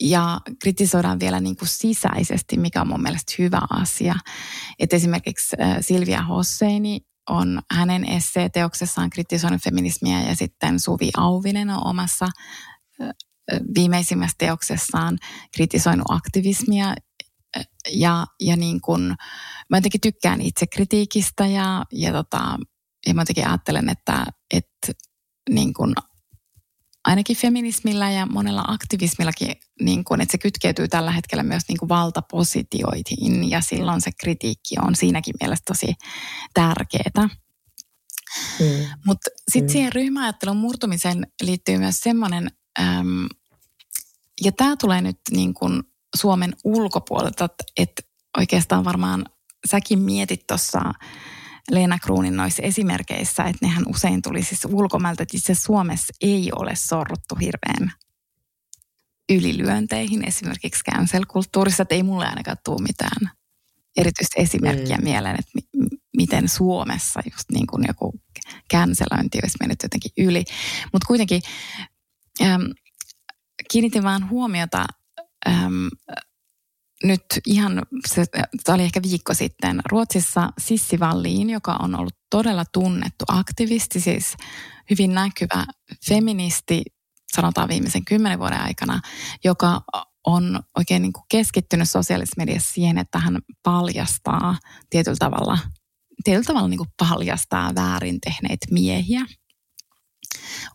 ja 0.00 0.40
kritisoidaan 0.62 1.20
vielä 1.20 1.40
niin 1.40 1.56
kuin 1.56 1.68
sisäisesti, 1.68 2.56
mikä 2.56 2.80
on 2.80 2.88
mun 2.88 3.02
mielestä 3.02 3.32
hyvä 3.38 3.60
asia. 3.70 4.14
Et 4.78 4.92
esimerkiksi 4.92 5.56
Silvia 5.80 6.22
Hosseini 6.22 7.00
on 7.30 7.62
hänen 7.70 8.04
esseeteoksessaan 8.04 9.10
kritisoinut 9.10 9.62
feminismiä 9.62 10.22
ja 10.22 10.36
sitten 10.36 10.80
Suvi 10.80 11.10
Auvinen 11.16 11.70
on 11.70 11.86
omassa 11.86 12.26
viimeisimmässä 13.74 14.34
teoksessaan 14.38 15.18
kritisoinut 15.54 16.06
aktivismia 16.08 16.94
ja, 17.92 18.26
ja 18.40 18.56
niin 18.56 18.80
kuin, 18.80 19.14
mä 19.70 19.76
jotenkin 19.76 20.00
tykkään 20.00 20.40
itse 20.40 20.66
kritiikistä 20.66 21.46
ja, 21.46 21.84
ja, 21.92 22.12
tota, 22.12 22.58
ja 23.06 23.14
mä 23.14 23.20
jotenkin 23.20 23.48
ajattelen, 23.48 23.88
että, 23.88 24.26
että 24.54 24.92
niin 25.50 25.74
kuin 25.74 25.94
ainakin 27.04 27.36
feminismillä 27.36 28.10
ja 28.10 28.26
monella 28.26 28.64
aktivismillakin, 28.68 29.52
niin 29.80 30.04
kuin, 30.04 30.20
että 30.20 30.32
se 30.32 30.38
kytkeytyy 30.38 30.88
tällä 30.88 31.10
hetkellä 31.10 31.42
myös 31.42 31.62
niin 31.68 31.78
kuin 31.78 31.88
valtapositioihin 31.88 33.50
ja 33.50 33.60
silloin 33.60 34.00
se 34.00 34.10
kritiikki 34.20 34.74
on 34.86 34.96
siinäkin 34.96 35.34
mielessä 35.40 35.64
tosi 35.66 35.94
tärkeää. 36.54 37.28
Mm. 38.60 38.86
Mutta 39.06 39.30
sitten 39.48 39.70
mm. 39.70 39.72
siihen 39.72 39.92
ryhmäajattelun 39.92 40.56
murtumiseen 40.56 41.26
liittyy 41.42 41.78
myös 41.78 42.00
semmoinen, 42.00 42.50
äm, 42.80 43.28
ja 44.44 44.52
tämä 44.52 44.76
tulee 44.76 45.00
nyt 45.00 45.18
niin 45.30 45.54
kuin 45.54 45.82
Suomen 46.16 46.56
ulkopuolelta, 46.64 47.48
että 47.76 48.02
oikeastaan 48.38 48.84
varmaan 48.84 49.26
säkin 49.70 49.98
mietit 49.98 50.46
tuossa 50.46 50.80
Leena 51.70 51.98
Kruunin 51.98 52.36
noissa 52.36 52.62
esimerkkeissä, 52.62 53.42
että 53.42 53.66
nehän 53.66 53.84
usein 53.88 54.22
tuli 54.22 54.42
siis 54.42 54.64
ulkomailta, 54.64 55.22
että 55.22 55.36
itse 55.36 55.54
Suomessa 55.54 56.12
ei 56.20 56.50
ole 56.56 56.76
sorruttu 56.76 57.34
hirveän 57.34 57.92
ylilyönteihin 59.32 60.28
esimerkiksi 60.28 60.84
cancel-kulttuurissa, 60.84 61.82
että 61.82 61.94
ei 61.94 62.02
mulle 62.02 62.26
ainakaan 62.26 62.56
tule 62.64 62.82
mitään 62.82 63.30
erityistä 63.96 64.40
esimerkkiä 64.40 64.96
mm. 64.96 65.04
mieleen, 65.04 65.36
että 65.38 65.50
mi- 65.54 65.98
miten 66.16 66.48
Suomessa 66.48 67.20
just 67.24 67.50
niin 67.52 67.66
kuin 67.66 67.84
joku 67.88 68.20
cancelointi 68.72 69.38
olisi 69.42 69.56
mennyt 69.60 69.82
jotenkin 69.82 70.12
yli. 70.18 70.44
Mutta 70.92 71.06
kuitenkin 71.06 71.42
äm, 72.42 72.62
kiinnitin 73.70 74.02
vaan 74.02 74.30
huomiota 74.30 74.84
äm, 75.48 75.88
nyt 77.04 77.24
ihan, 77.46 77.82
se, 78.08 78.24
se 78.64 78.72
oli 78.72 78.82
ehkä 78.82 79.02
viikko 79.02 79.34
sitten, 79.34 79.80
Ruotsissa 79.90 80.52
Sissi 80.58 81.00
Valliin, 81.00 81.50
joka 81.50 81.76
on 81.82 81.94
ollut 81.94 82.16
todella 82.30 82.64
tunnettu 82.72 83.24
aktivisti, 83.28 84.00
siis 84.00 84.36
hyvin 84.90 85.14
näkyvä 85.14 85.64
feministi, 86.08 86.82
sanotaan 87.32 87.68
viimeisen 87.68 88.04
kymmenen 88.04 88.38
vuoden 88.38 88.60
aikana, 88.60 89.00
joka 89.44 89.80
on 90.26 90.60
oikein 90.76 91.02
niin 91.02 91.12
kuin 91.12 91.24
keskittynyt 91.30 91.90
sosiaalisessa 91.90 92.38
mediassa 92.38 92.74
siihen, 92.74 92.98
että 92.98 93.18
hän 93.18 93.38
paljastaa 93.62 94.58
tietyllä 94.90 95.16
tavalla, 95.18 95.58
tietyllä 96.24 96.46
tavalla 96.46 96.68
niin 96.68 96.78
kuin 96.78 96.90
paljastaa 96.98 97.74
väärin 97.74 98.20
tehneitä 98.20 98.66
miehiä 98.70 99.26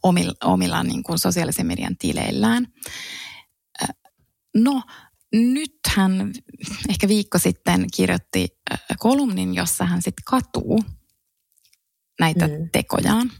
omilla, 0.03 0.33
omilla 0.43 0.83
niin 0.83 1.03
kuin 1.03 1.19
sosiaalisen 1.19 1.65
median 1.65 1.97
tileillään. 1.97 2.67
No, 4.55 4.81
nyt 5.35 5.79
hän 5.95 6.33
ehkä 6.89 7.07
viikko 7.07 7.39
sitten 7.39 7.87
kirjoitti 7.95 8.47
kolumnin, 8.99 9.55
jossa 9.55 9.85
hän 9.85 10.01
sitten 10.01 10.23
katuu 10.25 10.83
näitä 12.19 12.47
mm. 12.47 12.69
tekojaan. 12.71 13.31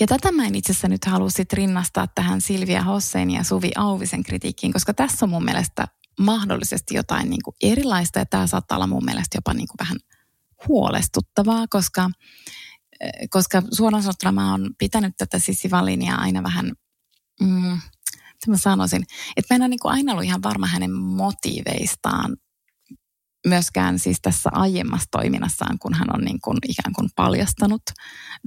Ja 0.00 0.06
tätä 0.06 0.32
mä 0.32 0.46
en 0.46 0.54
itse 0.54 0.72
asiassa 0.72 0.88
nyt 0.88 1.04
halua 1.04 1.30
sit 1.30 1.52
rinnastaa 1.52 2.06
tähän 2.06 2.40
Silvia 2.40 2.82
Hossein 2.82 3.30
ja 3.30 3.44
Suvi 3.44 3.70
Auvisen 3.76 4.22
kritiikkiin, 4.22 4.72
koska 4.72 4.94
tässä 4.94 5.26
on 5.26 5.30
mun 5.30 5.44
mielestä 5.44 5.88
mahdollisesti 6.20 6.94
jotain 6.94 7.30
niin 7.30 7.42
kuin 7.44 7.54
erilaista 7.62 8.18
ja 8.18 8.26
tämä 8.26 8.46
saattaa 8.46 8.78
olla 8.78 8.86
mun 8.86 9.04
mielestä 9.04 9.36
jopa 9.36 9.54
niin 9.54 9.68
kuin 9.68 9.86
vähän 9.86 9.98
huolestuttavaa, 10.68 11.66
koska, 11.70 12.10
koska 13.30 13.62
suoraan 13.72 14.02
sanottuna 14.02 14.32
mä 14.32 14.50
oon 14.50 14.70
pitänyt 14.78 15.14
tätä 15.16 15.38
Sissi 15.38 15.70
Valinia 15.70 16.14
aina 16.14 16.42
vähän, 16.42 16.72
mm, 17.40 17.80
mä 18.50 18.56
sanoisin, 18.56 19.04
että 19.36 19.54
mä 19.54 19.56
en 19.56 19.62
ole 19.62 19.68
niin 19.68 19.80
kuin 19.80 19.92
aina 19.92 20.12
ollut 20.12 20.24
ihan 20.24 20.42
varma 20.42 20.66
hänen 20.66 20.92
motiiveistaan 20.92 22.36
myöskään 23.46 23.98
siis 23.98 24.18
tässä 24.22 24.50
aiemmassa 24.52 25.08
toiminnassaan, 25.10 25.78
kun 25.78 25.94
hän 25.94 26.08
on 26.14 26.20
niin 26.20 26.40
kuin 26.40 26.58
ikään 26.68 26.94
kuin 26.94 27.10
paljastanut 27.16 27.82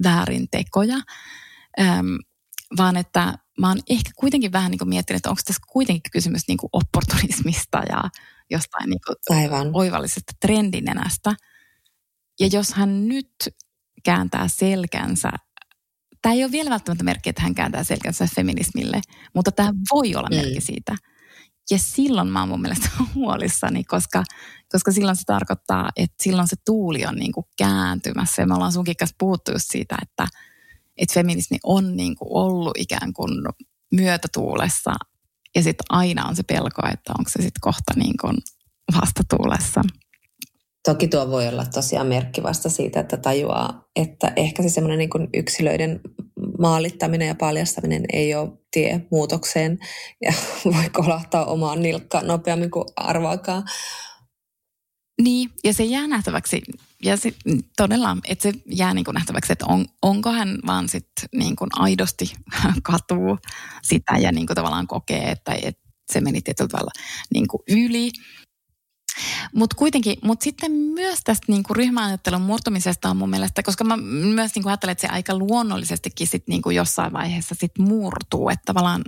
väärin 0.04 0.48
tekoja, 0.50 0.96
ähm, 1.80 2.14
vaan 2.76 2.96
että 2.96 3.38
mä 3.60 3.68
oon 3.68 3.78
ehkä 3.90 4.10
kuitenkin 4.16 4.52
vähän 4.52 4.70
niin 4.70 4.78
kuin 4.78 4.88
miettinyt, 4.88 5.16
että 5.16 5.30
onko 5.30 5.42
tässä 5.46 5.62
kuitenkin 5.72 6.12
kysymys 6.12 6.42
niin 6.48 6.58
kuin 6.58 6.70
opportunismista 6.72 7.82
ja 7.88 8.02
jostain 8.50 8.90
niin 8.90 9.00
kuin 9.06 9.38
Aivan. 9.38 9.70
oivallisesta 9.72 10.32
trendinenästä. 10.40 11.34
Ja 12.40 12.48
jos 12.52 12.72
hän 12.72 13.08
nyt 13.08 13.32
kääntää 14.04 14.48
selkänsä 14.48 15.30
tämä 16.22 16.32
ei 16.32 16.44
ole 16.44 16.52
vielä 16.52 16.70
välttämättä 16.70 17.04
merkki, 17.04 17.30
että 17.30 17.42
hän 17.42 17.54
kääntää 17.54 17.84
selkänsä 17.84 18.28
feminismille, 18.34 19.00
mutta 19.34 19.52
tämä 19.52 19.72
voi 19.92 20.14
olla 20.14 20.28
merkki 20.30 20.58
mm. 20.58 20.62
siitä. 20.62 20.96
Ja 21.70 21.78
silloin 21.78 22.28
mä 22.28 22.40
oon 22.40 22.48
mun 22.48 22.60
mielestä 22.60 22.88
huolissani, 23.14 23.84
koska, 23.84 24.24
koska 24.72 24.92
silloin 24.92 25.16
se 25.16 25.22
tarkoittaa, 25.26 25.90
että 25.96 26.16
silloin 26.22 26.48
se 26.48 26.56
tuuli 26.64 27.06
on 27.06 27.16
niin 27.16 27.32
kuin 27.32 27.46
kääntymässä. 27.58 28.42
Ja 28.42 28.46
me 28.46 28.54
ollaan 28.54 28.72
sunkin 28.72 28.96
kanssa 28.96 29.16
puhuttu 29.18 29.52
just 29.52 29.66
siitä, 29.68 29.96
että, 30.02 30.26
että 30.96 31.14
feminismi 31.14 31.58
on 31.62 31.96
niin 31.96 32.16
kuin 32.16 32.28
ollut 32.30 32.72
ikään 32.76 33.12
kuin 33.12 33.30
myötätuulessa. 33.92 34.94
Ja 35.54 35.62
sitten 35.62 35.86
aina 35.88 36.26
on 36.26 36.36
se 36.36 36.42
pelko, 36.42 36.82
että 36.92 37.12
onko 37.18 37.30
se 37.30 37.42
sitten 37.42 37.60
kohta 37.60 37.92
niin 37.96 38.14
kuin 38.20 38.36
vastatuulessa. 39.00 39.80
Toki 40.88 41.08
tuo 41.08 41.30
voi 41.30 41.48
olla 41.48 41.64
tosiaan 41.64 42.06
merkki 42.06 42.42
vasta 42.42 42.68
siitä, 42.68 43.00
että 43.00 43.16
tajuaa, 43.16 43.84
että 43.96 44.32
ehkä 44.36 44.62
se 44.62 44.68
semmoinen 44.68 44.98
niin 44.98 45.28
yksilöiden 45.34 46.00
maalittaminen 46.58 47.28
ja 47.28 47.34
paljastaminen 47.34 48.04
ei 48.12 48.34
ole 48.34 48.52
tie 48.72 49.06
muutokseen 49.10 49.78
ja 50.22 50.32
voi 50.74 50.90
kolahtaa 50.92 51.44
omaan 51.44 51.82
nilkkaan 51.82 52.26
nopeammin 52.26 52.70
kuin 52.70 52.84
arvaakaan. 52.96 53.64
Niin, 55.22 55.50
ja 55.64 55.72
se 55.72 55.84
jää 55.84 56.06
nähtäväksi. 56.06 56.62
Ja 57.04 57.16
se, 57.16 57.32
todella, 57.76 58.16
että 58.28 58.42
se 58.42 58.52
jää 58.66 58.94
niin 58.94 59.04
kuin 59.04 59.14
nähtäväksi, 59.14 59.52
että 59.52 59.66
on, 59.66 59.86
onko 60.02 60.32
hän 60.32 60.58
vaan 60.66 60.88
sit 60.88 61.08
niin 61.34 61.56
kuin 61.56 61.70
aidosti 61.72 62.32
katuu 62.82 63.38
sitä 63.82 64.18
ja 64.18 64.32
niin 64.32 64.46
kuin 64.46 64.54
tavallaan 64.54 64.86
kokee, 64.86 65.30
että, 65.30 65.52
että 65.62 65.82
se 66.12 66.20
meni 66.20 66.42
tietyllä 66.42 66.68
tavalla 66.68 66.92
niin 67.34 67.48
kuin 67.48 67.62
yli. 67.68 68.10
Mutta 69.54 69.76
kuitenkin, 69.76 70.16
mutta 70.24 70.44
sitten 70.44 70.72
myös 70.72 71.18
tästä 71.24 71.44
niinku 71.48 71.74
ryhmäajattelun 71.74 72.42
murtumisesta 72.42 73.10
on 73.10 73.16
mun 73.16 73.30
mielestä, 73.30 73.62
koska 73.62 73.84
mä 73.84 73.96
myös 73.96 74.54
niinku 74.54 74.68
ajattelen, 74.68 74.92
että 74.92 75.02
se 75.02 75.08
aika 75.08 75.38
luonnollisestikin 75.38 76.26
sit 76.26 76.48
niinku 76.48 76.70
jossain 76.70 77.12
vaiheessa 77.12 77.54
sit 77.58 77.78
murtuu, 77.78 78.48
että 78.48 78.62
tavallaan 78.66 79.04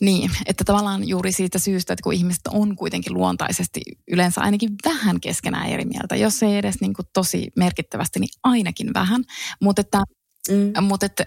niin, 0.00 0.30
että 0.46 0.64
tavallaan 0.64 1.08
juuri 1.08 1.32
siitä 1.32 1.58
syystä, 1.58 1.92
että 1.92 2.02
kun 2.02 2.12
ihmiset 2.12 2.46
on 2.50 2.76
kuitenkin 2.76 3.14
luontaisesti 3.14 3.80
yleensä 4.08 4.40
ainakin 4.40 4.70
vähän 4.84 5.20
keskenään 5.20 5.68
eri 5.68 5.84
mieltä, 5.84 6.16
jos 6.16 6.42
ei 6.42 6.56
edes 6.56 6.80
niin 6.80 6.94
kuin 6.94 7.06
tosi 7.12 7.48
merkittävästi, 7.56 8.20
niin 8.20 8.28
ainakin 8.42 8.94
vähän. 8.94 9.24
Mutta 9.60 9.80
että, 9.80 10.02
mm. 10.50 10.84
mut 10.84 11.02
että 11.02 11.24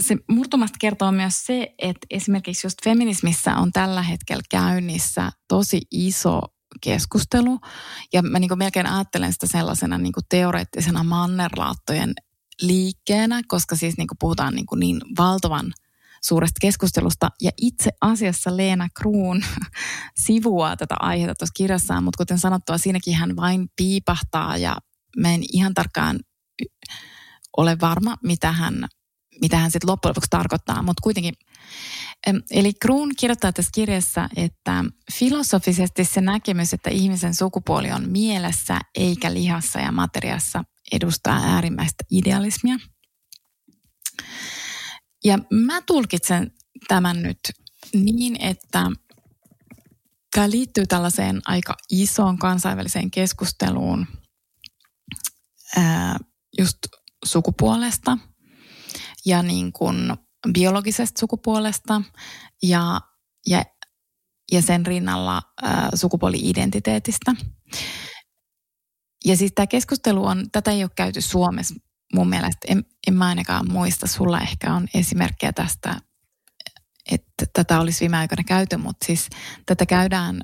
se 0.00 0.16
murtumasta 0.28 0.76
kertoo 0.80 1.12
myös 1.12 1.46
se, 1.46 1.74
että 1.78 2.06
esimerkiksi 2.10 2.66
just 2.66 2.78
feminismissä 2.84 3.56
on 3.56 3.72
tällä 3.72 4.02
hetkellä 4.02 4.42
käynnissä 4.50 5.30
tosi 5.48 5.80
iso 5.90 6.40
keskustelu. 6.82 7.58
Ja 8.12 8.22
mä 8.22 8.38
niin 8.38 8.58
melkein 8.58 8.86
ajattelen 8.86 9.32
sitä 9.32 9.46
sellaisena 9.46 9.98
niin 9.98 10.12
teoreettisena 10.28 11.04
mannerlaattojen 11.04 12.14
liikkeenä, 12.62 13.40
koska 13.48 13.76
siis 13.76 13.96
niin 13.96 14.06
puhutaan 14.20 14.54
niin, 14.54 14.66
niin 14.76 15.00
valtavan 15.18 15.72
suuresta 16.22 16.58
keskustelusta. 16.60 17.30
Ja 17.42 17.50
itse 17.56 17.90
asiassa 18.00 18.56
Leena 18.56 18.88
Kruun 18.98 19.42
sivuaa 20.26 20.76
tätä 20.76 20.94
aihetta 21.00 21.34
tuossa 21.34 21.52
kirjassaan, 21.56 22.04
mutta 22.04 22.18
kuten 22.18 22.38
sanottua, 22.38 22.78
siinäkin 22.78 23.14
hän 23.14 23.36
vain 23.36 23.68
piipahtaa 23.76 24.56
ja 24.56 24.76
mä 25.16 25.34
en 25.34 25.42
ihan 25.52 25.74
tarkkaan 25.74 26.20
ole 27.56 27.76
varma, 27.80 28.16
mitä 28.22 28.52
hän 28.52 28.88
mitä 29.40 29.56
hän 29.56 29.70
sitten 29.70 29.90
loppujen 29.90 30.10
lopuksi 30.10 30.30
tarkoittaa, 30.30 30.82
mutta 30.82 31.02
kuitenkin. 31.02 31.34
Eli 32.50 32.72
Kruun 32.72 33.12
kirjoittaa 33.18 33.52
tässä 33.52 33.70
kirjassa, 33.74 34.28
että 34.36 34.84
filosofisesti 35.12 36.04
se 36.04 36.20
näkemys, 36.20 36.74
että 36.74 36.90
ihmisen 36.90 37.34
sukupuoli 37.34 37.92
on 37.92 38.08
mielessä 38.08 38.80
eikä 38.94 39.34
lihassa 39.34 39.80
ja 39.80 39.92
materiassa, 39.92 40.64
edustaa 40.92 41.40
äärimmäistä 41.44 42.04
idealismia. 42.10 42.76
Ja 45.24 45.38
mä 45.50 45.82
tulkitsen 45.82 46.50
tämän 46.88 47.22
nyt 47.22 47.38
niin, 47.94 48.40
että 48.40 48.86
tämä 50.32 50.50
liittyy 50.50 50.86
tällaiseen 50.86 51.40
aika 51.46 51.74
isoon 51.90 52.38
kansainväliseen 52.38 53.10
keskusteluun 53.10 54.06
ää, 55.76 56.16
just 56.58 56.78
sukupuolesta 57.24 58.18
ja 59.26 59.42
niin 59.42 59.72
kuin 59.72 60.16
biologisesta 60.52 61.20
sukupuolesta 61.20 62.02
ja, 62.62 63.00
ja, 63.46 63.64
ja 64.52 64.62
sen 64.62 64.86
rinnalla 64.86 65.42
ää, 65.62 65.88
sukupuoli-identiteetistä. 65.94 67.34
Ja 69.24 69.36
siis 69.36 69.52
tämä 69.54 69.66
keskustelu 69.66 70.24
on, 70.24 70.50
tätä 70.52 70.70
ei 70.70 70.84
ole 70.84 70.90
käyty 70.96 71.20
Suomessa 71.20 71.74
mun 72.14 72.28
mielestä, 72.28 72.58
en, 72.68 72.84
en 73.06 73.14
mä 73.14 73.26
ainakaan 73.26 73.72
muista, 73.72 74.06
sulla 74.06 74.40
ehkä 74.40 74.74
on 74.74 74.88
esimerkkejä 74.94 75.52
tästä, 75.52 76.00
että 77.10 77.46
tätä 77.52 77.80
olisi 77.80 78.00
viime 78.00 78.16
aikoina 78.16 78.44
käyty, 78.44 78.76
mutta 78.76 79.06
siis 79.06 79.28
tätä 79.66 79.86
käydään 79.86 80.40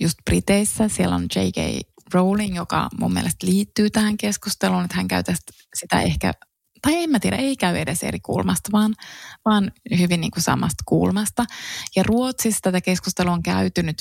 just 0.00 0.18
Briteissä, 0.24 0.88
siellä 0.88 1.14
on 1.14 1.22
J.K. 1.22 1.88
Rowling, 2.14 2.56
joka 2.56 2.88
mun 3.00 3.12
mielestä 3.12 3.46
liittyy 3.46 3.90
tähän 3.90 4.16
keskusteluun, 4.16 4.84
että 4.84 4.96
hän 4.96 5.08
käy 5.08 5.22
tästä 5.22 5.52
sitä 5.74 6.00
ehkä, 6.00 6.32
tai 6.84 7.02
en 7.02 7.10
mä 7.10 7.20
tiedä, 7.20 7.36
ei 7.36 7.56
käy 7.56 7.76
edes 7.76 8.02
eri 8.02 8.20
kulmasta, 8.20 8.72
vaan, 8.72 8.94
vaan 9.44 9.72
hyvin 9.98 10.20
niin 10.20 10.30
kuin 10.30 10.42
samasta 10.42 10.84
kulmasta. 10.86 11.44
Ja 11.96 12.02
Ruotsissa 12.02 12.60
tätä 12.62 12.80
keskustelua 12.80 13.32
on 13.32 13.42
käyty 13.42 13.82
nyt 13.82 13.96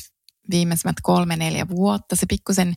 viimeisemmät 0.51 0.95
kolme, 1.01 1.35
neljä 1.35 1.67
vuotta. 1.67 2.15
Se 2.15 2.25
pikkusen 2.29 2.73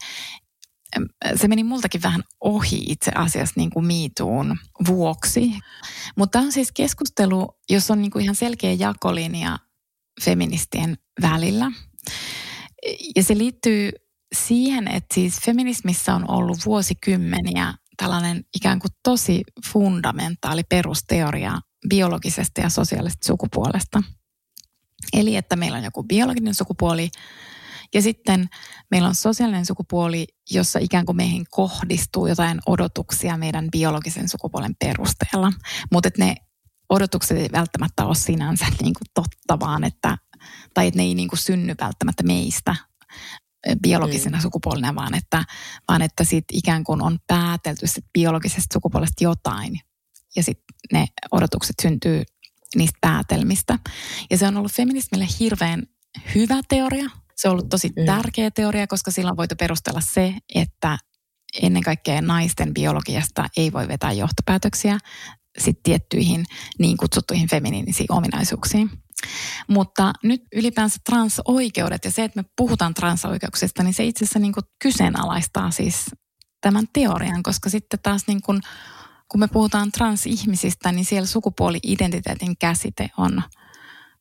se 1.37 1.49
meni 1.49 1.65
multakin 1.65 2.03
vähän 2.03 2.23
ohi 2.41 2.85
itse 2.87 3.11
asiassa 3.15 3.55
niin 3.57 3.71
kuin 3.71 3.87
miituun 3.87 4.59
vuoksi. 4.87 5.53
Mutta 6.17 6.39
on 6.39 6.53
siis 6.53 6.73
keskustelu, 6.73 7.49
jos 7.71 7.91
on 7.91 8.03
niin 8.03 8.11
kuin 8.11 8.23
ihan 8.23 8.37
selkeä 8.37 8.73
jakolinja 8.73 9.59
feministien 10.25 10.99
välillä. 11.23 11.73
Ja 13.17 13.23
se 13.23 13.39
liittyy 13.39 13.91
siihen, 14.35 14.89
että 14.89 15.15
siis 15.15 15.41
feminismissä 15.41 16.15
on 16.15 16.31
ollut 16.31 16.59
vuosikymmeniä 16.67 17.75
tällainen 17.97 18.44
ikään 18.57 18.78
kuin 18.78 18.90
tosi 19.03 19.42
fundamentaali 19.72 20.62
perusteoria 20.68 21.61
biologisesta 21.88 22.61
ja 22.61 22.68
sosiaalisesta 22.68 23.26
sukupuolesta. 23.26 24.03
Eli 25.12 25.36
että 25.36 25.57
meillä 25.57 25.78
on 25.78 25.84
joku 25.84 26.03
biologinen 26.03 26.55
sukupuoli 26.55 27.11
ja 27.94 28.03
sitten 28.03 28.49
meillä 28.90 29.09
on 29.09 29.14
sosiaalinen 29.14 29.66
sukupuoli, 29.66 30.26
jossa 30.51 30.78
ikään 30.78 31.07
kuin 31.07 31.16
meihin 31.16 31.44
kohdistuu 31.51 32.26
jotain 32.26 32.61
odotuksia 32.66 33.36
meidän 33.36 33.68
biologisen 33.72 34.28
sukupuolen 34.28 34.74
perusteella. 34.80 35.53
Mutta 35.92 36.11
ne 36.18 36.36
odotukset 36.88 37.36
ei 37.36 37.49
välttämättä 37.53 38.05
ole 38.07 38.14
sinänsä 38.14 38.66
niin 38.82 38.94
kuin 38.94 39.09
totta, 39.14 39.66
vaan 39.66 39.84
että, 39.84 40.18
tai 40.74 40.86
että 40.86 40.99
ne 40.99 41.03
ei 41.03 41.14
niin 41.14 41.28
kuin 41.28 41.38
synny 41.38 41.74
välttämättä 41.80 42.22
meistä 42.22 42.74
biologisena 43.83 44.37
mm. 44.37 44.43
sukupuolena, 44.43 44.95
vaan 44.95 45.14
että, 45.14 45.45
vaan 45.89 46.03
että 46.03 46.25
sit 46.25 46.45
ikään 46.53 46.85
kuin 46.85 47.03
on 47.03 47.19
päätelty 47.27 47.87
sit 47.87 48.05
biologisesta 48.12 48.73
sukupuolesta 48.73 49.25
jotain. 49.25 49.81
Ja 50.37 50.43
sitten 50.43 50.77
ne 50.93 51.07
odotukset 51.31 51.77
syntyy 51.83 52.23
niistä 52.75 52.99
päätelmistä. 53.01 53.79
Ja 54.31 54.39
se 54.39 54.47
on 54.47 54.57
ollut 54.57 54.73
feminismille 54.73 55.27
hirveän 55.41 55.83
hyvä 56.35 56.61
teoria, 56.69 57.11
se 57.37 57.49
on 57.49 57.53
ollut 57.53 57.69
tosi 57.69 57.89
mm. 57.89 58.07
tärkeä 58.07 58.51
teoria, 58.51 58.87
koska 58.87 59.11
sillä 59.11 59.31
on 59.31 59.37
voitu 59.37 59.55
perustella 59.59 60.01
se, 60.01 60.35
että 60.55 60.99
ennen 61.62 61.83
kaikkea 61.83 62.21
naisten 62.23 62.75
biologiasta 62.75 63.49
ei 63.57 63.73
voi 63.73 63.89
vetää 63.89 64.12
johtopäätöksiä 64.12 64.99
sit 65.59 65.83
tiettyihin 65.83 66.45
niin 66.79 66.97
kutsuttuihin 66.97 67.49
feminiinisiin 67.49 68.12
ominaisuuksiin. 68.12 68.91
Mutta 69.69 70.12
nyt 70.23 70.43
ylipäänsä 70.55 70.97
transoikeudet 71.05 72.05
ja 72.05 72.11
se, 72.11 72.25
että 72.25 72.43
me 72.43 72.49
puhutaan 72.57 72.95
transoikeuksista, 72.95 73.83
niin 73.83 73.95
se 73.95 74.05
itse 74.05 74.25
asiassa 74.25 74.39
niin 74.39 74.53
kuin 74.53 74.64
kyseenalaistaa 74.83 75.71
siis 75.71 76.05
tämän 76.61 76.85
teorian, 76.93 77.43
koska 77.43 77.71
sitten 77.71 78.01
taas 78.03 78.27
niin 78.27 78.43
kuin, 78.43 78.61
kun 79.29 79.41
me 79.41 79.49
puhutaan 79.49 79.93
transihmisistä, 79.93 80.93
niin 80.93 81.05
siellä 81.05 81.27
sukupuoli-identiteetin 81.27 82.57
käsite 82.59 83.11
on 83.17 83.43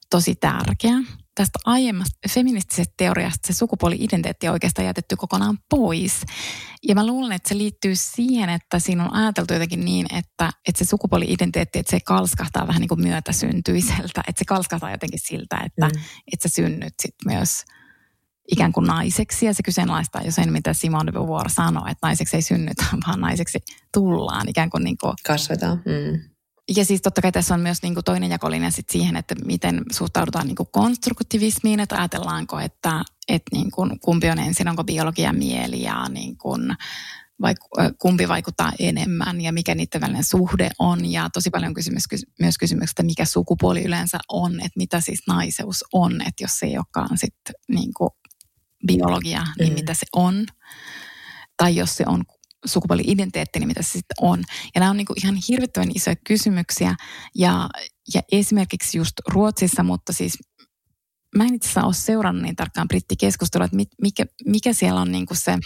tosi 0.10 0.36
tärkeä 0.36 0.98
tästä 1.36 1.60
aiemmasta 1.66 2.18
feministisestä 2.34 2.94
teoriasta 2.98 3.48
se 3.48 3.54
sukupuoli-identiteetti 3.54 4.48
on 4.48 4.54
oikeastaan 4.54 4.86
jätetty 4.86 5.16
kokonaan 5.16 5.58
pois. 5.70 6.22
Ja 6.84 6.96
mä 6.96 7.08
luulen, 7.08 7.32
että 7.32 7.50
se 7.50 7.58
liittyy 7.58 7.96
siihen, 7.96 8.50
että 8.50 8.80
siinä 8.80 9.06
on 9.06 9.14
ajateltu 9.14 9.54
jotenkin 9.54 9.86
niin, 9.86 10.06
että, 10.14 10.52
että 10.68 10.86
se 10.86 10.90
sukupuoli-identiteetti, 10.90 11.80
että 11.80 11.92
se 11.92 12.00
kalskahtaa 12.00 12.68
vähän 12.68 12.80
niin 12.80 12.90
kuin 12.90 13.02
myötäsyntyiseltä. 13.02 14.24
Että 14.28 14.40
se 14.40 14.46
kalskahtaa 14.46 14.92
jotenkin 14.92 15.20
siltä, 15.20 15.58
että, 15.66 15.88
mm. 15.88 16.02
että 16.34 16.50
sä 16.50 16.56
synnyt 16.56 16.94
sit 17.02 17.16
myös 17.26 17.64
ikään 18.52 18.74
kuin 18.74 18.88
naiseksi. 18.88 19.46
Ja 19.46 19.54
se 19.54 19.64
kyseenalaistaa 19.64 20.22
jo 20.22 20.32
sen, 20.32 20.52
mitä 20.52 20.74
Simone 20.74 21.06
de 21.06 21.12
Beauvoir 21.12 21.50
sanoi, 21.50 21.92
että 21.92 22.08
naiseksi 22.08 22.36
ei 22.36 22.42
synnytä, 22.42 22.86
vaan 23.08 23.22
naiseksi 23.22 23.60
tullaan 23.94 24.50
ikään 24.50 24.70
kuin... 24.70 24.84
Niin 24.84 24.98
kuin 24.98 25.14
Kasvetaan. 25.28 25.78
Mm 25.78 26.35
ja 26.76 26.86
siis 26.86 27.01
totta 27.01 27.22
kai 27.22 27.32
tässä 27.32 27.53
on 27.53 27.59
myös 27.59 27.82
niin 27.82 27.93
kuin 27.93 28.03
toinen 28.03 28.32
jakolinja 28.32 28.72
sit 28.72 28.89
siihen, 28.89 29.16
että 29.16 29.36
miten 29.45 29.82
suhtaudutaan 29.91 30.47
niin 30.47 30.55
kuin 30.55 30.70
konstruktivismiin, 30.72 31.80
että 31.80 31.95
ajatellaanko, 31.97 32.59
että, 32.59 33.01
että 33.28 33.55
niin 33.55 33.72
kuin 33.72 33.99
kumpi 33.99 34.30
on 34.30 34.39
ensin, 34.39 34.68
onko 34.68 34.84
biologia 34.84 35.34
mieli 35.34 35.82
ja 35.82 36.09
niin 36.09 36.38
kuin, 36.38 36.76
vai, 37.41 37.55
kumpi 37.99 38.28
vaikuttaa 38.28 38.72
enemmän 38.80 39.41
ja 39.41 39.53
mikä 39.53 39.76
niiden 39.76 40.01
välinen 40.01 40.24
suhde 40.24 40.70
on. 40.80 41.11
Ja 41.11 41.30
tosi 41.34 41.49
paljon 41.49 41.74
kysymys, 41.74 42.03
myös 42.39 42.57
kysymyksestä, 42.57 43.03
mikä 43.03 43.26
sukupuoli 43.26 43.84
yleensä 43.84 44.20
on, 44.30 44.53
että 44.53 44.78
mitä 44.78 45.01
siis 45.01 45.24
naiseus 45.28 45.84
on, 45.93 46.22
että 46.22 46.43
jos 46.43 46.51
se 46.59 46.66
ei 46.66 46.78
olekaan 46.78 47.18
sitten 47.18 47.55
niin 47.68 47.93
kuin 47.93 48.09
biologia, 48.88 49.43
niin 49.59 49.74
mm. 49.74 49.76
mitä 49.76 49.93
se 49.93 50.05
on. 50.13 50.45
Tai 51.57 51.76
jos 51.76 51.95
se 51.95 52.03
on 52.07 52.24
sukupuoli-identiteetti, 52.66 53.59
niin 53.59 53.68
mitä 53.68 53.84
se 53.84 53.89
sitten 53.89 54.16
on. 54.22 54.43
Ja 54.76 54.80
nämä 54.80 54.91
on 54.91 54.97
niin 54.97 55.05
kuin 55.05 55.18
ihan 55.24 55.36
hirvittävän 55.49 55.91
isoja 55.95 56.16
kysymyksiä. 56.28 56.95
Ja, 57.36 57.70
ja 58.13 58.22
esimerkiksi 58.32 58.97
just 58.97 59.13
Ruotsissa, 59.28 59.84
mutta 59.84 60.13
siis 60.13 60.38
mä 61.38 61.43
en 61.43 61.53
itse 61.53 61.68
asiassa 61.68 61.86
ole 61.86 61.93
seurannut 61.93 62.43
niin 62.43 62.55
tarkkaan 62.55 62.88
brittikeskustelua, 62.88 63.66
että 63.66 63.78
mikä, 64.01 64.26
mikä 64.45 64.74
siellä 64.74 65.01
on 65.01 65.11
niin 65.11 65.26
kuin 65.26 65.38
se, 65.38 65.57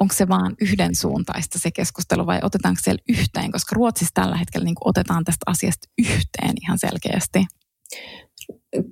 onko 0.00 0.14
se 0.14 0.28
vaan 0.28 0.56
yhdensuuntaista 0.60 1.58
se 1.58 1.70
keskustelu 1.70 2.26
vai 2.26 2.38
otetaanko 2.42 2.80
siellä 2.84 3.02
yhteen, 3.08 3.52
koska 3.52 3.74
Ruotsissa 3.74 4.14
tällä 4.14 4.36
hetkellä 4.36 4.64
niin 4.64 4.74
kuin 4.74 4.88
otetaan 4.88 5.24
tästä 5.24 5.42
asiasta 5.46 5.88
yhteen 5.98 6.54
ihan 6.62 6.78
selkeästi. 6.78 7.46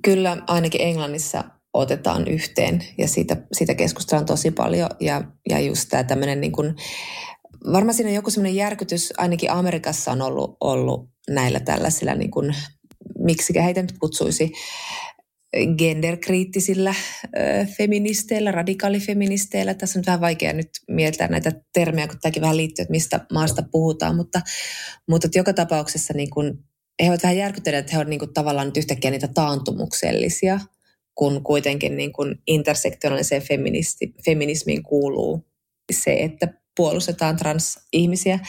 Kyllä 0.01 0.37
ainakin 0.47 0.81
Englannissa 0.81 1.43
otetaan 1.73 2.27
yhteen. 2.27 2.83
Ja 2.97 3.07
siitä, 3.07 3.37
siitä 3.53 3.75
keskustellaan 3.75 4.25
tosi 4.25 4.51
paljon. 4.51 4.89
Ja, 4.99 5.21
ja 5.49 5.59
just 5.59 5.89
tämä 5.89 6.03
tämmöinen 6.03 6.41
niin 6.41 6.51
kuin, 6.51 6.75
varmaan 7.73 7.93
siinä 7.93 8.11
joku 8.11 8.29
semmoinen 8.29 8.55
järkytys 8.55 9.13
ainakin 9.17 9.51
Amerikassa 9.51 10.11
on 10.11 10.21
ollut, 10.21 10.57
ollut 10.61 11.09
näillä 11.29 11.59
tällaisilla 11.59 12.15
niin 12.15 12.31
kuin, 12.31 12.55
miksi 13.19 13.53
heitä 13.63 13.81
nyt 13.81 13.97
kutsuisi 13.99 14.51
genderkriittisillä 15.77 16.95
feministeillä, 17.77 18.51
radikaalifeministeillä. 18.51 19.73
Tässä 19.73 19.99
on 19.99 20.03
vähän 20.05 20.21
vaikea 20.21 20.53
nyt 20.53 20.69
mieltää 20.87 21.27
näitä 21.27 21.51
termejä, 21.73 22.07
kun 22.07 22.17
tämäkin 22.21 22.41
vähän 22.41 22.57
liittyy, 22.57 22.83
että 22.83 22.91
mistä 22.91 23.25
maasta 23.33 23.63
puhutaan, 23.71 24.15
mutta, 24.15 24.41
mutta 25.09 25.27
joka 25.35 25.53
tapauksessa 25.53 26.13
niin 26.13 26.29
kuin, 26.29 26.59
he 27.03 27.09
ovat 27.09 27.23
vähän 27.23 27.37
järkyttäneet, 27.37 27.79
että 27.79 27.91
he 27.91 27.97
ovat 27.97 28.09
niin 28.09 28.19
kuin, 28.19 28.33
tavallaan 28.33 28.67
nyt 28.67 28.77
yhtäkkiä 28.77 29.11
niitä 29.11 29.27
taantumuksellisia– 29.27 30.59
kun 31.19 31.43
kuitenkin 31.43 31.97
niin 31.97 32.13
kuin 32.13 32.35
intersektionaaliseen 32.47 33.41
feminismiin 34.25 34.83
kuuluu 34.83 35.45
se, 35.91 36.13
että 36.13 36.53
puolustetaan 36.75 37.37
transihmisiä, 37.37 38.39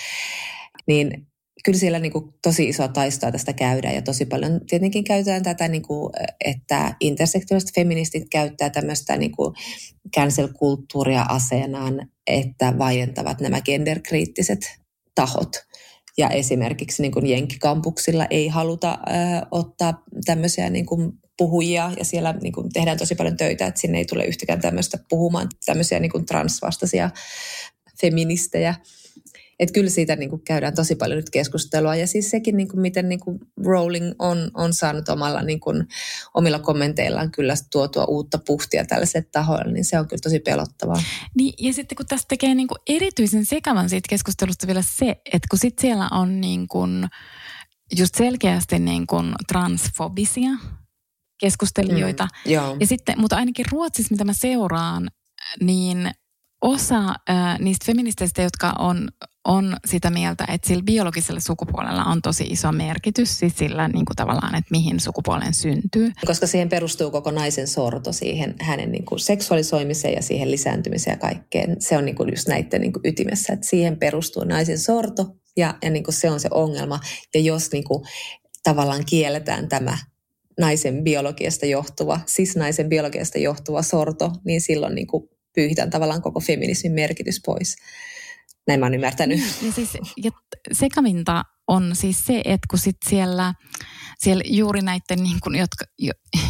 niin 0.87 1.27
kyllä 1.65 1.79
siellä 1.79 1.99
niin 1.99 2.13
kuin 2.13 2.35
tosi 2.43 2.69
isoa 2.69 2.89
taistoa 2.89 3.33
tästä 3.33 3.53
käydään 3.53 3.95
ja 3.95 4.03
tosi 4.03 4.27
paljon 4.27 4.61
tietenkin 4.69 5.05
käytetään 5.05 5.43
tätä, 5.43 5.69
niin 5.69 5.83
kuin, 5.83 6.13
että 6.45 6.95
intersektionaaliset 7.01 7.75
feministit 7.75 8.23
käyttää 8.31 8.71
tämmöistä 8.71 9.17
niin 9.17 9.33
kuin 9.33 9.55
cancel-kulttuuria 10.17 11.23
aseenaan, 11.23 12.09
että 12.27 12.79
vaientavat 12.79 13.41
nämä 13.41 13.61
genderkriittiset 13.61 14.79
tahot. 15.15 15.51
Ja 16.19 16.29
esimerkiksi 16.29 17.03
niin 17.03 17.13
kuin 17.13 17.27
Jenkkikampuksilla 17.27 18.27
ei 18.31 18.49
haluta 18.49 18.91
äh, 18.91 19.43
ottaa 19.51 20.03
tämmöisiä 20.27 20.71
niin 20.71 20.87
kuin 20.87 21.13
puhujia 21.41 21.93
ja 21.99 22.05
siellä 22.05 22.35
niin 22.43 22.53
kuin 22.53 22.73
tehdään 22.73 22.99
tosi 22.99 23.15
paljon 23.15 23.37
töitä, 23.37 23.67
että 23.67 23.81
sinne 23.81 23.99
ei 23.99 24.05
tule 24.05 24.25
yhtäkään 24.25 24.61
tämmöistä 24.61 24.99
puhumaan 25.09 25.49
tämmöisiä 25.67 26.01
niin 26.01 26.11
kuin 26.11 26.27
transvastaisia 26.27 27.11
feministejä. 28.01 28.75
että 29.59 29.73
kyllä 29.73 29.91
siitä 29.91 30.17
niin 30.17 30.31
kuin 30.31 30.43
käydään 30.45 30.75
tosi 30.75 30.95
paljon 30.95 31.17
nyt 31.17 31.31
keskustelua. 31.31 31.97
Ja 31.97 32.07
siis 32.07 32.31
sekin, 32.31 32.57
niin 32.57 32.69
kuin 32.69 32.81
miten 32.81 33.09
niin 33.09 33.21
kuin 33.21 33.39
Rowling 33.65 34.13
on, 34.19 34.51
on 34.55 34.75
saanut 34.75 35.09
omalla, 35.09 35.43
niin 35.43 35.61
kuin, 35.61 35.87
omilla 36.35 36.59
kommenteillaan 36.59 37.31
kyllä 37.31 37.55
tuotua 37.73 38.05
uutta 38.05 38.39
puhtia 38.47 38.85
tällaiselle 38.85 39.27
tahoille, 39.33 39.73
niin 39.73 39.85
se 39.85 39.99
on 39.99 40.09
kyllä 40.09 40.21
tosi 40.23 40.39
pelottavaa. 40.39 41.03
Niin, 41.37 41.55
ja 41.59 41.73
sitten 41.73 41.97
kun 41.97 42.07
tästä 42.07 42.29
tekee 42.29 42.55
niin 42.55 42.69
kuin 42.69 42.79
erityisen 42.89 43.45
sekavan 43.45 43.89
siitä 43.89 44.09
keskustelusta 44.09 44.67
vielä 44.67 44.83
se, 44.83 45.09
että 45.27 45.49
kun 45.51 45.59
sitten 45.59 45.83
siellä 45.83 46.09
on 46.13 46.41
niin 46.41 46.69
kuin 46.69 47.09
just 47.99 48.15
selkeästi 48.15 48.79
niin 48.79 49.07
kuin 49.07 49.33
transfobisia 49.49 50.51
keskustelijoita. 51.41 52.25
Mm, 52.25 52.53
joo. 52.53 52.77
Ja 52.81 52.87
sitten, 52.87 53.21
mutta 53.21 53.37
ainakin 53.37 53.65
Ruotsissa, 53.73 54.15
mitä 54.15 54.25
mä 54.25 54.33
seuraan, 54.33 55.09
niin 55.61 56.11
osa 56.63 56.99
äh, 57.31 57.59
niistä 57.59 57.87
feministeistä, 57.87 58.43
jotka 58.43 58.73
on, 58.79 59.09
on 59.45 59.77
sitä 59.87 60.11
mieltä, 60.11 60.45
että 60.49 60.69
sillä 60.69 60.83
biologisella 60.83 61.41
sukupuolella 61.41 62.05
on 62.05 62.23
tosi 62.23 62.45
iso 62.45 62.73
merkitys, 62.73 63.39
siis 63.39 63.57
sillä 63.57 63.89
niin 63.89 64.05
kuin 64.05 64.17
tavallaan, 64.17 64.55
että 64.55 64.71
mihin 64.71 65.01
sukupuolen 65.01 65.55
syntyy. 65.55 66.13
Koska 66.27 66.47
siihen 66.47 66.69
perustuu 66.69 67.11
koko 67.11 67.31
naisen 67.31 67.69
sorto, 67.69 68.13
siihen 68.13 68.55
hänen 68.61 68.93
niin 68.93 69.05
kuin 69.05 69.21
seksuaalisoimiseen 69.21 70.15
ja 70.15 70.23
siihen 70.23 70.51
lisääntymiseen 70.51 71.15
ja 71.15 71.19
kaikkeen. 71.19 71.77
Se 71.79 71.97
on 71.97 72.05
niin 72.05 72.17
kuin 72.17 72.31
just 72.31 72.49
näiden 72.49 72.81
niin 72.81 72.93
kuin 72.93 73.07
ytimessä, 73.07 73.53
että 73.53 73.67
siihen 73.67 73.99
perustuu 73.99 74.45
naisen 74.45 74.79
sorto 74.79 75.27
ja, 75.57 75.75
ja 75.83 75.91
niin 75.91 76.05
kuin 76.05 76.15
se 76.15 76.31
on 76.31 76.41
se 76.41 76.49
ongelma. 76.51 77.01
Ja 77.35 77.41
jos 77.41 77.73
niin 77.73 77.85
kuin 77.85 78.05
tavallaan 78.65 79.05
kielletään 79.05 79.69
tämä 79.69 79.99
naisen 80.61 81.05
biologiasta 81.05 81.67
johtuva, 81.67 82.21
siis 82.27 82.57
naisen 82.57 82.89
biologiasta 82.89 83.39
johtuva 83.39 83.83
sorto, 83.83 84.33
niin 84.45 84.61
silloin 84.61 84.95
niin 84.95 85.07
kuin 85.07 85.29
pyyhitään 85.55 85.91
tavallaan 85.91 86.23
koko 86.23 86.41
feminismin 86.41 86.93
merkitys 86.93 87.41
pois. 87.47 87.77
Näin 88.67 88.81
mä 88.81 88.87
oon 88.87 88.95
ymmärtänyt. 88.95 89.41
Ja, 89.63 89.73
siis, 89.73 89.99
ja 90.17 90.31
sekavinta 90.73 91.45
on 91.69 91.97
siis 91.97 92.25
se, 92.25 92.43
että 92.45 92.67
kun 92.71 92.79
sit 92.79 92.97
siellä, 93.09 93.55
siellä 94.19 94.45
juuri 94.47 94.81
näiden, 94.81 95.23
niin 95.23 95.39
kuin, 95.43 95.57
jotka, 95.57 95.85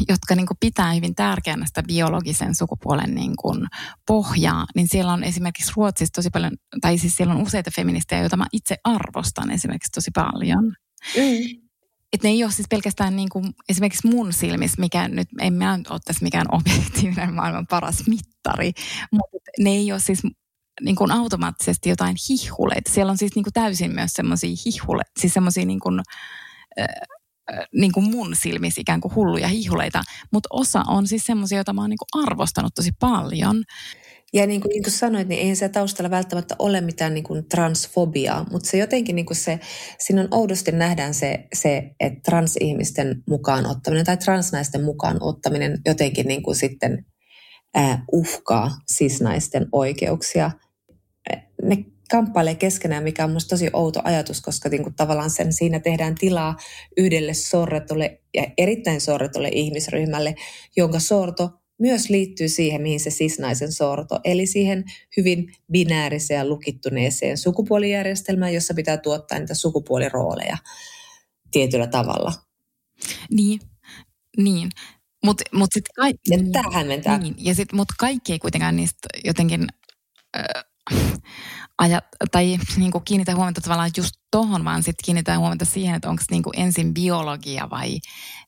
jotka 0.09 0.35
niin 0.35 0.47
kuin 0.47 0.57
pitää 0.61 0.93
hyvin 0.93 1.15
tärkeänä 1.15 1.67
sitä 1.67 1.83
biologisen 1.83 2.55
sukupuolen 2.55 3.15
niin 3.15 3.37
kuin 3.37 3.67
pohjaa, 4.07 4.67
niin 4.75 4.89
siellä 4.91 5.13
on 5.13 5.25
esimerkiksi 5.25 5.73
Ruotsissa 5.77 6.13
tosi 6.13 6.31
paljon, 6.31 6.53
tai 6.81 6.99
siis 6.99 7.17
siellä 7.17 7.35
on 7.35 7.43
useita 7.43 7.71
feministejä, 7.77 8.21
joita 8.21 8.37
mä 8.37 8.47
itse 8.53 8.77
arvostan 8.85 9.51
esimerkiksi 9.51 9.93
tosi 9.95 10.11
paljon. 10.15 10.65
Mm. 11.17 11.70
Että 12.13 12.29
ne 12.29 12.33
ei 12.33 12.45
ole 12.45 12.53
siis 12.53 12.69
pelkästään 12.71 13.17
niin 13.17 13.29
kuin, 13.29 13.45
esimerkiksi 13.69 14.09
mun 14.09 14.33
silmissä, 14.33 14.81
mikä 14.81 15.09
nyt, 15.09 15.29
en 15.41 15.53
mä 15.53 15.79
ole 15.91 16.01
tässä 16.05 16.25
mikään 16.25 16.47
objektiivinen 16.57 17.35
maailman 17.35 17.67
paras 17.67 18.07
mittari, 18.07 18.73
mutta 19.13 19.37
ne 19.59 19.71
ei 19.71 19.93
ole 19.93 20.01
siis 20.01 20.23
niin 20.81 20.97
kuin 20.97 21.13
automaattisesti 21.13 21.89
jotain 21.89 22.17
hihuleita. 22.29 22.91
Siellä 22.91 23.11
on 23.11 23.19
siis 23.19 23.35
niin 23.35 23.45
kuin 23.45 23.53
täysin 23.53 23.95
myös 23.95 24.13
semmoisia 24.13 24.57
hihuleita, 24.67 25.11
siis 25.21 25.35
semmoisia 25.35 25.67
niin 25.67 25.81
kuin, 25.81 26.01
äh, 26.81 26.87
niin 27.75 27.93
kuin 27.93 28.11
mun 28.11 28.37
silmissä 28.37 28.81
ikään 28.81 29.01
kuin 29.01 29.15
hulluja 29.15 29.49
hihuleita, 29.49 30.03
mutta 30.33 30.49
osa 30.53 30.83
on 30.87 31.07
siis 31.07 31.25
semmoisia, 31.25 31.59
joita 31.59 31.73
mä 31.73 31.81
oon 31.81 31.91
niin 31.91 31.99
kuin 31.99 32.25
arvostanut 32.25 32.75
tosi 32.75 32.91
paljon. 33.01 33.65
Ja 34.33 34.47
niin 34.47 34.61
kuin, 34.61 34.69
niin 34.69 34.83
kuin 34.83 34.93
sanoit, 34.93 35.29
niin 35.29 35.41
eihän 35.41 35.57
se 35.57 35.69
taustalla 35.69 36.11
välttämättä 36.11 36.57
ole 36.59 36.81
mitään 36.81 37.15
niin 37.15 37.25
kuin 37.25 37.49
transfobiaa, 37.49 38.47
mutta 38.51 38.71
se 38.71 38.79
jotenkin 38.79 39.17
niin 39.17 39.27
kuin 39.27 39.37
se, 39.37 39.61
siinä 39.99 40.21
on 40.21 40.29
oudosti 40.31 40.73
nähdään 40.73 41.15
se, 41.15 41.47
se, 41.55 41.91
että 42.01 42.21
transihmisten 42.25 43.23
mukaan 43.29 43.67
ottaminen 43.67 44.05
tai 44.05 44.17
transnaisten 44.17 44.85
mukaan 44.85 45.17
ottaminen 45.21 45.79
jotenkin 45.87 46.27
niin 46.27 46.43
kuin 46.43 46.57
sitten 46.57 47.07
äh, 47.77 48.03
uhkaa 48.13 48.71
sisnaisten 48.87 49.67
oikeuksia. 49.73 50.51
Ne 51.63 51.85
kamppailee 52.11 52.55
keskenään, 52.55 53.03
mikä 53.03 53.25
on 53.25 53.31
minusta 53.31 53.49
tosi 53.49 53.71
outo 53.73 54.01
ajatus, 54.05 54.41
koska 54.41 54.69
niin 54.69 54.83
kuin 54.83 54.95
tavallaan 54.95 55.31
sen 55.31 55.53
siinä 55.53 55.81
tehdään 55.81 56.15
tilaa 56.15 56.57
yhdelle 56.97 57.35
sorretulle 57.35 58.21
ja 58.35 58.47
erittäin 58.59 59.01
sorretulle 59.01 59.49
ihmisryhmälle, 59.53 60.35
jonka 60.77 60.99
sorto 60.99 61.60
myös 61.81 62.11
liittyy 62.11 62.49
siihen, 62.49 62.83
mihin 62.83 63.01
se 63.01 63.11
sisnaisen 63.11 63.73
sorto, 63.73 64.21
eli 64.25 64.47
siihen 64.47 64.85
hyvin 65.17 65.55
binääriseen 65.73 66.39
ja 66.39 66.49
lukittuneeseen 66.49 67.39
sukupuolijärjestelmään, 67.39 68.55
jossa 68.55 68.75
pitää 68.75 68.97
tuottaa 68.97 69.39
niitä 69.39 69.55
sukupuolirooleja 69.55 70.59
tietyllä 71.51 71.87
tavalla. 71.87 72.33
Niin, 73.31 73.61
niin. 74.37 74.71
Mutta 75.25 75.45
mut 75.53 75.69
sitten 75.75 75.95
kaikki... 75.97 76.31
Ja 76.31 76.39
tähän 76.63 76.87
mentää. 76.87 77.19
Niin, 77.19 77.35
ja 77.39 77.55
sit, 77.55 77.73
mut 77.73 77.89
kaikki 77.99 78.33
ei 78.33 78.39
kuitenkaan 78.39 78.77
niistä 78.77 79.09
jotenkin... 79.25 79.67
Äh, 80.37 80.65
ajat, 81.79 82.05
tai 82.31 82.59
niin 82.77 82.93
kuin 82.93 83.05
kiinnitä 83.05 83.35
huomiota 83.35 83.61
tavallaan 83.61 83.91
just 83.97 84.15
tohon, 84.31 84.65
vaan 84.65 84.83
sitten 84.83 85.05
kiinnitään 85.05 85.41
huomiota 85.41 85.65
siihen, 85.65 85.95
että 85.95 86.11
onko 86.11 86.23
niin 86.31 86.43
ensin 86.57 86.95
biologia 86.95 87.71
vai, 87.71 87.99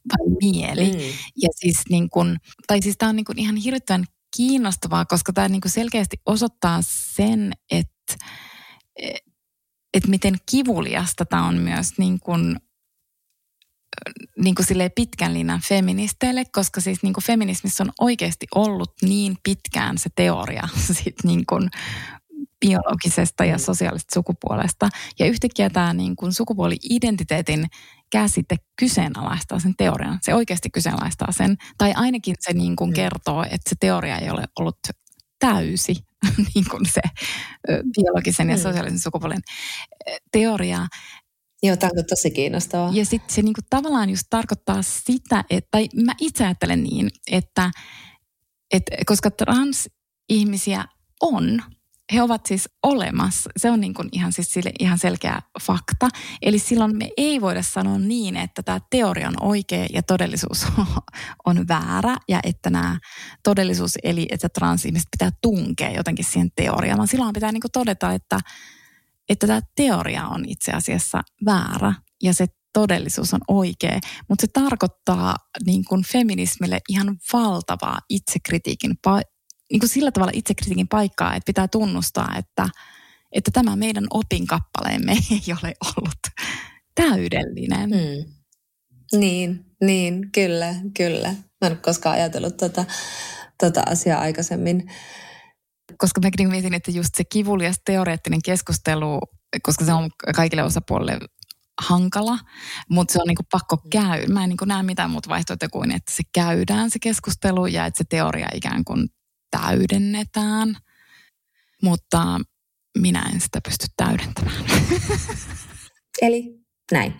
vai 0.09 0.37
mieli. 0.41 0.93
Mm. 0.93 0.99
Ja 1.43 1.49
siis 1.55 1.77
niin 1.91 2.11
kuin, 2.11 2.37
tai 2.67 2.83
siis 2.83 2.97
tämä 2.99 3.09
on 3.09 3.17
niin 3.17 3.25
kuin 3.25 3.39
ihan 3.39 3.57
hirvittävän 3.57 4.05
kiinnostavaa, 4.37 5.05
koska 5.05 5.33
tämä 5.33 5.49
niin 5.49 5.61
kuin 5.61 5.73
selkeästi 5.73 6.17
osoittaa 6.27 6.79
sen, 6.83 7.53
että 7.71 8.15
että 9.95 10.11
miten 10.11 10.35
kivuliasta 10.51 11.25
tämä 11.27 11.47
on 11.47 11.57
myös 11.57 11.99
niin 11.99 12.21
kuin, 12.21 12.57
niin 14.39 14.55
kuin 14.55 14.67
pitkän 14.95 15.35
linjan 15.35 15.61
feministeille, 15.61 16.45
koska 16.53 16.81
siis 16.81 17.03
niin 17.03 17.13
kuin 17.13 17.25
feminismissä 17.25 17.85
on 17.85 17.93
oikeasti 18.01 18.47
ollut 18.55 18.93
niin 19.03 19.37
pitkään 19.43 19.99
se 19.99 20.11
teoria 20.17 20.69
sit 21.03 21.25
niin 21.25 21.47
kuin 21.47 21.71
biologisesta 22.67 23.45
ja 23.45 23.57
mm. 23.57 23.61
sosiaalisesta 23.61 24.15
sukupuolesta. 24.15 24.89
Ja 25.19 25.27
yhtäkkiä 25.27 25.71
tämä 25.71 25.95
niin 25.95 26.17
kuin 26.17 26.33
sukupuoli-identiteetin 26.33 27.67
käsite 28.11 28.57
kyseenalaistaa 28.79 29.59
sen 29.59 29.75
teorian. 29.77 30.19
Se 30.23 30.35
oikeasti 30.35 30.71
kyseenalaistaa 30.71 31.33
sen. 31.33 31.57
Tai 31.79 31.93
ainakin 31.97 32.35
se 32.41 32.53
niin 32.53 32.77
kuin 32.77 32.91
mm. 32.91 32.95
kertoo, 32.95 33.43
että 33.43 33.71
se 33.71 33.77
teoria 33.81 34.19
ei 34.19 34.31
ole 34.31 34.45
ollut 34.59 34.79
täysi, 35.39 35.95
niin 36.55 36.65
kuin 36.71 36.87
se 36.87 37.01
biologisen 37.95 38.51
ja 38.51 38.57
mm. 38.57 38.63
sosiaalisen 38.63 38.99
sukupuolen 38.99 39.41
teoria. 40.33 40.87
Joo, 41.63 41.77
tämä 41.77 41.91
on 41.99 42.05
tosi 42.09 42.31
kiinnostavaa. 42.31 42.91
Ja 42.93 43.05
sitten 43.05 43.35
se 43.35 43.43
niin 43.43 43.55
kuin 43.55 43.65
tavallaan 43.71 44.11
just 44.11 44.27
tarkoittaa 44.31 44.83
sitä, 44.83 45.45
että, 45.51 45.69
tai 45.71 45.89
mä 46.05 46.13
itse 46.21 46.45
ajattelen 46.45 46.83
niin, 46.83 47.11
että, 47.31 47.71
että 48.73 48.97
koska 49.07 49.31
transihmisiä 49.31 50.85
on, 51.21 51.63
he 52.13 52.23
ovat 52.23 52.47
siis 52.47 52.69
olemassa. 52.83 53.51
Se 53.57 53.71
on 53.71 53.81
niin 53.81 53.95
kuin 53.95 54.09
ihan, 54.13 54.33
siis 54.33 54.53
sille 54.53 54.73
ihan 54.81 54.99
selkeä 54.99 55.41
fakta. 55.63 56.09
Eli 56.43 56.59
silloin 56.59 56.97
me 56.97 57.09
ei 57.17 57.41
voida 57.41 57.63
sanoa 57.63 57.99
niin, 57.99 58.37
että 58.37 58.63
tämä 58.63 58.81
teoria 58.91 59.29
on 59.29 59.37
oikea 59.41 59.87
ja 59.93 60.03
todellisuus 60.03 60.67
on 61.47 61.69
väärä 61.69 62.17
ja 62.29 62.41
että 62.43 62.71
nämä 62.71 62.99
todellisuus 63.43 63.99
eli 64.03 64.27
että 64.31 64.49
transihmiset 64.49 65.09
pitää 65.11 65.31
tunkea 65.43 65.91
jotenkin 65.91 66.25
siihen 66.25 66.51
teoriaan, 66.57 66.99
vaan 66.99 67.09
silloin 67.09 67.33
pitää 67.33 67.53
niin 67.53 67.61
kuin 67.61 67.73
todeta, 67.73 68.13
että, 68.13 68.41
että 69.29 69.47
tämä 69.47 69.61
teoria 69.77 70.27
on 70.27 70.45
itse 70.47 70.73
asiassa 70.73 71.23
väärä 71.45 71.95
ja 72.23 72.35
se 72.35 72.47
todellisuus 72.73 73.35
on 73.35 73.41
oikea, 73.49 74.01
mutta 74.29 74.47
se 74.47 74.53
tarkoittaa 74.53 75.37
niin 75.67 75.85
kuin 75.85 76.05
feminismille 76.05 76.81
ihan 76.89 77.17
valtavaa 77.33 77.99
itsekritiikin 78.09 78.97
niin 79.73 79.81
kuin 79.81 79.89
sillä 79.89 80.13
tavalla 80.13 80.33
itsekritiikin 80.35 80.89
paikkaa, 80.89 81.35
että 81.35 81.47
pitää 81.47 81.69
tunnustaa, 81.69 82.35
että, 82.39 82.69
että 83.33 83.51
tämä 83.51 83.77
meidän 83.77 84.07
opinkappaleemme 84.11 85.13
ei 85.31 85.55
ole 85.63 85.75
ollut 85.97 86.19
täydellinen. 86.95 87.91
Hmm. 87.91 88.33
Niin, 89.21 89.65
niin, 89.85 90.33
kyllä, 90.33 90.75
kyllä. 90.97 91.29
Mä 91.29 91.67
en 91.67 91.73
ole 91.73 91.77
koskaan 91.77 92.15
ajatellut 92.15 92.57
tota, 92.57 92.85
tota 93.61 93.83
asiaa 93.87 94.21
aikaisemmin. 94.21 94.91
Koska 95.99 96.21
mä 96.21 96.29
niin 96.39 96.51
mietin, 96.51 96.75
että 96.75 96.91
just 96.91 97.15
se 97.15 97.25
kivulias 97.25 97.77
teoreettinen 97.85 98.41
keskustelu, 98.45 99.21
koska 99.63 99.85
se 99.85 99.93
on 99.93 100.11
kaikille 100.37 100.63
osapuolille 100.63 101.19
hankala, 101.81 102.39
mutta 102.89 103.13
se 103.13 103.19
on 103.19 103.29
niinku 103.29 103.43
pakko 103.53 103.77
käydä. 103.91 104.27
Mä 104.27 104.43
en 104.43 104.49
niinku 104.49 104.65
näe 104.65 104.83
mitään 104.83 105.11
muuta 105.11 105.29
vaihtoehtoja 105.29 105.69
kuin, 105.69 105.91
että 105.91 106.13
se 106.13 106.23
käydään 106.35 106.91
se 106.91 106.99
keskustelu 106.99 107.67
ja 107.67 107.87
että 107.87 107.99
se 107.99 108.05
teoria 108.09 108.49
ikään 108.55 108.85
kuin 108.85 109.09
täydennetään, 109.61 110.77
mutta 111.83 112.41
minä 112.99 113.31
en 113.35 113.41
sitä 113.41 113.61
pysty 113.65 113.87
täydentämään. 113.97 114.65
Eli 116.23 116.61
näin. 116.93 117.13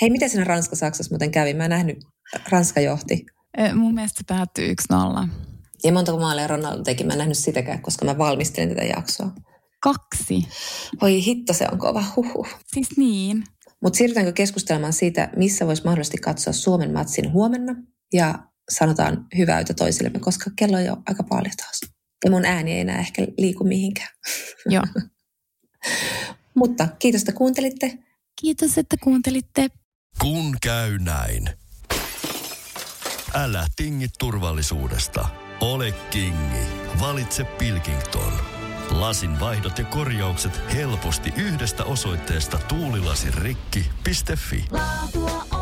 Hei, 0.00 0.10
miten 0.10 0.30
siinä 0.30 0.44
Ranska-Saksassa 0.44 1.10
muuten 1.10 1.30
kävi? 1.30 1.54
Mä 1.54 1.64
en 1.64 1.70
nähnyt, 1.70 1.98
Ranska 2.48 2.80
johti. 2.80 3.26
Mun 3.74 3.94
mielestä 3.94 4.18
se 4.18 4.24
päättyi 4.26 4.74
1-0. 4.92 5.28
Ja 5.84 5.92
montako 5.92 6.18
maalia 6.18 6.46
Ronaldo 6.46 6.82
teki? 6.82 7.04
Mä 7.04 7.12
en 7.12 7.18
nähnyt 7.18 7.38
sitäkään, 7.38 7.82
koska 7.82 8.04
mä 8.04 8.18
valmistelin 8.18 8.68
tätä 8.68 8.84
jaksoa. 8.84 9.30
Kaksi. 9.80 10.48
Voi 11.00 11.24
hitto, 11.24 11.52
se 11.52 11.66
on 11.72 11.78
kova. 11.78 12.04
Huhhuh. 12.16 12.48
Siis 12.74 12.88
niin. 12.96 13.44
Mutta 13.82 13.96
siirrytäänkö 13.96 14.32
keskustelemaan 14.32 14.92
siitä, 14.92 15.30
missä 15.36 15.66
voisi 15.66 15.84
mahdollisesti 15.84 16.18
katsoa 16.18 16.52
Suomen 16.52 16.92
matsin 16.92 17.32
huomenna? 17.32 17.74
Ja 18.12 18.34
sanotaan 18.70 19.26
hyvää 19.38 19.64
toisillemme, 19.64 20.20
koska 20.20 20.50
kello 20.56 20.76
on 20.76 20.84
jo 20.84 20.96
aika 21.06 21.22
paljon 21.22 21.52
taas. 21.56 21.80
Ja 22.24 22.30
mun 22.30 22.44
ääni 22.44 22.72
ei 22.72 22.80
enää 22.80 22.98
ehkä 22.98 23.22
liiku 23.38 23.64
mihinkään. 23.64 24.08
Joo. 24.66 24.84
Mutta 26.54 26.88
kiitos, 26.98 27.20
että 27.20 27.32
kuuntelitte. 27.32 27.98
Kiitos, 28.40 28.78
että 28.78 28.96
kuuntelitte. 29.02 29.68
Kun 30.20 30.56
käy 30.62 30.98
näin. 30.98 31.50
Älä 33.34 33.66
tingi 33.76 34.06
turvallisuudesta. 34.18 35.28
Ole 35.60 35.92
kingi. 36.10 36.66
Valitse 37.00 37.44
Pilkington. 37.44 38.32
Lasin 38.90 39.40
vaihdot 39.40 39.78
ja 39.78 39.84
korjaukset 39.84 40.60
helposti 40.74 41.32
yhdestä 41.36 41.84
osoitteesta 41.84 42.58
tuulilasirikki.fi. 42.58 44.64
Laatua 44.70 45.46
on 45.50 45.61